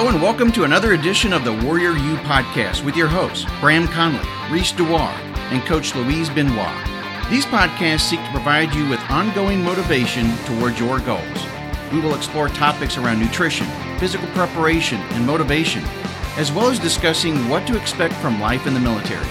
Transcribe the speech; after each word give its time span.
Hello 0.00 0.12
and 0.12 0.22
welcome 0.22 0.50
to 0.52 0.64
another 0.64 0.94
edition 0.94 1.34
of 1.34 1.44
the 1.44 1.52
Warrior 1.52 1.90
U 1.90 2.16
podcast 2.24 2.82
with 2.82 2.96
your 2.96 3.06
hosts, 3.06 3.44
Bram 3.60 3.86
Connolly, 3.86 4.26
Reese 4.50 4.72
Dewar, 4.72 5.12
and 5.52 5.62
Coach 5.66 5.94
Louise 5.94 6.30
Benoit. 6.30 6.86
These 7.28 7.44
podcasts 7.44 8.08
seek 8.08 8.18
to 8.18 8.30
provide 8.30 8.74
you 8.74 8.88
with 8.88 8.98
ongoing 9.10 9.62
motivation 9.62 10.34
towards 10.46 10.80
your 10.80 11.00
goals. 11.00 11.46
We 11.92 12.00
will 12.00 12.14
explore 12.14 12.48
topics 12.48 12.96
around 12.96 13.20
nutrition, 13.20 13.66
physical 13.98 14.26
preparation, 14.28 15.00
and 15.12 15.26
motivation, 15.26 15.84
as 16.38 16.50
well 16.50 16.70
as 16.70 16.78
discussing 16.78 17.50
what 17.50 17.66
to 17.66 17.76
expect 17.76 18.14
from 18.14 18.40
life 18.40 18.66
in 18.66 18.72
the 18.72 18.80
military. 18.80 19.28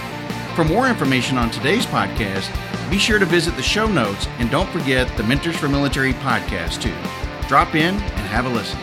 For 0.54 0.64
more 0.64 0.88
information 0.88 1.40
on 1.40 1.50
today's 1.50 1.88
podcast, 1.88 2.48
be 2.92 3.00
sure 3.00 3.18
to 3.18 3.26
visit 3.26 3.56
the 3.56 3.64
show 3.64 3.88
notes 3.88 4.28
and 4.38 4.52
don't 4.52 4.70
forget 4.70 5.18
the 5.18 5.24
Mentors 5.24 5.58
for 5.58 5.68
Military 5.68 6.14
podcast 6.14 6.80
too. 6.80 6.96
Drop 7.48 7.74
in 7.74 7.96
and 7.96 8.28
have 8.28 8.46
a 8.46 8.50
listen. 8.50 8.80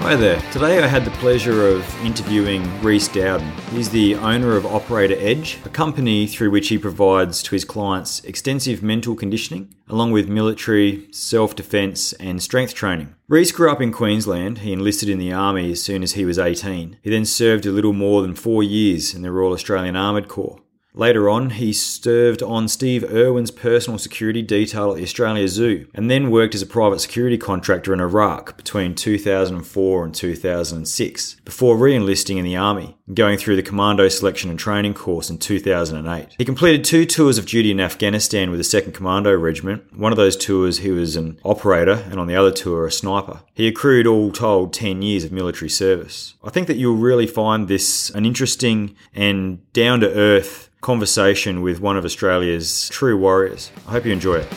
Hi 0.00 0.14
there. 0.14 0.38
Today 0.52 0.84
I 0.84 0.86
had 0.86 1.06
the 1.06 1.10
pleasure 1.12 1.66
of 1.66 2.04
interviewing 2.04 2.62
Rhys 2.80 3.08
Dowden. 3.08 3.50
He's 3.72 3.88
the 3.88 4.14
owner 4.16 4.54
of 4.54 4.66
Operator 4.66 5.16
Edge, 5.18 5.58
a 5.64 5.70
company 5.70 6.26
through 6.26 6.50
which 6.50 6.68
he 6.68 6.76
provides 6.76 7.42
to 7.42 7.52
his 7.52 7.64
clients 7.64 8.20
extensive 8.20 8.82
mental 8.82 9.16
conditioning, 9.16 9.74
along 9.88 10.12
with 10.12 10.28
military, 10.28 11.08
self 11.12 11.56
defense, 11.56 12.12
and 12.14 12.42
strength 12.42 12.74
training. 12.74 13.14
Reese 13.26 13.50
grew 13.50 13.70
up 13.70 13.80
in 13.80 13.90
Queensland. 13.90 14.58
He 14.58 14.72
enlisted 14.72 15.08
in 15.08 15.18
the 15.18 15.32
Army 15.32 15.72
as 15.72 15.82
soon 15.82 16.02
as 16.02 16.12
he 16.12 16.26
was 16.26 16.38
18. 16.38 16.98
He 17.02 17.10
then 17.10 17.24
served 17.24 17.64
a 17.64 17.72
little 17.72 17.94
more 17.94 18.20
than 18.20 18.34
four 18.34 18.62
years 18.62 19.14
in 19.14 19.22
the 19.22 19.32
Royal 19.32 19.54
Australian 19.54 19.96
Armoured 19.96 20.28
Corps. 20.28 20.60
Later 20.98 21.28
on, 21.28 21.50
he 21.50 21.74
served 21.74 22.42
on 22.42 22.68
Steve 22.68 23.04
Irwin's 23.04 23.50
personal 23.50 23.98
security 23.98 24.40
detail 24.40 24.92
at 24.92 24.96
the 24.96 25.02
Australia 25.02 25.46
Zoo 25.46 25.86
and 25.92 26.10
then 26.10 26.30
worked 26.30 26.54
as 26.54 26.62
a 26.62 26.66
private 26.66 27.00
security 27.00 27.36
contractor 27.36 27.92
in 27.92 28.00
Iraq 28.00 28.56
between 28.56 28.94
2004 28.94 30.04
and 30.04 30.14
2006 30.14 31.34
before 31.44 31.76
re 31.76 31.94
enlisting 31.94 32.38
in 32.38 32.46
the 32.46 32.56
Army 32.56 32.96
and 33.06 33.14
going 33.14 33.36
through 33.36 33.56
the 33.56 33.62
Commando 33.62 34.08
Selection 34.08 34.48
and 34.48 34.58
Training 34.58 34.94
course 34.94 35.28
in 35.28 35.36
2008. 35.36 36.28
He 36.38 36.44
completed 36.46 36.82
two 36.82 37.04
tours 37.04 37.36
of 37.36 37.44
duty 37.44 37.70
in 37.70 37.78
Afghanistan 37.78 38.50
with 38.50 38.58
the 38.58 38.64
2nd 38.64 38.94
Commando 38.94 39.36
Regiment. 39.36 39.94
One 39.94 40.12
of 40.12 40.16
those 40.16 40.34
tours, 40.34 40.78
he 40.78 40.90
was 40.90 41.14
an 41.14 41.38
operator, 41.44 42.04
and 42.10 42.18
on 42.18 42.26
the 42.26 42.36
other 42.36 42.50
tour, 42.50 42.86
a 42.86 42.90
sniper. 42.90 43.40
He 43.52 43.68
accrued 43.68 44.06
all 44.06 44.32
told 44.32 44.72
10 44.72 45.02
years 45.02 45.24
of 45.24 45.32
military 45.32 45.68
service. 45.68 46.34
I 46.42 46.48
think 46.48 46.68
that 46.68 46.78
you'll 46.78 46.96
really 46.96 47.26
find 47.26 47.68
this 47.68 48.08
an 48.10 48.24
interesting 48.24 48.96
and 49.14 49.70
down 49.74 50.00
to 50.00 50.10
earth 50.10 50.65
conversation 50.86 51.62
with 51.62 51.80
one 51.80 51.96
of 51.96 52.04
Australia's 52.04 52.88
true 52.90 53.18
warriors. 53.18 53.72
I 53.88 53.90
hope 53.90 54.06
you 54.06 54.12
enjoy 54.12 54.36
it. 54.36 54.48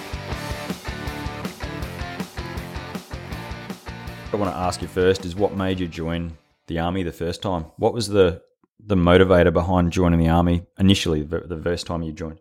I 4.31 4.35
want 4.35 4.51
to 4.51 4.55
ask 4.55 4.79
you 4.83 4.87
first 4.87 5.25
is 5.25 5.35
what 5.35 5.57
made 5.57 5.79
you 5.79 5.87
join 5.87 6.37
the 6.67 6.77
army 6.77 7.01
the 7.01 7.11
first 7.11 7.41
time? 7.41 7.65
What 7.77 7.95
was 7.95 8.09
the 8.09 8.43
the 8.79 8.93
motivator 8.93 9.51
behind 9.51 9.91
joining 9.91 10.19
the 10.19 10.29
army 10.29 10.67
initially 10.77 11.23
the, 11.23 11.39
the 11.39 11.57
first 11.63 11.87
time 11.87 12.03
you 12.03 12.13
joined? 12.13 12.39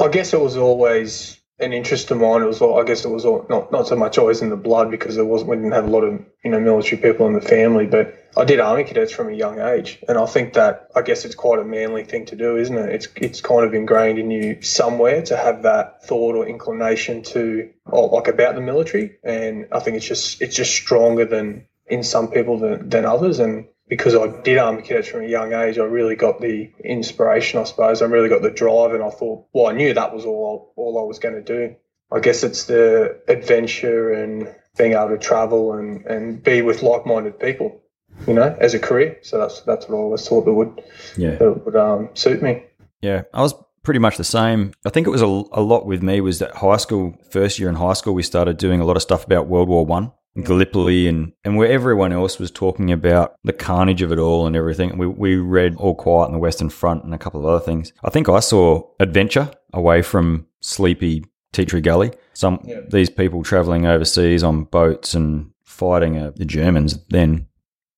I 0.00 0.08
guess 0.08 0.32
it 0.32 0.40
was 0.40 0.56
always 0.56 1.39
an 1.60 1.72
interest 1.72 2.10
of 2.10 2.18
mine. 2.18 2.42
It 2.42 2.46
was, 2.46 2.62
I 2.62 2.82
guess, 2.84 3.04
it 3.04 3.08
was 3.08 3.24
not 3.24 3.70
not 3.70 3.86
so 3.86 3.96
much 3.96 4.18
always 4.18 4.42
in 4.42 4.50
the 4.50 4.56
blood 4.56 4.90
because 4.90 5.16
there 5.16 5.24
wasn't 5.24 5.50
we 5.50 5.56
didn't 5.56 5.72
have 5.72 5.86
a 5.86 5.90
lot 5.90 6.02
of 6.02 6.24
you 6.44 6.50
know 6.50 6.60
military 6.60 7.00
people 7.00 7.26
in 7.26 7.34
the 7.34 7.40
family, 7.40 7.86
but 7.86 8.14
I 8.36 8.44
did 8.44 8.60
army 8.60 8.84
cadets 8.84 9.12
from 9.12 9.28
a 9.28 9.32
young 9.32 9.60
age, 9.60 10.02
and 10.08 10.16
I 10.16 10.26
think 10.26 10.54
that 10.54 10.88
I 10.94 11.02
guess 11.02 11.24
it's 11.24 11.34
quite 11.34 11.58
a 11.58 11.64
manly 11.64 12.04
thing 12.04 12.26
to 12.26 12.36
do, 12.36 12.56
isn't 12.56 12.76
it? 12.76 12.94
It's 12.94 13.08
it's 13.16 13.40
kind 13.40 13.64
of 13.64 13.74
ingrained 13.74 14.18
in 14.18 14.30
you 14.30 14.62
somewhere 14.62 15.22
to 15.22 15.36
have 15.36 15.62
that 15.62 16.04
thought 16.04 16.36
or 16.36 16.46
inclination 16.46 17.22
to 17.24 17.70
or 17.86 18.08
like 18.08 18.28
about 18.28 18.54
the 18.54 18.60
military, 18.60 19.18
and 19.22 19.66
I 19.72 19.80
think 19.80 19.96
it's 19.96 20.06
just 20.06 20.40
it's 20.40 20.56
just 20.56 20.74
stronger 20.74 21.24
than 21.24 21.66
in 21.86 22.04
some 22.04 22.28
people 22.28 22.58
than, 22.58 22.88
than 22.88 23.04
others, 23.04 23.40
and 23.40 23.66
because 23.90 24.14
I 24.14 24.28
did 24.42 24.56
army 24.56 24.82
cadets 24.82 25.08
from 25.08 25.24
a 25.24 25.26
young 25.26 25.52
age, 25.52 25.76
I 25.76 25.82
really 25.82 26.14
got 26.14 26.40
the 26.40 26.70
inspiration, 26.82 27.58
I 27.58 27.64
suppose. 27.64 28.00
I 28.00 28.06
really 28.06 28.28
got 28.28 28.40
the 28.40 28.50
drive, 28.50 28.94
and 28.94 29.02
I 29.02 29.10
thought, 29.10 29.48
well, 29.52 29.66
I 29.66 29.72
knew 29.72 29.92
that 29.92 30.14
was 30.14 30.24
all 30.24 30.72
all 30.76 30.98
I 30.98 31.06
was 31.06 31.18
going 31.18 31.34
to 31.34 31.42
do. 31.42 31.74
I 32.12 32.20
guess 32.20 32.42
it's 32.44 32.64
the 32.64 33.20
adventure 33.28 34.12
and 34.12 34.48
being 34.78 34.92
able 34.92 35.08
to 35.08 35.18
travel 35.18 35.74
and, 35.74 36.06
and 36.06 36.42
be 36.42 36.62
with 36.62 36.82
like 36.82 37.04
minded 37.04 37.38
people, 37.38 37.82
you 38.26 38.34
know, 38.34 38.56
as 38.60 38.74
a 38.74 38.78
career. 38.78 39.18
So 39.22 39.38
that's 39.38 39.60
that's 39.62 39.88
what 39.88 39.96
I 39.96 40.00
always 40.00 40.26
thought 40.26 40.44
that 40.44 40.54
would 40.54 40.82
yeah 41.16 41.34
that 41.36 41.66
would 41.66 41.76
um, 41.76 42.10
suit 42.14 42.42
me. 42.42 42.62
Yeah, 43.02 43.22
I 43.34 43.42
was 43.42 43.54
pretty 43.82 44.00
much 44.00 44.18
the 44.18 44.24
same. 44.24 44.72
I 44.86 44.90
think 44.90 45.08
it 45.08 45.10
was 45.10 45.22
a, 45.22 45.26
a 45.26 45.62
lot 45.62 45.84
with 45.84 46.00
me 46.00 46.20
was 46.20 46.38
that 46.38 46.54
high 46.54 46.76
school 46.76 47.18
first 47.28 47.58
year 47.58 47.68
in 47.68 47.74
high 47.74 47.94
school 47.94 48.14
we 48.14 48.22
started 48.22 48.56
doing 48.56 48.80
a 48.80 48.84
lot 48.84 48.94
of 48.94 49.02
stuff 49.02 49.24
about 49.24 49.48
World 49.48 49.68
War 49.68 49.84
One 49.84 50.12
Gallipoli 50.36 51.08
and, 51.08 51.32
and 51.44 51.56
where 51.56 51.70
everyone 51.70 52.12
else 52.12 52.38
was 52.38 52.50
talking 52.50 52.92
about 52.92 53.34
the 53.42 53.52
carnage 53.52 54.02
of 54.02 54.12
it 54.12 54.18
all 54.18 54.46
and 54.46 54.54
everything. 54.54 54.96
We, 54.96 55.06
we 55.06 55.36
read 55.36 55.74
All 55.76 55.94
Quiet 55.94 56.26
on 56.26 56.32
the 56.32 56.38
Western 56.38 56.68
Front 56.68 57.04
and 57.04 57.12
a 57.12 57.18
couple 57.18 57.40
of 57.40 57.46
other 57.46 57.64
things. 57.64 57.92
I 58.04 58.10
think 58.10 58.28
I 58.28 58.40
saw 58.40 58.88
adventure 59.00 59.50
away 59.72 60.02
from 60.02 60.46
sleepy 60.60 61.24
Tea 61.52 61.64
Tree 61.64 61.80
Gully. 61.80 62.12
Some 62.32 62.60
yeah. 62.64 62.80
these 62.88 63.10
people 63.10 63.42
traveling 63.42 63.86
overseas 63.86 64.44
on 64.44 64.64
boats 64.64 65.14
and 65.14 65.50
fighting 65.64 66.16
uh, 66.16 66.30
the 66.36 66.44
Germans 66.44 66.98
then. 67.08 67.46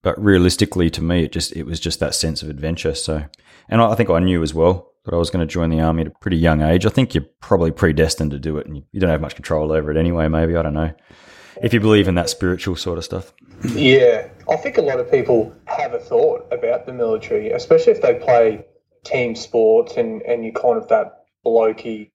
But 0.02 0.20
realistically, 0.22 0.90
to 0.90 1.02
me, 1.02 1.24
it 1.24 1.32
just 1.32 1.54
it 1.54 1.64
was 1.64 1.78
just 1.78 2.00
that 2.00 2.14
sense 2.14 2.42
of 2.42 2.48
adventure. 2.48 2.94
So, 2.94 3.24
and 3.68 3.80
I, 3.80 3.90
I 3.90 3.94
think 3.94 4.10
I 4.10 4.18
knew 4.18 4.42
as 4.42 4.54
well 4.54 4.90
that 5.04 5.14
I 5.14 5.18
was 5.18 5.30
going 5.30 5.46
to 5.46 5.52
join 5.52 5.70
the 5.70 5.80
army 5.80 6.02
at 6.02 6.08
a 6.08 6.18
pretty 6.20 6.38
young 6.38 6.62
age. 6.62 6.86
I 6.86 6.88
think 6.88 7.14
you're 7.14 7.26
probably 7.40 7.70
predestined 7.70 8.30
to 8.32 8.38
do 8.38 8.56
it, 8.56 8.66
and 8.66 8.78
you, 8.78 8.84
you 8.90 9.00
don't 9.00 9.10
have 9.10 9.20
much 9.20 9.34
control 9.34 9.70
over 9.70 9.90
it 9.90 9.96
anyway. 9.96 10.26
Maybe 10.28 10.56
I 10.56 10.62
don't 10.62 10.74
know 10.74 10.92
if 11.60 11.74
you 11.74 11.80
believe 11.80 12.08
in 12.08 12.14
that 12.14 12.30
spiritual 12.30 12.76
sort 12.76 12.98
of 12.98 13.04
stuff. 13.04 13.32
Yeah, 13.64 14.28
I 14.48 14.56
think 14.56 14.78
a 14.78 14.82
lot 14.82 14.98
of 14.98 15.10
people 15.10 15.54
have 15.66 15.94
a 15.94 15.98
thought 15.98 16.46
about 16.50 16.86
the 16.86 16.92
military, 16.92 17.50
especially 17.50 17.92
if 17.92 18.02
they 18.02 18.14
play 18.14 18.64
team 19.04 19.34
sports 19.34 19.96
and, 19.96 20.22
and 20.22 20.44
you 20.44 20.52
kind 20.52 20.78
of 20.78 20.88
that 20.88 21.24
blokey 21.44 22.10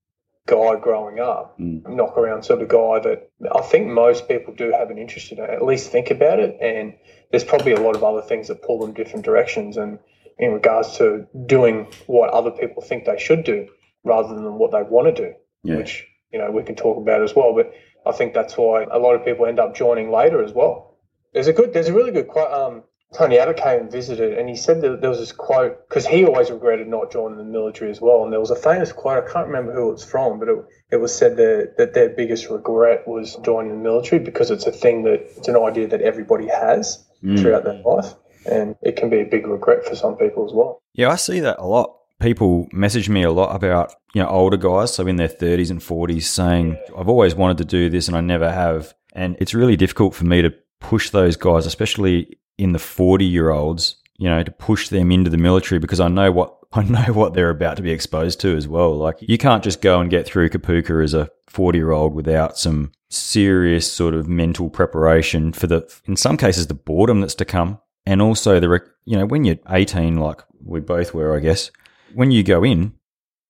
guy 0.46 0.80
growing 0.80 1.20
up, 1.20 1.60
mm. 1.60 1.88
knock 1.88 2.18
around 2.18 2.44
sort 2.44 2.62
of 2.62 2.70
guy 2.70 3.00
that 3.00 3.30
I 3.54 3.62
think 3.62 3.88
most 3.88 4.28
people 4.28 4.54
do 4.54 4.72
have 4.72 4.90
an 4.90 4.98
interest 4.98 5.32
in 5.32 5.40
at 5.40 5.64
least 5.64 5.92
think 5.92 6.10
about 6.10 6.40
it. 6.40 6.58
And 6.62 6.96
there's 7.32 7.44
probably 7.44 7.74
a 7.74 7.82
lot 7.82 7.96
of 7.96 8.04
other 8.04 8.22
things 8.22 8.48
that 8.48 8.64
pull 8.64 8.80
them 8.80 8.94
different 8.94 9.26
directions 9.26 9.78
and 9.78 10.00
in 10.40 10.54
regards 10.54 10.98
to 10.98 11.28
doing 11.46 11.88
what 12.06 12.30
other 12.30 12.52
people 12.52 12.82
think 12.82 13.06
they 13.06 13.18
should 13.18 13.44
do 13.44 13.68
rather 14.04 14.34
than 14.34 14.54
what 14.54 14.72
they 14.72 14.84
want 14.84 15.14
to 15.14 15.24
do, 15.30 15.34
yeah. 15.64 15.76
which, 15.78 16.08
you 16.32 16.40
know, 16.40 16.52
we 16.52 16.64
can 16.64 16.76
talk 16.76 16.98
about 16.98 17.22
as 17.22 17.36
well. 17.36 17.54
But 17.54 17.74
I 18.08 18.12
think 18.14 18.34
that's 18.34 18.58
why 18.58 18.84
a 18.84 19.00
lot 19.00 19.16
of 19.16 19.26
people 19.26 19.46
end 19.46 19.60
up 19.60 19.76
joining 19.76 20.12
later 20.12 20.44
as 20.44 20.54
well. 20.54 20.98
There's 21.34 21.48
a 21.48 21.54
good, 21.54 21.74
there's 21.74 21.90
a 21.90 21.94
really 21.94 22.12
good 22.12 22.28
quote. 22.28 22.52
Um, 22.52 22.84
Tony 23.14 23.38
Abbott 23.38 23.58
came 23.58 23.80
and 23.82 23.92
visited, 23.92 24.38
and 24.38 24.50
he 24.50 24.56
said 24.56 24.82
that 24.82 25.00
there 25.00 25.10
was 25.10 25.20
this 25.20 25.32
quote 25.32 25.88
because 25.88 26.06
he 26.06 26.26
always 26.26 26.52
regretted 26.52 26.88
not 26.88 27.12
joining 27.12 27.38
the 27.38 27.44
military 27.44 27.90
as 27.90 28.02
well. 28.02 28.24
And 28.24 28.34
there 28.34 28.40
was 28.40 28.52
a 28.52 28.56
famous 28.56 28.92
quote. 28.92 29.24
I 29.24 29.32
can't 29.32 29.48
remember 29.48 29.74
who 29.74 29.92
it's 29.94 30.04
from, 30.04 30.40
but 30.40 30.50
it, 30.50 30.58
it 30.92 30.98
was 30.98 31.16
said 31.16 31.38
that, 31.38 31.76
that 31.78 31.94
their 31.94 32.10
biggest 32.10 32.50
regret 32.50 33.08
was 33.08 33.38
joining 33.46 33.72
the 33.72 33.78
military 33.78 34.24
because 34.24 34.52
it's 34.52 34.66
a 34.66 34.72
thing 34.72 35.04
that 35.04 35.22
it's 35.38 35.48
an 35.48 35.56
idea 35.56 35.88
that 35.88 36.02
everybody 36.02 36.48
has 36.48 37.06
mm. 37.24 37.40
throughout 37.40 37.64
their 37.64 37.82
life, 37.86 38.14
and 38.46 38.76
it 38.82 38.98
can 38.98 39.10
be 39.10 39.22
a 39.22 39.26
big 39.26 39.48
regret 39.48 39.86
for 39.86 39.96
some 39.96 40.18
people 40.18 40.46
as 40.46 40.52
well. 40.54 40.82
Yeah, 40.94 41.10
I 41.10 41.16
see 41.16 41.40
that 41.40 41.60
a 41.60 41.66
lot 41.66 41.96
people 42.20 42.68
message 42.72 43.10
me 43.10 43.24
a 43.24 43.32
lot 43.32 43.56
about 43.56 43.94
you 44.14 44.22
know 44.22 44.30
older 44.30 44.58
guys, 44.58 44.94
so 44.94 45.08
in 45.08 45.18
their 45.18 45.28
thirties 45.28 45.72
and 45.72 45.82
forties, 45.82 46.30
saying 46.30 46.78
I've 46.98 47.10
always 47.10 47.36
wanted 47.36 47.58
to 47.60 47.66
do 47.66 47.90
this 47.90 48.08
and 48.08 48.18
I 48.18 48.22
never 48.22 48.52
have, 48.52 48.94
and 49.14 49.36
it's 49.40 49.54
really 49.54 49.76
difficult 49.76 50.16
for 50.16 50.26
me 50.26 50.42
to 50.42 50.54
push 50.80 51.10
those 51.10 51.36
guys, 51.36 51.66
especially 51.66 52.38
in 52.58 52.74
the 52.74 52.80
forty 52.80 53.26
year 53.26 53.50
olds, 53.50 53.96
you 54.18 54.30
know, 54.30 54.44
to 54.44 54.52
push 54.52 54.90
them 54.90 55.12
into 55.12 55.30
the 55.30 55.38
military 55.38 55.80
because 55.80 56.00
I 56.00 56.08
know 56.08 56.32
what 56.32 56.58
I 56.74 56.84
know 56.84 57.14
what 57.14 57.34
they're 57.34 57.50
about 57.50 57.78
to 57.78 57.84
be 57.84 57.92
exposed 57.92 58.40
to 58.42 58.56
as 58.56 58.68
well. 58.68 58.96
Like 58.96 59.18
you 59.22 59.38
can't 59.38 59.64
just 59.64 59.82
go 59.82 60.00
and 60.00 60.10
get 60.10 60.26
through 60.26 60.50
Kapooka 60.50 61.04
as 61.04 61.14
a 61.14 61.30
40 61.48 61.78
year 61.78 61.92
old 61.92 62.14
without 62.14 62.58
some 62.58 62.92
serious 63.10 63.92
sort 63.92 64.14
of 64.14 64.28
mental 64.28 64.70
preparation 64.70 65.54
for 65.54 65.68
the, 65.68 65.90
in 66.06 66.16
some 66.16 66.38
cases, 66.38 66.68
the 66.68 66.74
boredom 66.74 67.22
that's 67.22 67.36
to 67.36 67.46
come. 67.46 67.80
And 68.06 68.22
also 68.22 68.60
the, 68.60 68.82
you 69.06 69.18
know, 69.18 69.26
when 69.26 69.44
you're 69.44 69.58
18, 69.70 70.18
like 70.18 70.42
we 70.64 70.80
both 70.80 71.14
were, 71.14 71.36
I 71.36 71.40
guess, 71.40 71.72
when 72.14 72.32
you 72.32 72.44
go 72.44 72.64
in, 72.64 72.94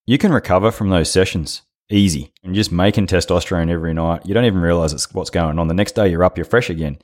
you 0.06 0.18
can 0.18 0.32
recover 0.32 0.70
from 0.70 0.90
those 0.90 1.10
sessions 1.10 1.62
easy 1.90 2.32
and 2.42 2.54
just 2.54 2.72
making 2.72 3.06
testosterone 3.06 3.70
every 3.70 3.94
night. 3.94 4.26
You 4.26 4.34
don't 4.34 4.44
even 4.44 4.60
realize 4.60 4.92
it's 4.92 5.12
what's 5.12 5.30
going 5.30 5.58
on. 5.58 5.68
The 5.68 5.74
next 5.74 5.94
day 5.94 6.08
you're 6.08 6.24
up, 6.24 6.36
you're 6.36 6.44
fresh 6.44 6.70
again. 6.70 6.98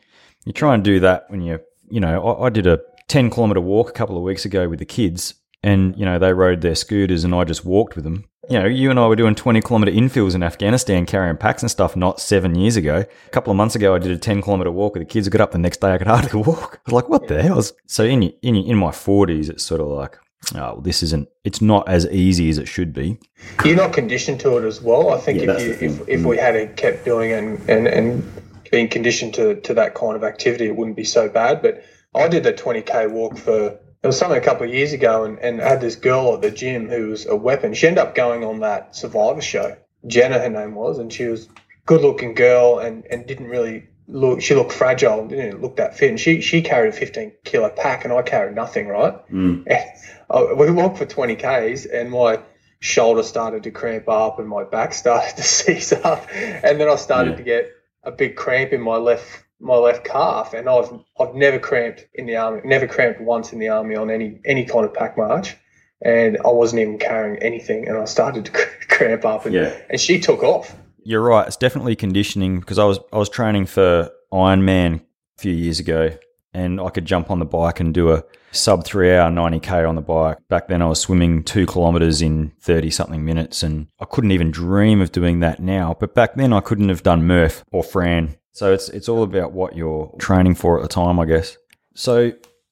You 0.45 0.53
try 0.53 0.75
and 0.75 0.85
do 0.85 1.01
that 1.01 1.25
when 1.29 1.41
you're, 1.41 1.63
you 1.89 2.01
know, 2.01 2.23
I, 2.27 2.47
I 2.47 2.51
did 2.51 2.67
a 2.67 2.81
10 3.09 3.31
kilometer 3.31 3.61
walk 3.61 3.89
a 3.89 3.93
couple 3.93 4.17
of 4.17 4.23
weeks 4.23 4.45
ago 4.45 4.69
with 4.69 4.79
the 4.79 4.85
kids 4.85 5.35
and, 5.63 5.97
you 5.97 6.05
know, 6.05 6.19
they 6.19 6.33
rode 6.33 6.61
their 6.61 6.75
scooters 6.75 7.25
and 7.25 7.35
I 7.35 7.45
just 7.45 7.65
walked 7.65 7.95
with 7.95 8.05
them. 8.05 8.25
You 8.51 8.59
know, 8.59 8.67
you 8.67 8.91
and 8.91 9.01
I 9.01 9.07
were 9.07 9.17
doing 9.17 9.35
20 9.35 9.63
kilometer 9.63 9.91
infills 9.91 10.35
in 10.35 10.43
Afghanistan 10.43 11.07
carrying 11.07 11.39
packs 11.39 11.63
and 11.63 11.71
stuff 11.71 11.97
not 11.97 12.21
seven 12.21 12.55
years 12.55 12.77
ago. 12.77 13.05
A 13.27 13.31
couple 13.31 13.51
of 13.51 13.57
months 13.57 13.75
ago, 13.75 13.95
I 13.95 13.99
did 13.99 14.11
a 14.11 14.19
10 14.19 14.43
kilometer 14.43 14.71
walk 14.71 14.95
with 14.95 15.01
the 15.01 15.07
kids. 15.07 15.27
I 15.27 15.31
got 15.31 15.41
up 15.41 15.53
the 15.53 15.59
next 15.59 15.81
day, 15.81 15.95
I 15.95 15.99
could 15.99 16.07
hardly 16.07 16.43
walk. 16.43 16.81
I 16.87 16.91
was 16.91 16.93
like, 16.93 17.09
what 17.09 17.29
the 17.29 17.43
hell? 17.43 17.63
So 17.87 18.05
in, 18.05 18.25
in, 18.43 18.57
in 18.57 18.77
my 18.77 18.91
40s, 18.91 19.49
it's 19.49 19.65
sort 19.65 19.81
of 19.81 19.87
like, 19.87 20.19
oh, 20.55 20.81
this 20.81 21.03
isn't, 21.03 21.29
it's 21.45 21.61
not 21.61 21.89
as 21.89 22.07
easy 22.07 22.49
as 22.49 22.59
it 22.59 22.67
should 22.67 22.93
be. 22.93 23.19
You're 23.65 23.77
not 23.77 23.93
conditioned 23.93 24.41
to 24.41 24.59
it 24.59 24.65
as 24.65 24.81
well. 24.81 25.11
I 25.11 25.19
think 25.19 25.43
yeah, 25.43 25.53
if, 25.59 25.83
you, 25.83 25.89
if, 25.89 26.09
if 26.09 26.25
we 26.25 26.37
had 26.37 26.77
kept 26.77 27.05
doing 27.05 27.33
and, 27.33 27.69
and, 27.69 27.87
and 27.87 28.43
being 28.71 28.89
conditioned 28.89 29.35
to, 29.35 29.61
to 29.61 29.75
that 29.75 29.95
kind 29.95 30.17
of 30.17 30.25
activity, 30.25 30.67
it 30.67 30.77
wouldn't 30.77 30.97
be 30.97 31.05
so 31.05 31.29
bad. 31.29 31.63
But 31.63 31.85
I 32.15 32.29
did 32.29 32.45
the 32.45 32.53
20k 32.53 33.11
walk 33.11 33.39
for 33.39 33.79
it 34.05 34.09
was 34.09 34.19
something 34.19 34.37
a 34.37 34.45
couple 34.45 34.67
of 34.67 34.75
years 34.75 34.93
ago, 34.93 35.25
and, 35.25 35.39
and 35.39 35.63
I 35.63 35.69
had 35.71 35.81
this 35.81 35.97
girl 35.97 36.35
at 36.35 36.43
the 36.43 36.51
gym 36.51 36.91
who 36.91 37.09
was 37.09 37.25
a 37.25 37.35
weapon. 37.35 37.73
She 37.73 37.87
ended 37.87 38.05
up 38.05 38.15
going 38.15 38.45
on 38.45 38.61
that 38.61 38.95
Survivor 38.95 39.41
show. 39.41 39.79
Jenna, 40.07 40.39
her 40.39 40.51
name 40.51 40.75
was, 40.75 40.99
and 40.99 41.11
she 41.11 41.25
was 41.25 41.49
good 41.87 42.03
looking 42.03 42.35
girl 42.35 42.81
and, 42.81 43.07
and 43.07 43.27
didn't 43.27 43.49
really 43.49 43.89
look. 44.09 44.43
She 44.43 44.55
looked 44.55 44.73
fragile, 44.73 45.27
didn't 45.27 45.63
look 45.63 45.77
that 45.77 45.97
fit. 45.97 46.11
And 46.11 46.21
she 46.21 46.41
she 46.41 46.63
carried 46.63 46.95
a 46.95 46.97
15 46.97 47.33
kilo 47.45 47.71
pack, 47.71 48.05
and 48.05 48.13
I 48.13 48.23
carried 48.23 48.55
nothing. 48.55 48.89
Right? 48.89 49.15
Mm. 49.31 49.65
I, 50.31 50.53
we 50.53 50.71
walked 50.71 50.99
for 50.99 51.07
20 51.07 51.37
k's, 51.37 51.87
and 51.87 52.11
my 52.11 52.41
shoulder 52.81 53.23
started 53.23 53.63
to 53.65 53.71
cramp 53.71 54.09
up, 54.09 54.39
and 54.39 54.49
my 54.49 54.65
back 54.65 54.93
started 54.93 55.37
to 55.37 55.43
seize 55.57 55.93
up, 55.93 56.27
and 56.33 56.81
then 56.81 56.89
I 56.89 56.97
started 56.97 57.33
yeah. 57.33 57.37
to 57.37 57.43
get 57.43 57.71
a 58.03 58.11
big 58.11 58.37
cramp 58.37 58.73
in 58.73 58.81
my 58.81 58.97
left 58.97 59.45
my 59.61 59.77
left 59.77 60.05
calf, 60.05 60.55
and 60.55 60.69
I've 60.69 60.91
I've 61.19 61.35
never 61.35 61.59
cramped 61.59 62.07
in 62.15 62.27
the 62.27 62.37
army, 62.37 62.61
never 62.65 62.87
cramped 62.87 63.21
once 63.21 63.53
in 63.53 63.59
the 63.59 63.69
army 63.69 63.97
on 63.97 64.11
any 64.11 64.41
any 64.45 64.65
kind 64.65 64.85
of 64.85 64.95
pack 64.95 65.17
march, 65.17 65.57
and 66.03 66.39
I 66.45 66.49
wasn't 66.49 66.83
even 66.83 66.99
carrying 66.99 67.43
anything, 67.43 67.89
and 67.89 67.97
I 67.97 68.05
started 68.05 68.45
to 68.47 68.53
cramp 68.89 69.25
up, 69.25 69.47
and, 69.47 69.55
yeah. 69.55 69.75
and 69.89 70.01
she 70.01 70.21
took 70.21 70.43
off. 70.43 70.77
You're 71.05 71.23
right. 71.23 71.47
It's 71.47 71.57
definitely 71.57 71.97
conditioning 71.97 72.61
because 72.61 72.79
I 72.79 72.85
was 72.85 72.99
I 73.13 73.19
was 73.19 73.29
training 73.29 73.67
for 73.67 74.11
Ironman 74.33 75.01
a 75.01 75.41
few 75.41 75.53
years 75.53 75.81
ago, 75.81 76.11
and 76.53 76.81
I 76.81 76.91
could 76.91 77.05
jump 77.05 77.31
on 77.31 77.39
the 77.39 77.45
bike 77.45 77.81
and 77.81 77.95
do 77.95 78.13
a 78.13 78.25
sub 78.53 78.85
three 78.85 79.15
hour 79.15 79.31
90k 79.31 79.89
on 79.89 79.95
the 79.95 80.03
bike. 80.03 80.39
Back 80.49 80.69
then, 80.69 80.83
I 80.83 80.87
was 80.87 81.01
swimming 81.01 81.43
two 81.43 81.67
kilometers 81.67 82.23
in 82.23 82.53
30 82.61 82.91
something 82.91 83.25
minutes, 83.25 83.63
and 83.63 83.89
I 84.01 84.05
couldn't 84.05 84.33
even 84.33 84.51
dream 84.51 85.01
of 85.01 85.13
doing 85.13 85.41
that 85.41 85.61
now. 85.61 85.97
But 85.99 86.15
back 86.15 86.35
then, 86.35 86.53
I 86.53 86.61
couldn't 86.61 86.89
have 86.89 87.03
done 87.03 87.27
Murph 87.27 87.65
or 87.71 87.83
Fran 87.83 88.37
so 88.55 88.73
it's 88.73 88.89
it's 88.89 89.09
all 89.09 89.25
about 89.25 89.53
what 89.53 89.77
you're 89.77 90.15
training 90.21 90.55
for 90.55 90.79
at 90.79 90.83
the 90.83 90.89
time, 90.89 91.19
I 91.19 91.27
guess. 91.27 91.59
So 91.97 92.29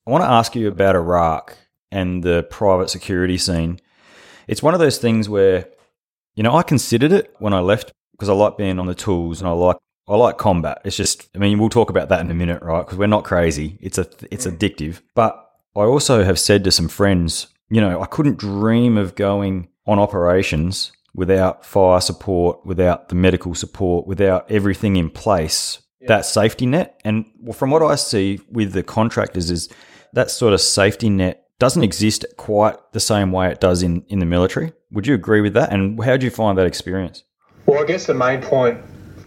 I 0.06 0.10
want 0.10 0.22
to 0.22 0.30
ask 0.30 0.54
you 0.54 0.68
about 0.68 0.94
Iraq 0.94 1.56
and 1.90 2.22
the 2.22 2.44
private 2.44 2.88
security 2.88 3.36
scene. 3.36 3.80
It's 4.46 4.62
one 4.62 4.74
of 4.74 4.80
those 4.80 4.98
things 4.98 5.28
where, 5.28 5.66
you 6.34 6.44
know, 6.44 6.56
I 6.56 6.62
considered 6.62 7.12
it 7.12 7.34
when 7.40 7.52
I 7.52 7.60
left 7.60 7.92
because 8.22 8.28
I 8.28 8.34
like 8.34 8.56
being 8.56 8.78
on 8.78 8.86
the 8.86 8.94
tools 8.94 9.40
and 9.40 9.48
I 9.48 9.52
like 9.52 9.78
I 10.06 10.14
like 10.14 10.38
combat. 10.38 10.80
It's 10.84 10.96
just, 10.96 11.28
I 11.34 11.38
mean, 11.38 11.58
we'll 11.58 11.68
talk 11.68 11.90
about 11.90 12.08
that 12.10 12.20
in 12.20 12.30
a 12.30 12.34
minute, 12.34 12.62
right? 12.62 12.82
Because 12.82 12.96
we're 12.96 13.08
not 13.08 13.24
crazy. 13.24 13.78
It's 13.80 13.98
a 13.98 14.06
it's 14.30 14.46
mm. 14.46 14.56
addictive. 14.56 15.00
But 15.16 15.44
I 15.74 15.80
also 15.80 16.22
have 16.22 16.38
said 16.38 16.62
to 16.62 16.70
some 16.70 16.86
friends, 16.86 17.48
you 17.68 17.80
know, 17.80 18.00
I 18.00 18.06
couldn't 18.06 18.38
dream 18.38 18.96
of 18.96 19.16
going 19.16 19.70
on 19.88 19.98
operations 19.98 20.92
without 21.14 21.66
fire 21.66 22.00
support, 22.00 22.64
without 22.64 23.08
the 23.08 23.16
medical 23.16 23.56
support, 23.56 24.06
without 24.06 24.48
everything 24.48 24.94
in 24.94 25.10
place, 25.10 25.82
yeah. 26.00 26.06
that 26.06 26.24
safety 26.24 26.66
net. 26.66 27.00
And 27.04 27.24
from 27.52 27.72
what 27.72 27.82
I 27.82 27.96
see 27.96 28.38
with 28.48 28.72
the 28.72 28.84
contractors, 28.84 29.50
is 29.50 29.68
that 30.12 30.30
sort 30.30 30.54
of 30.54 30.60
safety 30.60 31.10
net 31.10 31.48
doesn't 31.58 31.82
exist 31.82 32.24
quite 32.36 32.76
the 32.92 33.00
same 33.00 33.32
way 33.32 33.50
it 33.50 33.58
does 33.58 33.82
in, 33.82 34.04
in 34.06 34.20
the 34.20 34.26
military. 34.26 34.72
Would 34.92 35.08
you 35.08 35.14
agree 35.14 35.40
with 35.40 35.54
that? 35.54 35.72
And 35.72 36.00
how 36.04 36.16
do 36.16 36.24
you 36.24 36.30
find 36.30 36.56
that 36.56 36.66
experience? 36.66 37.24
Well, 37.66 37.82
I 37.82 37.86
guess 37.86 38.06
the 38.06 38.14
main 38.14 38.42
point 38.42 38.78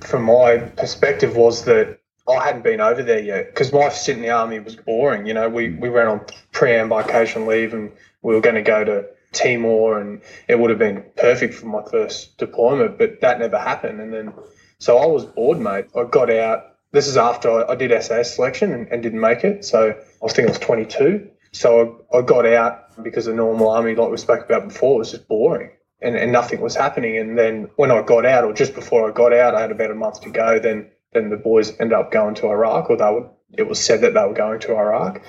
from 0.02 0.24
my 0.24 0.58
perspective 0.58 1.36
was 1.36 1.66
that 1.66 2.00
I 2.28 2.44
hadn't 2.44 2.64
been 2.64 2.82
over 2.82 3.04
there 3.04 3.20
yet 3.20 3.48
because 3.48 3.72
my 3.72 3.90
stint 3.90 4.18
in 4.18 4.24
the 4.24 4.32
army 4.32 4.60
was 4.60 4.76
boring. 4.76 5.26
You 5.26 5.34
know, 5.34 5.48
we, 5.48 5.70
we 5.70 5.90
went 5.90 6.08
on 6.08 6.26
pre-embarkation 6.52 7.48
leave 7.48 7.74
and 7.74 7.92
we 8.22 8.34
were 8.34 8.42
going 8.42 8.56
to 8.56 8.62
go 8.62 8.84
to 8.84 9.06
Timor, 9.32 10.00
and 10.00 10.22
it 10.48 10.58
would 10.58 10.70
have 10.70 10.80
been 10.80 11.04
perfect 11.18 11.54
for 11.54 11.68
my 11.68 11.84
first 11.92 12.38
deployment, 12.38 12.98
but 12.98 13.22
that 13.22 13.40
never 13.40 13.60
happened. 13.60 14.00
And 14.00 14.14
then, 14.14 14.34
so 14.80 14.98
I 14.98 15.06
was 15.06 15.26
bored, 15.26 15.60
mate. 15.60 15.86
I 15.96 16.06
got 16.06 16.30
out. 16.30 16.78
This 16.92 17.08
is 17.08 17.18
after 17.18 17.52
I, 17.52 17.74
I 17.74 17.76
did 17.76 17.92
SAS 18.02 18.36
selection 18.36 18.72
and, 18.72 18.88
and, 18.88 19.04
didn't 19.04 19.20
make 19.20 19.44
it. 19.44 19.66
So 19.66 19.92
I 19.92 19.96
was 20.22 20.34
thinking 20.34 20.48
I 20.48 20.58
was 20.58 20.60
22. 20.60 21.30
So 21.52 22.06
I, 22.12 22.18
I 22.18 22.22
got 22.22 22.46
out 22.46 23.04
because 23.04 23.26
the 23.26 23.34
normal 23.34 23.70
army, 23.70 23.94
like 23.96 24.10
we 24.10 24.18
spoke 24.18 24.46
about 24.46 24.70
before, 24.70 24.98
was 24.98 25.12
just 25.12 25.28
boring. 25.28 25.72
And, 26.01 26.15
and 26.15 26.31
nothing 26.31 26.59
was 26.59 26.75
happening. 26.75 27.18
And 27.18 27.38
then 27.38 27.69
when 27.77 27.89
I 27.89 28.01
got 28.01 28.25
out, 28.25 28.44
or 28.44 28.53
just 28.53 28.75
before 28.75 29.09
I 29.09 29.13
got 29.13 29.33
out, 29.33 29.56
I 29.56 29.62
had 29.62 29.71
about 29.71 29.92
a 29.92 29.95
month 29.95 30.21
to 30.21 30.30
go. 30.30 30.59
Then 30.59 30.92
then 31.13 31.30
the 31.30 31.38
boys 31.38 31.69
ended 31.80 31.94
up 31.94 32.12
going 32.12 32.36
to 32.36 32.47
Iraq, 32.47 32.89
or 32.89 32.97
they 32.97 33.09
would 33.09 33.30
it 33.57 33.68
was 33.68 33.80
said 33.80 34.01
that 34.01 34.13
they 34.13 34.21
were 34.21 34.33
going 34.33 34.59
to 34.62 34.75
Iraq, 34.75 35.21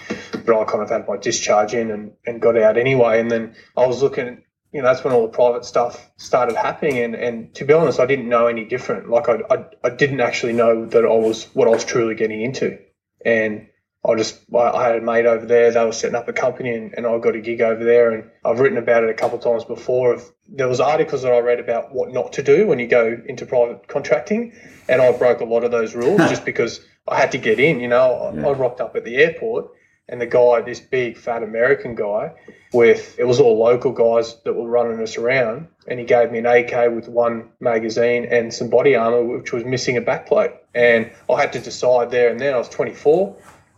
but 0.45 0.61
I 0.61 0.65
kind 0.65 0.83
of 0.83 0.91
had 0.91 1.07
my 1.07 1.17
discharge 1.17 1.75
in 1.75 1.91
and, 1.91 2.13
and 2.27 2.41
got 2.41 2.57
out 2.57 2.77
anyway. 2.77 3.21
And 3.21 3.31
then 3.31 3.55
I 3.77 3.87
was 3.87 4.03
looking, 4.03 4.43
you 4.73 4.83
know, 4.83 4.89
that's 4.89 5.05
when 5.05 5.13
all 5.13 5.23
the 5.23 5.29
private 5.33 5.65
stuff 5.65 6.11
started 6.17 6.57
happening. 6.57 6.99
And, 6.99 7.15
and 7.15 7.55
to 7.55 7.65
be 7.65 7.73
honest, 7.73 8.01
I 8.01 8.07
didn't 8.07 8.29
know 8.29 8.47
any 8.47 8.65
different. 8.65 9.09
Like 9.09 9.29
I, 9.29 9.41
I, 9.51 9.65
I 9.85 9.91
didn't 9.91 10.21
actually 10.21 10.55
know 10.55 10.87
that 10.87 11.05
I 11.05 11.09
was 11.09 11.45
what 11.55 11.69
I 11.69 11.71
was 11.71 11.85
truly 11.85 12.15
getting 12.15 12.41
into. 12.41 12.79
And 13.25 13.69
I 14.07 14.15
just, 14.15 14.39
I 14.55 14.85
had 14.85 14.97
a 14.97 15.01
mate 15.01 15.27
over 15.27 15.45
there. 15.45 15.73
They 15.73 15.85
were 15.85 15.93
setting 15.93 16.15
up 16.15 16.29
a 16.29 16.33
company, 16.33 16.75
and, 16.75 16.95
and 16.97 17.07
I 17.07 17.19
got 17.19 17.35
a 17.35 17.41
gig 17.41 17.61
over 17.61 17.83
there. 17.83 18.13
And 18.13 18.31
I've 18.45 18.61
written 18.61 18.79
about 18.79 19.03
it 19.03 19.11
a 19.11 19.15
couple 19.15 19.39
of 19.39 19.45
times 19.45 19.65
before. 19.65 20.15
Of 20.15 20.31
there 20.49 20.69
was 20.69 20.79
articles 20.79 21.23
that 21.23 21.33
I 21.33 21.41
read 21.41 21.59
about 21.59 21.93
what 21.93 22.13
not 22.13 22.33
to 22.35 22.43
do 22.43 22.69
when 22.69 22.79
you 22.79 22.87
go 22.87 23.21
into 23.27 23.47
private 23.47 23.89
contracting, 23.89 24.53
and 24.89 25.03
I 25.03 25.11
broke 25.13 25.41
a 25.41 25.45
lot 25.45 25.65
of 25.65 25.73
those 25.73 25.95
rules 25.95 26.19
just 26.29 26.45
because 26.45 26.87
I 27.09 27.17
had 27.17 27.33
to 27.33 27.39
get 27.39 27.59
in. 27.59 27.81
You 27.81 27.89
know, 27.89 28.33
yeah. 28.35 28.47
I, 28.47 28.51
I 28.51 28.53
rocked 28.53 28.81
up 28.81 28.95
at 28.95 29.05
the 29.05 29.17
airport, 29.17 29.71
and 30.09 30.21
the 30.21 30.27
guy, 30.27 30.61
this 30.61 30.79
big 30.79 31.17
fat 31.17 31.43
American 31.43 31.97
guy, 31.97 32.33
with 32.73 33.19
it 33.19 33.25
was 33.25 33.41
all 33.41 33.59
local 33.59 33.91
guys 33.91 34.37
that 34.45 34.53
were 34.53 34.69
running 34.69 35.03
us 35.03 35.17
around, 35.17 35.67
and 35.89 35.99
he 35.99 36.07
gave 36.07 36.31
me 36.31 36.39
an 36.39 36.47
AK 36.47 36.95
with 36.95 37.09
one 37.09 37.49
magazine 37.59 38.25
and 38.27 38.55
some 38.55 38.71
body 38.71 38.95
armor, 38.95 39.25
which 39.25 39.53
was 39.53 39.65
missing 39.65 39.97
a 39.97 40.03
backplate. 40.03 40.55
And 40.77 41.11
I 41.29 41.41
had 41.41 41.55
to 41.55 41.59
decide 41.59 42.13
there 42.13 42.31
and 42.31 42.39
then. 42.39 42.55
I 42.55 42.59
was 42.59 42.69
24 42.69 43.35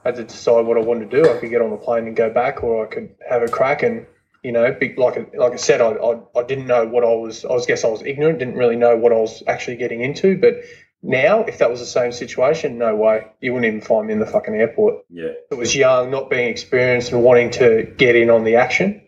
had 0.08 0.16
to 0.16 0.24
decide 0.24 0.66
what 0.66 0.76
I 0.76 0.80
wanted 0.80 1.10
to 1.10 1.22
do. 1.22 1.30
I 1.30 1.38
could 1.38 1.50
get 1.50 1.62
on 1.62 1.70
the 1.70 1.76
plane 1.76 2.06
and 2.06 2.16
go 2.16 2.30
back, 2.30 2.62
or 2.62 2.86
I 2.86 2.88
could 2.88 3.14
have 3.28 3.42
a 3.42 3.48
crack 3.48 3.82
and 3.82 4.06
you 4.42 4.52
know, 4.52 4.76
like 4.96 5.28
like 5.34 5.52
I 5.52 5.56
said, 5.56 5.80
I, 5.80 5.90
I, 5.90 6.20
I 6.36 6.42
didn't 6.44 6.66
know 6.66 6.86
what 6.86 7.04
I 7.04 7.14
was. 7.14 7.44
I 7.44 7.52
was 7.52 7.66
guess 7.66 7.84
I 7.84 7.88
was 7.88 8.02
ignorant, 8.02 8.38
didn't 8.38 8.56
really 8.56 8.76
know 8.76 8.96
what 8.96 9.12
I 9.12 9.16
was 9.16 9.42
actually 9.46 9.76
getting 9.76 10.00
into. 10.00 10.38
But 10.38 10.62
now, 11.02 11.40
if 11.40 11.58
that 11.58 11.70
was 11.70 11.80
the 11.80 11.86
same 11.86 12.12
situation, 12.12 12.78
no 12.78 12.94
way, 12.94 13.26
you 13.40 13.52
wouldn't 13.52 13.72
even 13.72 13.86
find 13.86 14.06
me 14.06 14.12
in 14.12 14.20
the 14.20 14.26
fucking 14.26 14.54
airport. 14.54 15.04
Yeah, 15.10 15.32
it 15.50 15.56
was 15.56 15.74
young, 15.74 16.10
not 16.10 16.30
being 16.30 16.48
experienced, 16.48 17.12
and 17.12 17.22
wanting 17.22 17.50
to 17.52 17.92
get 17.96 18.14
in 18.14 18.30
on 18.30 18.44
the 18.44 18.56
action. 18.56 19.02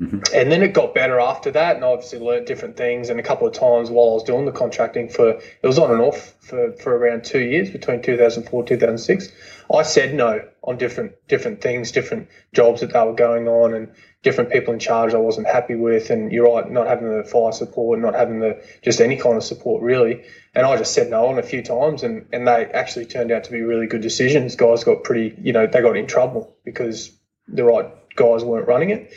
Mm-hmm. 0.00 0.20
And 0.34 0.50
then 0.50 0.62
it 0.62 0.74
got 0.74 0.92
better 0.92 1.20
after 1.20 1.52
that, 1.52 1.76
and 1.76 1.84
I 1.84 1.88
obviously 1.88 2.18
learned 2.18 2.46
different 2.46 2.76
things. 2.76 3.10
And 3.10 3.20
a 3.20 3.22
couple 3.22 3.46
of 3.46 3.54
times 3.54 3.90
while 3.90 4.10
I 4.10 4.14
was 4.14 4.24
doing 4.24 4.44
the 4.44 4.52
contracting 4.52 5.08
for, 5.08 5.30
it 5.30 5.66
was 5.66 5.78
on 5.78 5.92
and 5.92 6.00
off 6.00 6.34
for, 6.40 6.72
for 6.72 6.96
around 6.96 7.24
two 7.24 7.40
years 7.40 7.70
between 7.70 8.02
2004 8.02 8.64
2006. 8.64 9.28
I 9.72 9.82
said 9.82 10.14
no 10.14 10.48
on 10.62 10.78
different 10.78 11.12
different 11.28 11.60
things, 11.60 11.92
different 11.92 12.28
jobs 12.52 12.80
that 12.80 12.92
they 12.92 13.00
were 13.00 13.14
going 13.14 13.48
on, 13.48 13.74
and 13.74 13.92
different 14.22 14.50
people 14.50 14.72
in 14.72 14.80
charge 14.80 15.14
I 15.14 15.18
wasn't 15.18 15.46
happy 15.46 15.74
with. 15.74 16.10
And 16.10 16.32
you're 16.32 16.52
right, 16.52 16.70
not 16.70 16.86
having 16.86 17.16
the 17.16 17.24
fire 17.24 17.52
support, 17.52 17.98
not 17.98 18.14
having 18.14 18.40
the 18.40 18.64
just 18.82 19.00
any 19.00 19.16
kind 19.16 19.36
of 19.36 19.44
support 19.44 19.82
really. 19.82 20.24
And 20.54 20.66
I 20.66 20.76
just 20.76 20.94
said 20.94 21.10
no 21.10 21.26
on 21.26 21.38
a 21.38 21.42
few 21.42 21.62
times, 21.62 22.02
and 22.02 22.26
and 22.32 22.46
they 22.46 22.66
actually 22.66 23.06
turned 23.06 23.32
out 23.32 23.44
to 23.44 23.52
be 23.52 23.62
really 23.62 23.86
good 23.86 24.02
decisions. 24.02 24.56
Guys 24.56 24.84
got 24.84 25.04
pretty, 25.04 25.34
you 25.40 25.52
know, 25.52 25.66
they 25.66 25.80
got 25.80 25.96
in 25.96 26.06
trouble 26.06 26.56
because 26.64 27.10
the 27.48 27.64
right 27.64 27.86
guys 28.16 28.44
weren't 28.44 28.68
running 28.68 28.90
it 28.90 29.12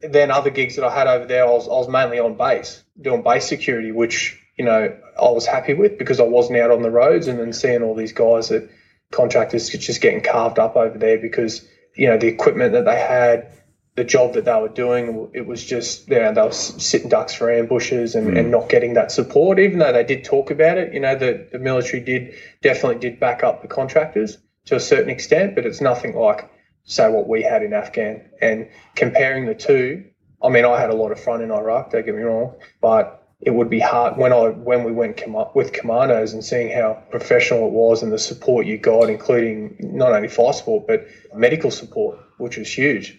then 0.00 0.30
other 0.30 0.50
gigs 0.50 0.76
that 0.76 0.84
I 0.84 0.94
had 0.94 1.06
over 1.06 1.26
there, 1.26 1.44
I 1.44 1.50
was, 1.50 1.68
I 1.68 1.72
was 1.72 1.88
mainly 1.88 2.18
on 2.18 2.36
base, 2.36 2.82
doing 3.00 3.22
base 3.22 3.48
security, 3.48 3.92
which, 3.92 4.40
you 4.58 4.64
know, 4.64 4.96
I 5.18 5.30
was 5.30 5.46
happy 5.46 5.74
with 5.74 5.98
because 5.98 6.20
I 6.20 6.24
wasn't 6.24 6.58
out 6.58 6.70
on 6.70 6.82
the 6.82 6.90
roads 6.90 7.28
and 7.28 7.38
then 7.38 7.52
seeing 7.52 7.82
all 7.82 7.94
these 7.94 8.12
guys 8.12 8.48
that 8.50 8.68
contractors 9.12 9.68
just 9.68 10.00
getting 10.00 10.22
carved 10.22 10.58
up 10.58 10.76
over 10.76 10.98
there 10.98 11.18
because, 11.18 11.66
you 11.94 12.08
know, 12.08 12.18
the 12.18 12.26
equipment 12.26 12.72
that 12.72 12.84
they 12.84 12.98
had, 12.98 13.52
the 13.94 14.04
job 14.04 14.34
that 14.34 14.44
they 14.44 14.60
were 14.60 14.68
doing, 14.68 15.30
it 15.32 15.46
was 15.46 15.64
just, 15.64 16.08
you 16.08 16.18
know, 16.18 16.32
they 16.32 16.42
were 16.42 16.52
sitting 16.52 17.08
ducks 17.08 17.32
for 17.32 17.50
ambushes 17.50 18.14
and, 18.14 18.28
mm. 18.28 18.38
and 18.38 18.50
not 18.50 18.68
getting 18.68 18.94
that 18.94 19.10
support, 19.10 19.58
even 19.58 19.78
though 19.78 19.92
they 19.92 20.04
did 20.04 20.24
talk 20.24 20.50
about 20.50 20.76
it. 20.76 20.92
You 20.92 21.00
know, 21.00 21.16
the, 21.16 21.48
the 21.50 21.58
military 21.58 22.02
did 22.02 22.34
definitely 22.62 22.98
did 22.98 23.18
back 23.18 23.42
up 23.42 23.62
the 23.62 23.68
contractors 23.68 24.38
to 24.66 24.76
a 24.76 24.80
certain 24.80 25.08
extent, 25.08 25.54
but 25.54 25.64
it's 25.64 25.80
nothing 25.80 26.14
like, 26.14 26.50
say, 26.84 27.08
what 27.08 27.28
we 27.28 27.42
had 27.42 27.62
in 27.62 27.72
Afghan. 27.72 28.28
And 28.40 28.68
comparing 28.94 29.46
the 29.46 29.54
two, 29.54 30.04
I 30.42 30.50
mean, 30.50 30.64
I 30.64 30.78
had 30.78 30.90
a 30.90 30.94
lot 30.94 31.12
of 31.12 31.20
fun 31.20 31.40
in 31.40 31.50
Iraq, 31.50 31.90
don't 31.90 32.04
get 32.04 32.14
me 32.14 32.22
wrong, 32.22 32.56
but 32.80 33.25
it 33.40 33.50
would 33.50 33.68
be 33.68 33.80
hard 33.80 34.16
when 34.16 34.32
I 34.32 34.48
when 34.48 34.84
we 34.84 34.92
went 34.92 35.18
com- 35.18 35.50
with 35.54 35.72
commandos 35.72 36.32
and 36.32 36.44
seeing 36.44 36.72
how 36.72 37.02
professional 37.10 37.66
it 37.66 37.72
was 37.72 38.02
and 38.02 38.12
the 38.12 38.18
support 38.18 38.66
you 38.66 38.78
got, 38.78 39.10
including 39.10 39.76
not 39.78 40.12
only 40.12 40.28
fire 40.28 40.52
support 40.52 40.86
but 40.86 41.06
medical 41.34 41.70
support, 41.70 42.18
which 42.38 42.56
was 42.56 42.72
huge 42.72 43.18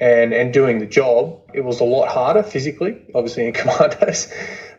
and 0.00 0.32
and 0.32 0.52
doing 0.52 0.78
the 0.78 0.86
job, 0.86 1.40
it 1.54 1.62
was 1.62 1.80
a 1.80 1.84
lot 1.84 2.08
harder 2.08 2.42
physically, 2.42 3.02
obviously 3.14 3.46
in 3.46 3.52
commandos, 3.60 4.32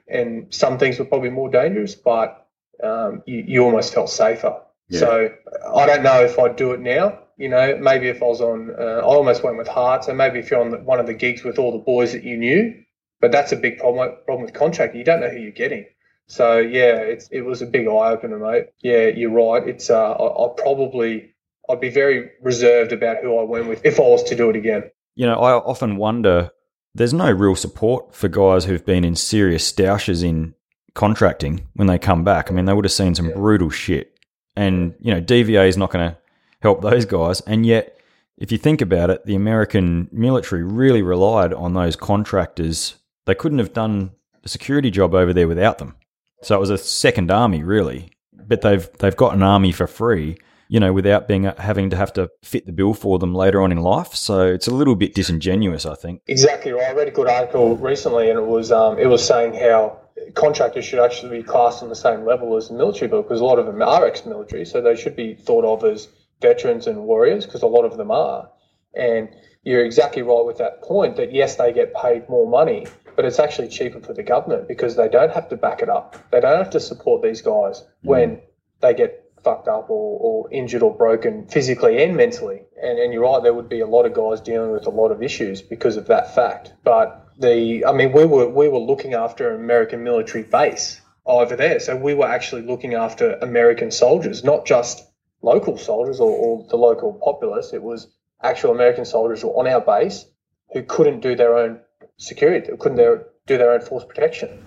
and 0.07 0.53
some 0.53 0.77
things 0.77 0.99
were 0.99 1.05
probably 1.05 1.29
more 1.29 1.49
dangerous, 1.49 1.95
but 1.95 2.47
um, 2.83 3.23
you, 3.25 3.43
you 3.47 3.63
almost 3.63 3.93
felt 3.93 4.09
safer. 4.09 4.61
Yeah. 4.89 4.99
So 4.99 5.29
I 5.75 5.85
don't 5.85 6.03
know 6.03 6.23
if 6.23 6.37
I'd 6.39 6.55
do 6.55 6.71
it 6.71 6.79
now. 6.79 7.19
You 7.37 7.49
know, 7.49 7.77
maybe 7.77 8.07
if 8.07 8.21
I 8.21 8.25
was 8.25 8.41
on, 8.41 8.71
uh, 8.77 8.83
I 8.83 9.01
almost 9.01 9.43
went 9.43 9.57
with 9.57 9.67
heart. 9.67 10.05
So 10.05 10.13
maybe 10.13 10.39
if 10.39 10.49
you're 10.49 10.61
on 10.61 10.71
the, 10.71 10.77
one 10.77 10.99
of 10.99 11.05
the 11.05 11.13
gigs 11.13 11.43
with 11.43 11.59
all 11.59 11.71
the 11.71 11.83
boys 11.83 12.13
that 12.13 12.23
you 12.23 12.37
knew, 12.37 12.73
but 13.19 13.31
that's 13.31 13.51
a 13.51 13.55
big 13.55 13.77
problem. 13.77 14.15
Problem 14.25 14.45
with 14.45 14.53
contract, 14.53 14.95
you 14.95 15.03
don't 15.03 15.21
know 15.21 15.29
who 15.29 15.39
you're 15.39 15.51
getting. 15.51 15.85
So 16.27 16.57
yeah, 16.57 16.95
it's 16.97 17.27
it 17.29 17.41
was 17.41 17.61
a 17.61 17.65
big 17.65 17.87
eye 17.87 18.11
opener, 18.11 18.37
mate. 18.37 18.67
Yeah, 18.79 19.07
you're 19.07 19.31
right. 19.31 19.67
It's 19.67 19.89
uh, 19.89 20.11
I, 20.11 20.45
I 20.45 20.53
probably 20.57 21.33
I'd 21.69 21.81
be 21.81 21.89
very 21.89 22.31
reserved 22.41 22.91
about 22.91 23.17
who 23.21 23.37
I 23.37 23.43
went 23.43 23.67
with 23.67 23.85
if 23.85 23.99
I 23.99 24.03
was 24.03 24.23
to 24.23 24.35
do 24.35 24.49
it 24.49 24.55
again 24.55 24.91
you 25.17 25.25
know, 25.25 25.39
I 25.39 25.53
often 25.53 25.97
wonder 25.97 26.51
there's 26.93 27.13
no 27.13 27.29
real 27.29 27.55
support 27.55 28.13
for 28.13 28.27
guys 28.29 28.65
who've 28.65 28.85
been 28.85 29.03
in 29.03 29.15
serious 29.15 29.65
stoushes 29.65 30.21
in 30.23 30.53
contracting 30.93 31.67
when 31.73 31.87
they 31.87 31.97
come 31.97 32.23
back. 32.23 32.49
I 32.49 32.53
mean, 32.53 32.65
they 32.65 32.73
would 32.73 32.85
have 32.85 32.91
seen 32.91 33.15
some 33.15 33.29
yeah. 33.29 33.35
brutal 33.35 33.71
shit. 33.71 34.15
And, 34.55 34.93
you 34.99 35.13
know, 35.13 35.19
DVA 35.19 35.67
is 35.67 35.75
not 35.75 35.89
going 35.89 36.11
to 36.11 36.17
help 36.61 36.81
those 36.81 37.05
guys. 37.05 37.41
And 37.41 37.65
yet, 37.65 37.99
if 38.37 38.51
you 38.51 38.59
think 38.59 38.79
about 38.79 39.09
it, 39.09 39.25
the 39.25 39.35
American 39.35 40.07
military 40.11 40.63
really 40.63 41.01
relied 41.01 41.51
on 41.51 41.73
those 41.73 41.95
contractors. 41.95 42.95
They 43.27 43.35
couldn't 43.35 43.59
have 43.59 43.73
done 43.73 44.11
the 44.41 44.49
security 44.49 44.89
job 44.89 45.13
over 45.13 45.33
there 45.33 45.47
without 45.47 45.77
them. 45.77 45.95
So 46.41 46.55
it 46.55 46.59
was 46.59 46.71
a 46.71 46.77
second 46.77 47.29
army, 47.29 47.63
really. 47.63 48.11
But 48.33 48.61
they've 48.61 48.89
they've 48.97 49.15
got 49.15 49.35
an 49.35 49.43
army 49.43 49.71
for 49.71 49.85
free 49.85 50.37
you 50.69 50.79
know, 50.79 50.91
without 50.91 51.27
being 51.27 51.43
having 51.57 51.89
to 51.89 51.95
have 51.95 52.11
to 52.13 52.29
fit 52.43 52.65
the 52.65 52.71
bill 52.71 52.93
for 52.93 53.19
them 53.19 53.33
later 53.33 53.61
on 53.61 53.71
in 53.71 53.77
life. 53.79 54.13
So 54.13 54.47
it's 54.47 54.67
a 54.67 54.73
little 54.73 54.95
bit 54.95 55.13
disingenuous, 55.13 55.85
I 55.85 55.95
think. 55.95 56.21
Exactly 56.27 56.71
right. 56.71 56.89
I 56.89 56.93
read 56.93 57.07
a 57.07 57.11
good 57.11 57.29
article 57.29 57.77
recently, 57.77 58.29
and 58.29 58.39
it 58.39 58.45
was 58.45 58.71
um, 58.71 58.99
it 58.99 59.07
was 59.07 59.25
saying 59.25 59.53
how 59.53 59.99
contractors 60.33 60.85
should 60.85 60.99
actually 60.99 61.37
be 61.37 61.43
classed 61.43 61.83
on 61.83 61.89
the 61.89 61.95
same 61.95 62.25
level 62.25 62.55
as 62.57 62.67
the 62.67 62.73
military 62.73 63.09
because 63.09 63.39
a 63.39 63.45
lot 63.45 63.59
of 63.59 63.65
them 63.65 63.81
are 63.81 64.05
ex-military, 64.05 64.65
so 64.65 64.81
they 64.81 64.95
should 64.95 65.15
be 65.15 65.35
thought 65.35 65.63
of 65.63 65.83
as 65.89 66.07
veterans 66.41 66.87
and 66.87 67.03
warriors 67.03 67.45
because 67.45 67.61
a 67.61 67.67
lot 67.67 67.85
of 67.85 67.97
them 67.97 68.11
are. 68.11 68.49
And 68.93 69.29
you're 69.67 69.83
exactly 69.83 70.21
right 70.21 70.45
with 70.45 70.59
that 70.59 70.81
point 70.81 71.17
that 71.17 71.33
yes, 71.33 71.57
they 71.57 71.73
get 71.73 71.93
paid 71.93 72.29
more 72.29 72.49
money, 72.49 72.87
but 73.17 73.25
it's 73.25 73.37
actually 73.37 73.67
cheaper 73.67 73.99
for 73.99 74.13
the 74.13 74.23
government 74.23 74.65
because 74.65 74.95
they 74.95 75.09
don't 75.09 75.33
have 75.33 75.49
to 75.49 75.57
back 75.57 75.81
it 75.81 75.89
up. 75.89 76.15
They 76.31 76.39
don't 76.39 76.57
have 76.57 76.69
to 76.69 76.79
support 76.79 77.21
these 77.21 77.41
guys 77.41 77.81
mm. 77.81 77.85
when 78.03 78.41
they 78.79 78.93
get 78.93 79.29
fucked 79.43 79.67
up 79.67 79.89
or, 79.89 80.19
or 80.21 80.53
injured 80.53 80.83
or 80.83 80.95
broken 80.95 81.47
physically 81.47 82.01
and 82.01 82.15
mentally. 82.15 82.61
And, 82.81 82.97
and 82.97 83.11
you're 83.11 83.23
right, 83.23 83.43
there 83.43 83.53
would 83.53 83.67
be 83.67 83.81
a 83.81 83.85
lot 83.85 84.05
of 84.05 84.13
guys 84.13 84.39
dealing 84.39 84.71
with 84.71 84.87
a 84.87 84.89
lot 84.89 85.11
of 85.11 85.21
issues 85.21 85.61
because 85.61 85.97
of 85.97 86.07
that 86.07 86.33
fact. 86.33 86.71
But 86.85 87.27
the, 87.37 87.83
I 87.85 87.91
mean, 87.91 88.13
we 88.13 88.23
were 88.23 88.47
we 88.47 88.69
were 88.69 88.79
looking 88.79 89.15
after 89.15 89.53
an 89.53 89.59
American 89.59 90.01
military 90.01 90.45
base 90.45 91.01
over 91.25 91.57
there, 91.57 91.81
so 91.81 91.97
we 91.97 92.13
were 92.13 92.27
actually 92.27 92.61
looking 92.61 92.93
after 92.93 93.33
American 93.41 93.91
soldiers, 93.91 94.45
not 94.45 94.65
just 94.65 95.05
local 95.41 95.77
soldiers 95.77 96.21
or, 96.21 96.31
or 96.31 96.65
the 96.69 96.77
local 96.77 97.19
populace. 97.21 97.73
It 97.73 97.83
was 97.83 98.07
actual 98.41 98.71
American 98.71 99.05
soldiers 99.05 99.43
were 99.43 99.51
on 99.51 99.67
our 99.67 99.81
base 99.81 100.25
who 100.73 100.83
couldn't 100.83 101.21
do 101.21 101.35
their 101.35 101.57
own 101.57 101.79
security, 102.17 102.71
couldn't 102.79 102.97
do 102.97 103.57
their 103.57 103.71
own 103.71 103.81
force 103.81 104.05
protection. 104.05 104.63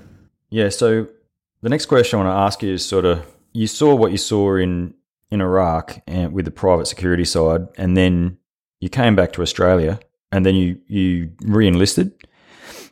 Yeah. 0.50 0.69
So 0.69 1.07
the 1.62 1.69
next 1.69 1.87
question 1.87 2.19
I 2.19 2.25
want 2.25 2.35
to 2.35 2.41
ask 2.41 2.62
you 2.62 2.73
is 2.73 2.85
sort 2.85 3.05
of 3.05 3.25
you 3.53 3.67
saw 3.67 3.95
what 3.95 4.12
you 4.12 4.19
saw 4.19 4.57
in 4.57 4.95
in 5.31 5.41
Iraq 5.41 6.03
and 6.09 6.33
with 6.33 6.45
the 6.45 6.50
private 6.50 6.87
security 6.87 7.25
side, 7.25 7.69
and 7.77 7.97
then 7.97 8.39
you 8.81 8.89
came 8.89 9.15
back 9.15 9.33
to 9.35 9.43
Australia, 9.43 10.00
and 10.33 10.45
then 10.45 10.55
you 10.55 10.81
you 10.87 11.33
re-enlisted. 11.43 12.12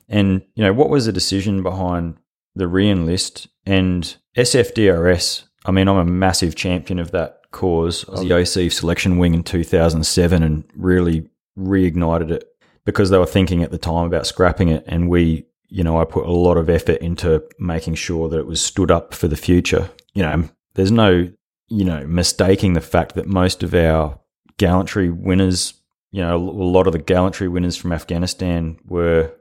And 0.08 0.42
you 0.54 0.64
know 0.64 0.72
what 0.72 0.88
was 0.88 1.06
the 1.06 1.12
decision 1.12 1.62
behind 1.62 2.16
the 2.54 2.68
re-enlist 2.68 3.48
and 3.66 4.16
SFDRS? 4.36 5.44
I 5.64 5.70
mean, 5.70 5.88
I'm 5.88 5.96
a 5.96 6.04
massive 6.04 6.54
champion 6.54 6.98
of 6.98 7.10
that 7.10 7.37
cause. 7.50 8.06
Was 8.06 8.20
the 8.20 8.32
um, 8.32 8.40
OC 8.40 8.72
selection 8.72 9.18
wing 9.18 9.34
in 9.34 9.42
2007 9.42 10.42
and 10.42 10.64
really 10.76 11.28
reignited 11.58 12.30
it 12.30 12.44
because 12.84 13.10
they 13.10 13.18
were 13.18 13.26
thinking 13.26 13.62
at 13.62 13.70
the 13.70 13.78
time 13.78 14.06
about 14.06 14.26
scrapping 14.26 14.68
it, 14.68 14.84
and 14.86 15.08
we 15.08 15.46
you 15.68 15.84
know, 15.84 16.00
I 16.00 16.04
put 16.04 16.26
a 16.26 16.32
lot 16.32 16.56
of 16.56 16.70
effort 16.70 17.00
into 17.00 17.44
making 17.58 17.94
sure 17.94 18.28
that 18.28 18.38
it 18.38 18.46
was 18.46 18.60
stood 18.60 18.90
up 18.90 19.14
for 19.14 19.28
the 19.28 19.36
future. 19.36 19.90
You 20.14 20.22
know, 20.22 20.48
there's 20.74 20.90
no, 20.90 21.30
you 21.68 21.84
know, 21.84 22.06
mistaking 22.06 22.72
the 22.72 22.80
fact 22.80 23.14
that 23.14 23.26
most 23.26 23.62
of 23.62 23.74
our 23.74 24.18
gallantry 24.56 25.10
winners, 25.10 25.74
you 26.10 26.22
know, 26.22 26.36
a 26.36 26.38
lot 26.38 26.86
of 26.86 26.94
the 26.94 26.98
gallantry 26.98 27.48
winners 27.48 27.76
from 27.76 27.92
Afghanistan 27.92 28.78
were 28.86 29.32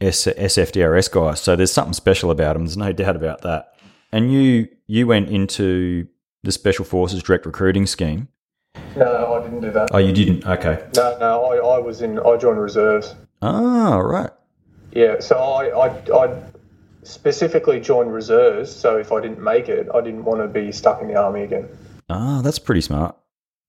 S- 0.00 0.26
SFDRS 0.26 1.10
guys. 1.10 1.40
So 1.40 1.56
there's 1.56 1.72
something 1.72 1.94
special 1.94 2.30
about 2.30 2.54
them. 2.54 2.64
There's 2.64 2.76
no 2.76 2.92
doubt 2.92 3.16
about 3.16 3.42
that. 3.42 3.74
And 4.12 4.32
you 4.32 4.68
you 4.86 5.06
went 5.06 5.30
into 5.30 6.06
the 6.42 6.52
Special 6.52 6.84
Forces 6.84 7.22
Direct 7.22 7.46
Recruiting 7.46 7.86
Scheme. 7.86 8.28
No, 8.96 9.34
I 9.34 9.42
didn't 9.42 9.60
do 9.60 9.70
that. 9.70 9.90
Oh, 9.92 9.98
you 9.98 10.12
didn't? 10.12 10.46
Okay. 10.46 10.84
No, 10.96 11.16
no, 11.18 11.44
I, 11.44 11.76
I 11.76 11.78
was 11.78 12.02
in. 12.02 12.18
I 12.18 12.36
joined 12.36 12.60
reserves. 12.60 13.14
Ah, 13.40 13.98
right. 13.98 14.30
Yeah, 14.92 15.20
so 15.20 15.36
I, 15.36 15.86
I, 15.86 16.26
I 16.26 16.42
specifically 17.02 17.80
joined 17.80 18.12
reserves. 18.12 18.74
So 18.74 18.98
if 18.98 19.12
I 19.12 19.20
didn't 19.20 19.42
make 19.42 19.68
it, 19.68 19.88
I 19.94 20.00
didn't 20.00 20.24
want 20.24 20.40
to 20.40 20.48
be 20.48 20.72
stuck 20.72 21.00
in 21.00 21.08
the 21.08 21.16
army 21.16 21.42
again. 21.42 21.68
Ah, 22.10 22.42
that's 22.42 22.58
pretty 22.58 22.82
smart. 22.82 23.16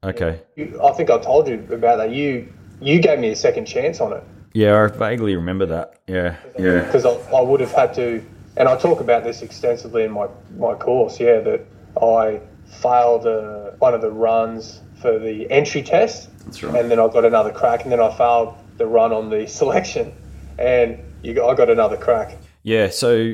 Okay. 0.03 0.41
You, 0.55 0.81
I 0.83 0.91
think 0.91 1.09
I 1.09 1.17
told 1.19 1.47
you 1.47 1.65
about 1.71 1.97
that. 1.97 2.11
You 2.11 2.51
you 2.81 2.99
gave 2.99 3.19
me 3.19 3.29
a 3.29 3.35
second 3.35 3.65
chance 3.65 4.01
on 4.01 4.11
it. 4.13 4.23
Yeah, 4.53 4.83
I 4.83 4.87
vaguely 4.87 5.35
remember 5.35 5.65
that. 5.67 6.01
Yeah, 6.07 6.35
yeah. 6.59 6.83
Because 6.83 7.05
I, 7.05 7.11
I 7.35 7.41
would 7.41 7.61
have 7.61 7.71
had 7.71 7.93
to, 7.95 8.23
and 8.57 8.67
I 8.67 8.77
talk 8.77 8.99
about 8.99 9.23
this 9.23 9.41
extensively 9.41 10.03
in 10.03 10.11
my 10.11 10.27
my 10.57 10.73
course. 10.73 11.19
Yeah, 11.19 11.39
that 11.39 11.65
I 12.01 12.41
failed 12.81 13.25
uh, 13.25 13.71
one 13.79 13.93
of 13.93 14.01
the 14.01 14.11
runs 14.11 14.81
for 15.01 15.19
the 15.19 15.49
entry 15.51 15.83
test. 15.83 16.29
That's 16.45 16.63
right. 16.63 16.81
And 16.81 16.91
then 16.91 16.99
I 16.99 17.07
got 17.07 17.25
another 17.25 17.51
crack, 17.51 17.83
and 17.83 17.91
then 17.91 17.99
I 17.99 18.15
failed 18.15 18.55
the 18.77 18.87
run 18.87 19.11
on 19.11 19.29
the 19.29 19.47
selection, 19.59 20.13
and 20.57 20.99
you, 21.21 21.43
I 21.43 21.55
got 21.55 21.69
another 21.69 21.97
crack. 21.97 22.37
Yeah. 22.63 22.89
So 22.89 23.33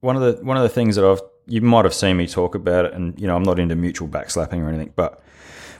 one 0.00 0.16
of 0.16 0.22
the 0.22 0.44
one 0.44 0.56
of 0.56 0.62
the 0.62 0.68
things 0.68 0.96
that 0.96 1.04
I've 1.04 1.20
you 1.46 1.60
might 1.60 1.84
have 1.84 1.94
seen 1.94 2.16
me 2.16 2.26
talk 2.26 2.54
about 2.54 2.86
it, 2.86 2.94
and 2.94 3.18
you 3.20 3.26
know 3.26 3.36
I'm 3.36 3.42
not 3.42 3.58
into 3.58 3.76
mutual 3.76 4.08
backslapping 4.08 4.62
or 4.62 4.68
anything, 4.68 4.92
but 4.96 5.22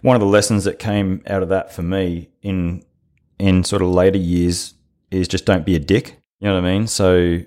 one 0.03 0.15
of 0.15 0.21
the 0.21 0.27
lessons 0.27 0.65
that 0.65 0.79
came 0.79 1.23
out 1.27 1.43
of 1.43 1.49
that 1.49 1.73
for 1.73 1.83
me 1.83 2.31
in 2.43 2.85
in 3.39 3.65
sort 3.65 3.83
of 3.83 3.89
later 3.89 4.19
years 4.19 4.75
is 5.11 5.29
just 5.29 5.45
don't 5.45 5.67
be 5.67 5.75
a 5.75 5.79
dick. 5.79 6.21
You 6.41 6.49
know 6.49 6.55
what 6.55 6.65
I 6.65 6.73
mean? 6.73 6.87
So 6.87 7.41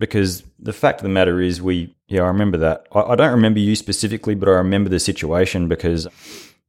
because 0.00 0.42
the 0.58 0.72
fact 0.72 0.98
of 0.98 1.04
the 1.04 1.10
matter 1.10 1.40
is, 1.40 1.62
we 1.62 1.94
yeah, 2.08 2.22
I 2.22 2.26
remember 2.26 2.58
that. 2.58 2.88
I, 2.90 3.00
I 3.02 3.14
don't 3.14 3.30
remember 3.30 3.60
you 3.60 3.76
specifically, 3.76 4.34
but 4.34 4.48
I 4.48 4.52
remember 4.52 4.90
the 4.90 4.98
situation 4.98 5.68
because 5.68 6.08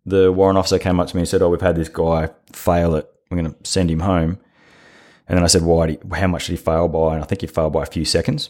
the 0.06 0.32
warrant 0.32 0.60
officer 0.60 0.78
came 0.78 1.00
up 1.00 1.08
to 1.08 1.16
me 1.16 1.22
and 1.22 1.28
said, 1.28 1.42
"Oh, 1.42 1.50
we've 1.50 1.62
had 1.62 1.76
this 1.76 1.90
guy 1.90 2.30
fail 2.54 2.94
it. 2.94 3.10
We're 3.32 3.42
going 3.42 3.52
to 3.52 3.68
send 3.68 3.90
him 3.90 4.02
home." 4.02 4.38
And 5.32 5.38
then 5.38 5.46
I 5.46 5.48
said, 5.48 5.62
why? 5.62 5.98
How 6.14 6.28
much 6.28 6.48
did 6.48 6.52
he 6.52 6.58
fail 6.58 6.90
by? 6.90 7.14
And 7.14 7.24
I 7.24 7.26
think 7.26 7.40
he 7.40 7.48
failed 7.48 7.72
by 7.72 7.84
a 7.84 7.86
few 7.86 8.04
seconds. 8.04 8.50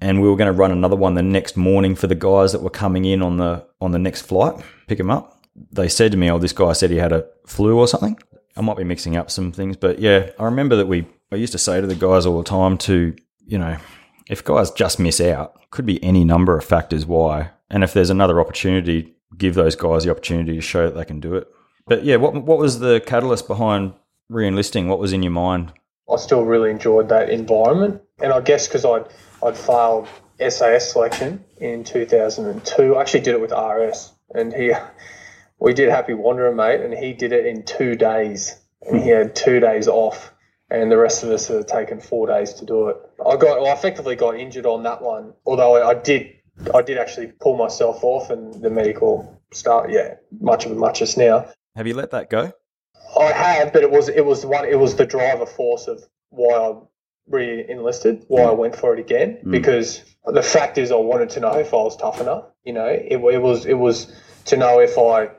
And 0.00 0.20
we 0.20 0.28
were 0.28 0.34
going 0.34 0.52
to 0.52 0.58
run 0.58 0.72
another 0.72 0.96
one 0.96 1.14
the 1.14 1.22
next 1.22 1.56
morning 1.56 1.94
for 1.94 2.08
the 2.08 2.16
guys 2.16 2.50
that 2.50 2.62
were 2.62 2.70
coming 2.70 3.04
in 3.04 3.22
on 3.22 3.36
the 3.36 3.64
on 3.80 3.92
the 3.92 4.00
next 4.00 4.22
flight, 4.22 4.56
pick 4.88 4.98
him 4.98 5.08
up. 5.10 5.40
They 5.70 5.88
said 5.88 6.10
to 6.10 6.18
me, 6.18 6.28
"Oh, 6.28 6.38
this 6.38 6.52
guy 6.52 6.72
said 6.72 6.90
he 6.90 6.96
had 6.96 7.12
a 7.12 7.26
flu 7.46 7.78
or 7.78 7.86
something." 7.86 8.18
I 8.56 8.60
might 8.60 8.76
be 8.76 8.84
mixing 8.84 9.16
up 9.16 9.30
some 9.30 9.52
things, 9.52 9.76
but 9.76 10.00
yeah, 10.00 10.30
I 10.38 10.44
remember 10.44 10.74
that 10.76 10.88
we. 10.88 11.06
I 11.30 11.36
used 11.36 11.52
to 11.52 11.58
say 11.58 11.80
to 11.80 11.86
the 11.86 11.94
guys 11.94 12.26
all 12.26 12.38
the 12.38 12.44
time 12.44 12.76
to, 12.78 13.14
you 13.46 13.58
know, 13.58 13.76
if 14.28 14.44
guys 14.44 14.70
just 14.70 14.98
miss 14.98 15.20
out, 15.20 15.70
could 15.70 15.86
be 15.86 16.02
any 16.02 16.24
number 16.24 16.56
of 16.56 16.64
factors 16.64 17.06
why. 17.06 17.50
And 17.70 17.84
if 17.84 17.92
there's 17.92 18.10
another 18.10 18.40
opportunity, 18.40 19.14
give 19.36 19.54
those 19.54 19.76
guys 19.76 20.04
the 20.04 20.10
opportunity 20.10 20.54
to 20.54 20.60
show 20.60 20.86
that 20.86 20.96
they 20.96 21.04
can 21.04 21.20
do 21.20 21.34
it. 21.34 21.48
But 21.86 22.04
yeah, 22.04 22.16
what 22.16 22.34
what 22.44 22.58
was 22.58 22.80
the 22.80 23.00
catalyst 23.00 23.46
behind 23.46 23.94
re-enlisting? 24.28 24.88
What 24.88 24.98
was 24.98 25.12
in 25.12 25.22
your 25.22 25.32
mind? 25.32 25.72
I 26.12 26.16
still 26.16 26.44
really 26.44 26.70
enjoyed 26.70 27.08
that 27.08 27.30
environment. 27.30 28.02
And 28.20 28.32
I 28.32 28.40
guess 28.40 28.66
because 28.66 28.84
I'd, 28.84 29.06
I'd 29.42 29.56
failed 29.56 30.08
SAS 30.48 30.92
selection 30.92 31.44
in 31.58 31.84
2002, 31.84 32.94
I 32.94 33.00
actually 33.00 33.20
did 33.20 33.34
it 33.34 33.40
with 33.40 33.52
RS. 33.52 34.12
And 34.34 34.52
he, 34.52 34.72
we 35.60 35.74
did 35.74 35.90
Happy 35.90 36.14
Wanderer, 36.14 36.54
mate, 36.54 36.80
and 36.80 36.94
he 36.94 37.12
did 37.12 37.32
it 37.32 37.46
in 37.46 37.64
two 37.64 37.96
days. 37.96 38.54
And 38.82 39.02
he 39.02 39.08
had 39.08 39.34
two 39.34 39.58
days 39.60 39.88
off. 39.88 40.32
and 40.70 40.90
the 40.90 40.98
rest 40.98 41.24
of 41.24 41.30
us 41.30 41.48
had 41.48 41.66
taken 41.66 42.00
four 42.00 42.26
days 42.26 42.54
to 42.54 42.64
do 42.64 42.88
it. 42.88 42.96
I 43.24 43.36
got, 43.36 43.60
well, 43.60 43.66
I 43.68 43.72
effectively 43.72 44.16
got 44.16 44.36
injured 44.36 44.66
on 44.66 44.82
that 44.84 45.02
one, 45.02 45.32
although 45.46 45.76
I, 45.76 45.90
I 45.90 45.94
did, 45.94 46.32
I 46.74 46.82
did 46.82 46.98
actually 46.98 47.28
pull 47.40 47.56
myself 47.56 48.02
off, 48.02 48.30
and 48.30 48.54
the 48.62 48.70
medical 48.70 49.40
start, 49.52 49.90
yeah, 49.90 50.14
much 50.40 50.66
of 50.66 50.72
a 50.72 50.74
muchness 50.74 51.16
now. 51.16 51.50
Have 51.76 51.86
you 51.86 51.94
let 51.94 52.10
that 52.12 52.30
go? 52.30 52.52
I 53.18 53.32
have, 53.32 53.72
but 53.72 53.82
it 53.82 53.90
was 53.90 54.08
it 54.08 54.24
was 54.26 54.44
one 54.44 54.64
it 54.66 54.78
was 54.78 54.96
the 54.96 55.06
driver 55.06 55.46
force 55.46 55.86
of 55.86 56.02
why 56.30 56.54
I 56.54 56.74
re-enlisted, 57.28 58.24
why 58.28 58.42
I 58.42 58.52
went 58.52 58.76
for 58.76 58.94
it 58.94 59.00
again, 59.00 59.38
Mm. 59.44 59.50
because 59.52 60.02
the 60.26 60.42
fact 60.42 60.76
is 60.78 60.90
I 60.92 60.96
wanted 60.96 61.30
to 61.30 61.40
know 61.40 61.54
if 61.54 61.72
I 61.72 61.78
was 61.78 61.96
tough 61.96 62.20
enough. 62.20 62.44
You 62.64 62.72
know, 62.72 62.86
it, 62.86 63.12
it 63.12 63.42
was 63.42 63.66
it 63.66 63.74
was 63.74 64.12
to 64.46 64.56
know 64.56 64.80
if 64.80 64.98
I 64.98 65.30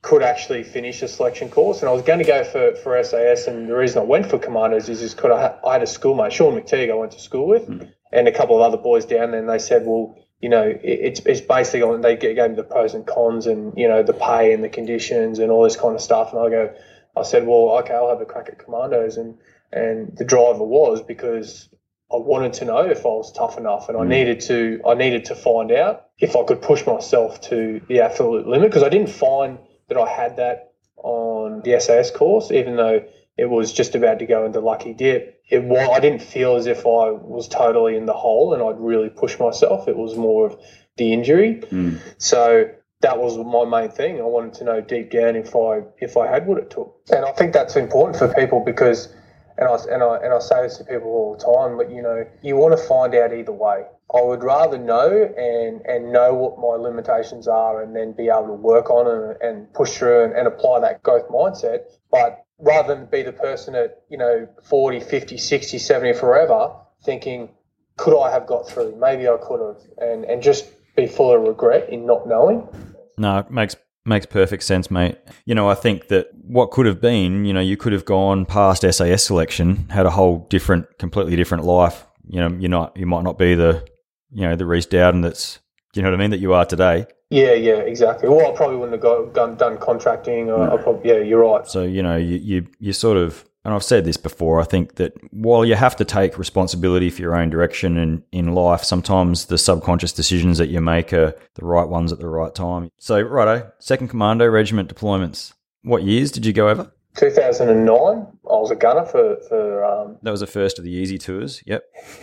could 0.00 0.22
actually 0.22 0.62
finish 0.62 1.02
a 1.02 1.08
selection 1.08 1.48
course, 1.48 1.80
and 1.80 1.88
I 1.88 1.92
was 1.92 2.02
going 2.02 2.20
to 2.20 2.24
go 2.24 2.44
for, 2.44 2.74
for 2.76 3.02
SAS. 3.02 3.46
And 3.46 3.68
the 3.68 3.76
reason 3.76 3.98
I 3.98 4.04
went 4.04 4.26
for 4.26 4.38
commandos 4.38 4.88
is 4.88 5.14
because 5.14 5.32
I, 5.32 5.42
had- 5.42 5.58
I 5.66 5.72
had 5.74 5.82
a 5.82 5.86
schoolmate, 5.86 6.32
Sean 6.32 6.54
McTeague, 6.54 6.90
I 6.90 6.94
went 6.94 7.12
to 7.12 7.20
school 7.20 7.48
with, 7.48 7.66
hmm. 7.66 7.82
and 8.12 8.28
a 8.28 8.32
couple 8.32 8.56
of 8.56 8.62
other 8.62 8.80
boys 8.80 9.04
down 9.04 9.32
there, 9.32 9.40
and 9.40 9.48
they 9.48 9.58
said, 9.58 9.84
well. 9.86 10.16
You 10.40 10.50
know, 10.50 10.62
it, 10.62 10.80
it's 10.84 11.20
it's 11.26 11.40
basically 11.40 11.82
on. 11.82 12.00
They 12.00 12.14
gave 12.14 12.36
me 12.36 12.54
the 12.54 12.62
pros 12.62 12.94
and 12.94 13.04
cons, 13.04 13.48
and 13.48 13.76
you 13.76 13.88
know 13.88 14.04
the 14.04 14.12
pay 14.12 14.52
and 14.52 14.62
the 14.62 14.68
conditions 14.68 15.40
and 15.40 15.50
all 15.50 15.64
this 15.64 15.74
kind 15.74 15.96
of 15.96 16.00
stuff. 16.00 16.32
And 16.32 16.40
I 16.40 16.48
go, 16.48 16.74
I 17.16 17.24
said, 17.24 17.44
well, 17.44 17.76
okay, 17.80 17.92
I'll 17.92 18.08
have 18.08 18.20
a 18.20 18.24
crack 18.24 18.48
at 18.48 18.56
commandos, 18.56 19.16
and 19.16 19.36
and 19.72 20.16
the 20.16 20.24
driver 20.24 20.62
was 20.62 21.02
because 21.02 21.68
I 22.12 22.16
wanted 22.16 22.52
to 22.54 22.66
know 22.66 22.88
if 22.88 23.04
I 23.04 23.08
was 23.08 23.32
tough 23.32 23.58
enough, 23.58 23.88
and 23.88 23.98
I 23.98 24.02
hmm. 24.02 24.10
needed 24.10 24.40
to 24.42 24.80
I 24.86 24.94
needed 24.94 25.24
to 25.24 25.34
find 25.34 25.72
out 25.72 26.06
if 26.20 26.36
I 26.36 26.44
could 26.44 26.62
push 26.62 26.86
myself 26.86 27.40
to 27.48 27.80
the 27.88 28.00
absolute 28.00 28.46
limit 28.46 28.70
because 28.70 28.84
I 28.84 28.90
didn't 28.90 29.10
find 29.10 29.58
that 29.88 29.98
I 29.98 30.08
had 30.08 30.36
that 30.36 30.72
on 30.96 31.62
the 31.62 31.78
SAS 31.80 32.10
course, 32.10 32.50
even 32.50 32.76
though 32.76 33.02
it 33.36 33.46
was 33.46 33.72
just 33.72 33.94
about 33.94 34.18
to 34.18 34.26
go 34.26 34.44
into 34.44 34.60
lucky 34.60 34.92
dip. 34.92 35.42
It 35.48 35.62
was, 35.62 35.88
I 35.90 36.00
didn't 36.00 36.22
feel 36.22 36.56
as 36.56 36.66
if 36.66 36.80
I 36.80 37.10
was 37.10 37.48
totally 37.48 37.96
in 37.96 38.04
the 38.04 38.12
hole 38.12 38.52
and 38.52 38.62
I'd 38.62 38.78
really 38.78 39.08
push 39.08 39.38
myself. 39.38 39.88
It 39.88 39.96
was 39.96 40.16
more 40.16 40.46
of 40.46 40.58
the 40.96 41.12
injury. 41.12 41.60
Hmm. 41.70 41.96
So 42.18 42.68
that 43.00 43.18
was 43.18 43.38
my 43.38 43.64
main 43.64 43.90
thing. 43.90 44.20
I 44.20 44.24
wanted 44.24 44.54
to 44.54 44.64
know 44.64 44.80
deep 44.80 45.10
down 45.10 45.36
if 45.36 45.54
I 45.54 45.82
if 45.98 46.16
I 46.16 46.26
had 46.26 46.46
what 46.46 46.58
it 46.58 46.70
took, 46.70 47.00
and 47.10 47.24
I 47.24 47.32
think 47.32 47.52
that's 47.52 47.76
important 47.76 48.18
for 48.18 48.28
people 48.34 48.60
because, 48.60 49.08
and 49.58 49.68
I 49.68 49.76
and 49.92 50.02
I 50.02 50.16
and 50.18 50.32
I 50.32 50.38
say 50.38 50.62
this 50.62 50.78
to 50.78 50.84
people 50.84 51.08
all 51.10 51.36
the 51.36 51.44
time, 51.44 51.76
but 51.76 51.90
you 51.90 52.00
know, 52.00 52.24
you 52.42 52.56
want 52.56 52.78
to 52.78 52.82
find 52.82 53.14
out 53.14 53.34
either 53.34 53.52
way. 53.52 53.84
I 54.14 54.22
would 54.22 54.42
rather 54.42 54.78
know 54.78 55.10
and 55.10 55.82
and 55.84 56.12
know 56.12 56.32
what 56.34 56.58
my 56.58 56.82
limitations 56.82 57.48
are, 57.48 57.82
and 57.82 57.94
then 57.94 58.12
be 58.12 58.28
able 58.28 58.46
to 58.46 58.52
work 58.52 58.88
on 58.88 59.06
it 59.06 59.38
and 59.40 59.72
push 59.74 59.96
through 59.96 60.24
and, 60.24 60.32
and 60.32 60.46
apply 60.46 60.80
that 60.80 61.02
growth 61.02 61.28
mindset. 61.28 61.80
But 62.10 62.44
rather 62.58 62.94
than 62.94 63.06
be 63.06 63.22
the 63.22 63.32
person 63.32 63.74
at 63.74 64.02
you 64.08 64.16
know 64.16 64.48
40, 64.64 65.00
50, 65.00 65.36
60, 65.36 65.78
70 65.78 66.12
forever 66.14 66.74
thinking, 67.04 67.50
could 67.96 68.18
I 68.18 68.30
have 68.30 68.46
got 68.46 68.68
through? 68.68 68.96
Maybe 68.98 69.28
I 69.28 69.36
could 69.42 69.60
have, 69.60 69.82
and 69.98 70.24
and 70.24 70.40
just 70.40 70.70
be 70.94 71.08
full 71.08 71.34
of 71.34 71.42
regret 71.42 71.90
in 71.90 72.06
not 72.06 72.28
knowing. 72.28 72.68
No, 73.16 73.38
it 73.38 73.50
makes 73.50 73.74
makes 74.08 74.26
perfect 74.26 74.62
sense, 74.64 74.90
mate. 74.90 75.18
You 75.44 75.54
know, 75.54 75.68
I 75.68 75.74
think 75.74 76.08
that 76.08 76.28
what 76.34 76.70
could 76.70 76.86
have 76.86 77.00
been, 77.00 77.44
you 77.44 77.52
know, 77.52 77.60
you 77.60 77.76
could 77.76 77.92
have 77.92 78.04
gone 78.04 78.46
past 78.46 78.82
SAS 78.82 79.24
selection, 79.24 79.88
had 79.90 80.06
a 80.06 80.10
whole 80.10 80.46
different, 80.50 80.98
completely 80.98 81.36
different 81.36 81.64
life. 81.64 82.06
You 82.26 82.40
know, 82.40 82.56
you're 82.58 82.70
not, 82.70 82.96
you 82.96 83.06
might 83.06 83.22
not 83.22 83.38
be 83.38 83.54
the, 83.54 83.86
you 84.32 84.42
know, 84.42 84.56
the 84.56 84.66
Rhys 84.66 84.86
Dowden 84.86 85.20
that's, 85.20 85.60
you 85.94 86.02
know 86.02 86.10
what 86.10 86.14
I 86.14 86.18
mean, 86.18 86.30
that 86.30 86.40
you 86.40 86.52
are 86.52 86.64
today. 86.64 87.06
Yeah, 87.30 87.52
yeah, 87.52 87.76
exactly. 87.76 88.28
Well, 88.28 88.52
I 88.52 88.56
probably 88.56 88.76
wouldn't 88.76 88.92
have 88.92 89.02
got, 89.02 89.34
done, 89.34 89.56
done 89.56 89.78
contracting. 89.78 90.50
Or 90.50 90.70
I 90.70 90.82
probably, 90.82 91.10
yeah, 91.10 91.18
you're 91.18 91.40
right. 91.40 91.66
So 91.66 91.82
you 91.82 92.02
know, 92.02 92.16
you, 92.16 92.36
you 92.36 92.66
you 92.78 92.92
sort 92.92 93.18
of, 93.18 93.44
and 93.68 93.74
I've 93.74 93.84
said 93.84 94.06
this 94.06 94.16
before. 94.16 94.62
I 94.62 94.64
think 94.64 94.94
that 94.94 95.12
while 95.30 95.62
you 95.62 95.74
have 95.74 95.94
to 95.96 96.04
take 96.06 96.38
responsibility 96.38 97.10
for 97.10 97.20
your 97.20 97.36
own 97.36 97.50
direction 97.50 97.98
in 97.98 98.22
in 98.32 98.54
life, 98.54 98.82
sometimes 98.82 99.44
the 99.44 99.58
subconscious 99.58 100.10
decisions 100.10 100.56
that 100.56 100.68
you 100.68 100.80
make 100.80 101.12
are 101.12 101.34
the 101.54 101.66
right 101.66 101.86
ones 101.86 102.10
at 102.10 102.18
the 102.18 102.30
right 102.30 102.54
time. 102.54 102.90
So, 102.96 103.20
righto, 103.20 103.70
Second 103.78 104.08
Commando 104.08 104.46
Regiment 104.46 104.88
deployments. 104.88 105.52
What 105.82 106.02
years 106.02 106.30
did 106.32 106.46
you 106.46 106.54
go 106.54 106.70
over? 106.70 106.90
2009, 107.16 107.86
I 107.86 108.26
was 108.44 108.70
a 108.70 108.74
gunner 108.74 109.04
for 109.04 109.36
for 109.50 109.84
um, 109.84 110.16
That 110.22 110.30
was 110.30 110.40
the 110.40 110.46
first 110.46 110.78
of 110.78 110.84
the 110.86 110.90
easy 110.90 111.18
tours. 111.18 111.62
Yep. 111.66 111.84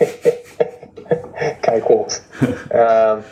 cakewalks. 1.62 2.22
um, 2.74 3.22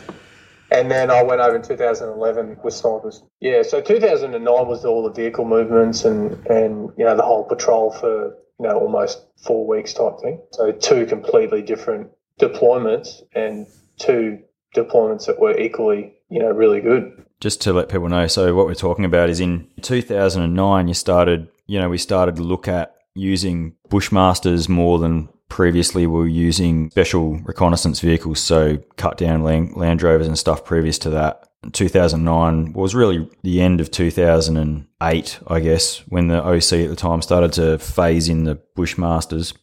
and 0.71 0.89
then 0.89 1.11
I 1.11 1.23
went 1.23 1.41
over 1.41 1.55
in 1.55 1.61
2011 1.61 2.57
with 2.63 2.73
snipers. 2.73 3.23
Yeah, 3.39 3.61
so 3.63 3.81
2009 3.81 4.43
was 4.67 4.85
all 4.85 5.03
the 5.03 5.11
vehicle 5.11 5.45
movements 5.45 6.05
and, 6.05 6.33
and 6.47 6.89
you 6.97 7.05
know, 7.05 7.15
the 7.15 7.23
whole 7.23 7.43
patrol 7.43 7.91
for, 7.91 8.35
you 8.59 8.67
know, 8.67 8.77
almost 8.77 9.21
four 9.37 9.67
weeks 9.67 9.93
type 9.93 10.19
thing. 10.21 10.41
So 10.51 10.71
two 10.71 11.05
completely 11.05 11.61
different 11.61 12.09
deployments 12.39 13.21
and 13.33 13.67
two 13.99 14.39
deployments 14.75 15.25
that 15.27 15.39
were 15.39 15.57
equally, 15.57 16.13
you 16.29 16.39
know, 16.39 16.51
really 16.51 16.81
good. 16.81 17.25
just 17.39 17.61
to 17.61 17.73
let 17.73 17.89
people 17.89 18.09
know, 18.09 18.27
so 18.27 18.55
what 18.55 18.65
we're 18.65 18.73
talking 18.73 19.05
about 19.05 19.29
is 19.29 19.39
in 19.39 19.67
2009, 19.81 20.87
you 20.87 20.93
started, 20.93 21.47
you 21.67 21.79
know, 21.79 21.89
we 21.89 21.97
started 21.97 22.35
to 22.37 22.41
look 22.43 22.67
at 22.67 22.95
using 23.13 23.73
Bushmasters 23.89 24.67
more 24.67 24.99
than 24.99 25.29
previously 25.49 26.07
we 26.07 26.19
were 26.19 26.27
using 26.27 26.89
special 26.91 27.37
reconnaissance 27.39 27.99
vehicles, 27.99 28.39
so 28.39 28.77
cut 28.97 29.17
down 29.17 29.43
Land, 29.43 29.75
Land 29.75 30.01
Rovers 30.01 30.27
and 30.27 30.37
stuff 30.37 30.65
previous 30.65 30.97
to 30.99 31.09
that. 31.11 31.47
2009 31.71 32.73
was 32.73 32.93
really 32.93 33.27
the 33.41 33.61
end 33.61 33.81
of 33.81 33.89
2008, 33.89 35.39
I 35.47 35.59
guess, 35.59 35.99
when 36.07 36.27
the 36.27 36.43
OC 36.43 36.73
at 36.73 36.89
the 36.89 36.95
time 36.95 37.21
started 37.21 37.53
to 37.53 37.79
phase 37.79 38.29
in 38.29 38.43
the 38.43 38.59
Bushmasters. 38.77 39.55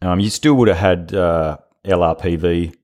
Um, 0.00 0.20
you 0.20 0.30
still 0.30 0.54
would 0.54 0.68
have 0.68 0.76
had 0.76 1.14
uh, 1.14 1.58
LRPV 1.84 2.74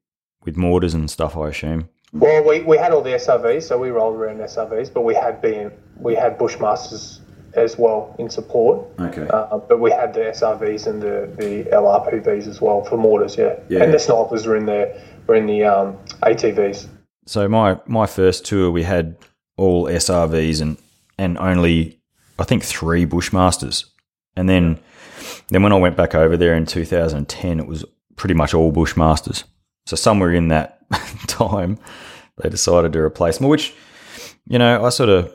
with 0.45 0.57
mortars 0.57 0.95
and 0.95 1.11
stuff, 1.11 1.37
I 1.37 1.49
assume. 1.49 1.89
Well, 2.13 2.45
we, 2.47 2.61
we 2.61 2.79
had 2.79 2.93
all 2.93 3.03
the 3.03 3.11
SRVs, 3.11 3.65
so 3.65 3.79
we 3.79 3.91
rolled 3.91 4.17
around 4.17 4.39
SRVs, 4.39 4.93
but 4.93 5.03
we 5.03 5.15
had 5.15 5.41
been 5.41 5.73
we 5.97 6.15
had 6.15 6.39
Bushmasters 6.39 7.21
as 7.57 7.79
well 7.79 8.15
in 8.19 8.31
support. 8.31 8.87
Okay. 9.01 9.27
Uh, 9.29 9.59
but 9.59 9.81
we 9.81 9.91
had 9.91 10.15
the 10.15 10.21
SRVs 10.21 10.87
and 10.87 11.03
the, 11.03 11.31
the 11.37 11.65
LRPVs 11.71 12.47
as 12.47 12.61
well 12.61 12.85
for 12.85 12.97
mortars, 12.97 13.37
yeah. 13.37 13.59
Yeah. 13.69 13.83
And 13.83 13.95
the 13.95 13.99
snipers 13.99 14.47
were 14.47 14.57
in 14.57 14.67
the 14.67 15.01
were 15.27 15.35
in 15.35 15.47
the 15.47 15.65
um, 15.65 15.99
ATVs. 16.23 16.89
So 17.27 17.49
my 17.49 17.79
my 17.87 18.07
first 18.07 18.45
tour, 18.45 18.71
we 18.71 18.83
had 18.83 19.17
all 19.57 19.87
SRVs 19.87 20.61
and 20.61 20.77
and 21.19 21.39
only 21.39 22.01
I 22.39 22.45
think 22.45 22.65
three 22.65 23.07
Bushmasters, 23.07 23.87
and 24.37 24.49
then 24.49 24.79
then 25.49 25.63
when 25.63 25.73
I 25.73 25.77
went 25.77 25.97
back 25.97 26.15
over 26.15 26.37
there 26.37 26.55
in 26.55 26.67
2010, 26.67 27.61
it 27.61 27.67
was 27.67 27.85
pretty 28.17 28.35
much 28.35 28.55
all 28.55 28.73
Bushmasters. 28.73 29.45
So 29.87 29.97
somewhere 29.97 30.33
in 30.33 30.49
that 30.49 30.81
time, 31.27 31.79
they 32.39 32.49
decided 32.49 32.93
to 32.95 33.01
replace 33.01 33.41
me, 33.41 33.49
which 33.49 33.75
you 34.47 34.59
know 34.59 34.85
I 34.85 34.89
sort 34.91 35.09
of 35.09 35.33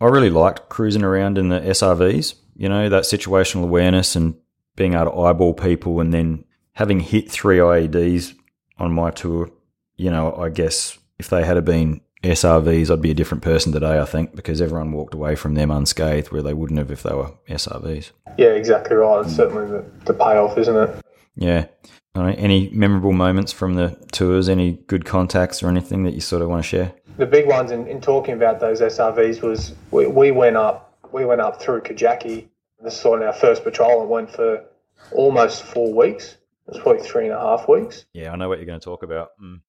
I 0.00 0.06
really 0.06 0.30
liked 0.30 0.68
cruising 0.68 1.02
around 1.02 1.38
in 1.38 1.48
the 1.48 1.60
SRVs. 1.60 2.34
You 2.56 2.68
know 2.68 2.88
that 2.88 3.04
situational 3.04 3.64
awareness 3.64 4.16
and 4.16 4.34
being 4.76 4.94
able 4.94 5.06
to 5.06 5.18
eyeball 5.18 5.54
people, 5.54 6.00
and 6.00 6.12
then 6.12 6.44
having 6.72 7.00
hit 7.00 7.30
three 7.30 7.58
IEDs 7.58 8.34
on 8.78 8.92
my 8.92 9.10
tour. 9.10 9.50
You 9.96 10.10
know, 10.10 10.34
I 10.36 10.48
guess 10.48 10.98
if 11.18 11.28
they 11.28 11.44
had 11.44 11.64
been 11.64 12.00
SRVs, 12.22 12.90
I'd 12.90 13.02
be 13.02 13.10
a 13.10 13.14
different 13.14 13.42
person 13.42 13.72
today, 13.72 13.98
I 14.00 14.04
think, 14.04 14.34
because 14.34 14.60
everyone 14.60 14.92
walked 14.92 15.14
away 15.14 15.34
from 15.34 15.54
them 15.54 15.70
unscathed 15.70 16.30
where 16.30 16.42
they 16.42 16.54
wouldn't 16.54 16.78
have 16.78 16.90
if 16.90 17.02
they 17.02 17.14
were 17.14 17.32
SRVs. 17.48 18.10
Yeah, 18.36 18.48
exactly 18.48 18.96
right. 18.96 19.24
It's 19.24 19.34
certainly 19.34 19.66
the, 19.66 19.84
the 20.04 20.14
payoff, 20.14 20.58
isn't 20.58 20.76
it? 20.76 21.04
Yeah. 21.36 21.66
Right. 22.14 22.36
Any 22.38 22.68
memorable 22.70 23.12
moments 23.12 23.52
from 23.52 23.74
the 23.74 23.96
tours? 24.10 24.48
Any 24.48 24.72
good 24.88 25.04
contacts 25.04 25.62
or 25.62 25.68
anything 25.68 26.02
that 26.04 26.14
you 26.14 26.20
sort 26.20 26.42
of 26.42 26.48
want 26.48 26.64
to 26.64 26.68
share? 26.68 26.92
The 27.18 27.26
big 27.26 27.46
ones 27.46 27.72
in, 27.72 27.86
in 27.86 28.00
talking 28.00 28.34
about 28.34 28.60
those 28.60 28.80
SRVs 28.80 29.42
was 29.42 29.74
we, 29.90 30.06
we 30.06 30.30
went 30.30 30.56
up 30.56 30.96
we 31.12 31.24
went 31.24 31.40
up 31.40 31.60
through 31.60 31.80
Kajaki. 31.82 32.48
This 32.80 32.98
is 32.98 33.04
on 33.04 33.22
our 33.22 33.32
first 33.32 33.64
patrol 33.64 34.00
and 34.02 34.10
went 34.10 34.30
for 34.30 34.64
almost 35.12 35.62
four 35.62 35.92
weeks. 35.92 36.36
It 36.66 36.74
was 36.74 36.82
probably 36.82 37.02
three 37.02 37.24
and 37.24 37.34
a 37.34 37.40
half 37.40 37.68
weeks. 37.68 38.04
Yeah, 38.12 38.32
I 38.32 38.36
know 38.36 38.48
what 38.48 38.58
you're 38.58 38.66
going 38.66 38.78
to 38.78 38.84
talk 38.84 39.02
about. 39.02 39.30
Mm. 39.42 39.60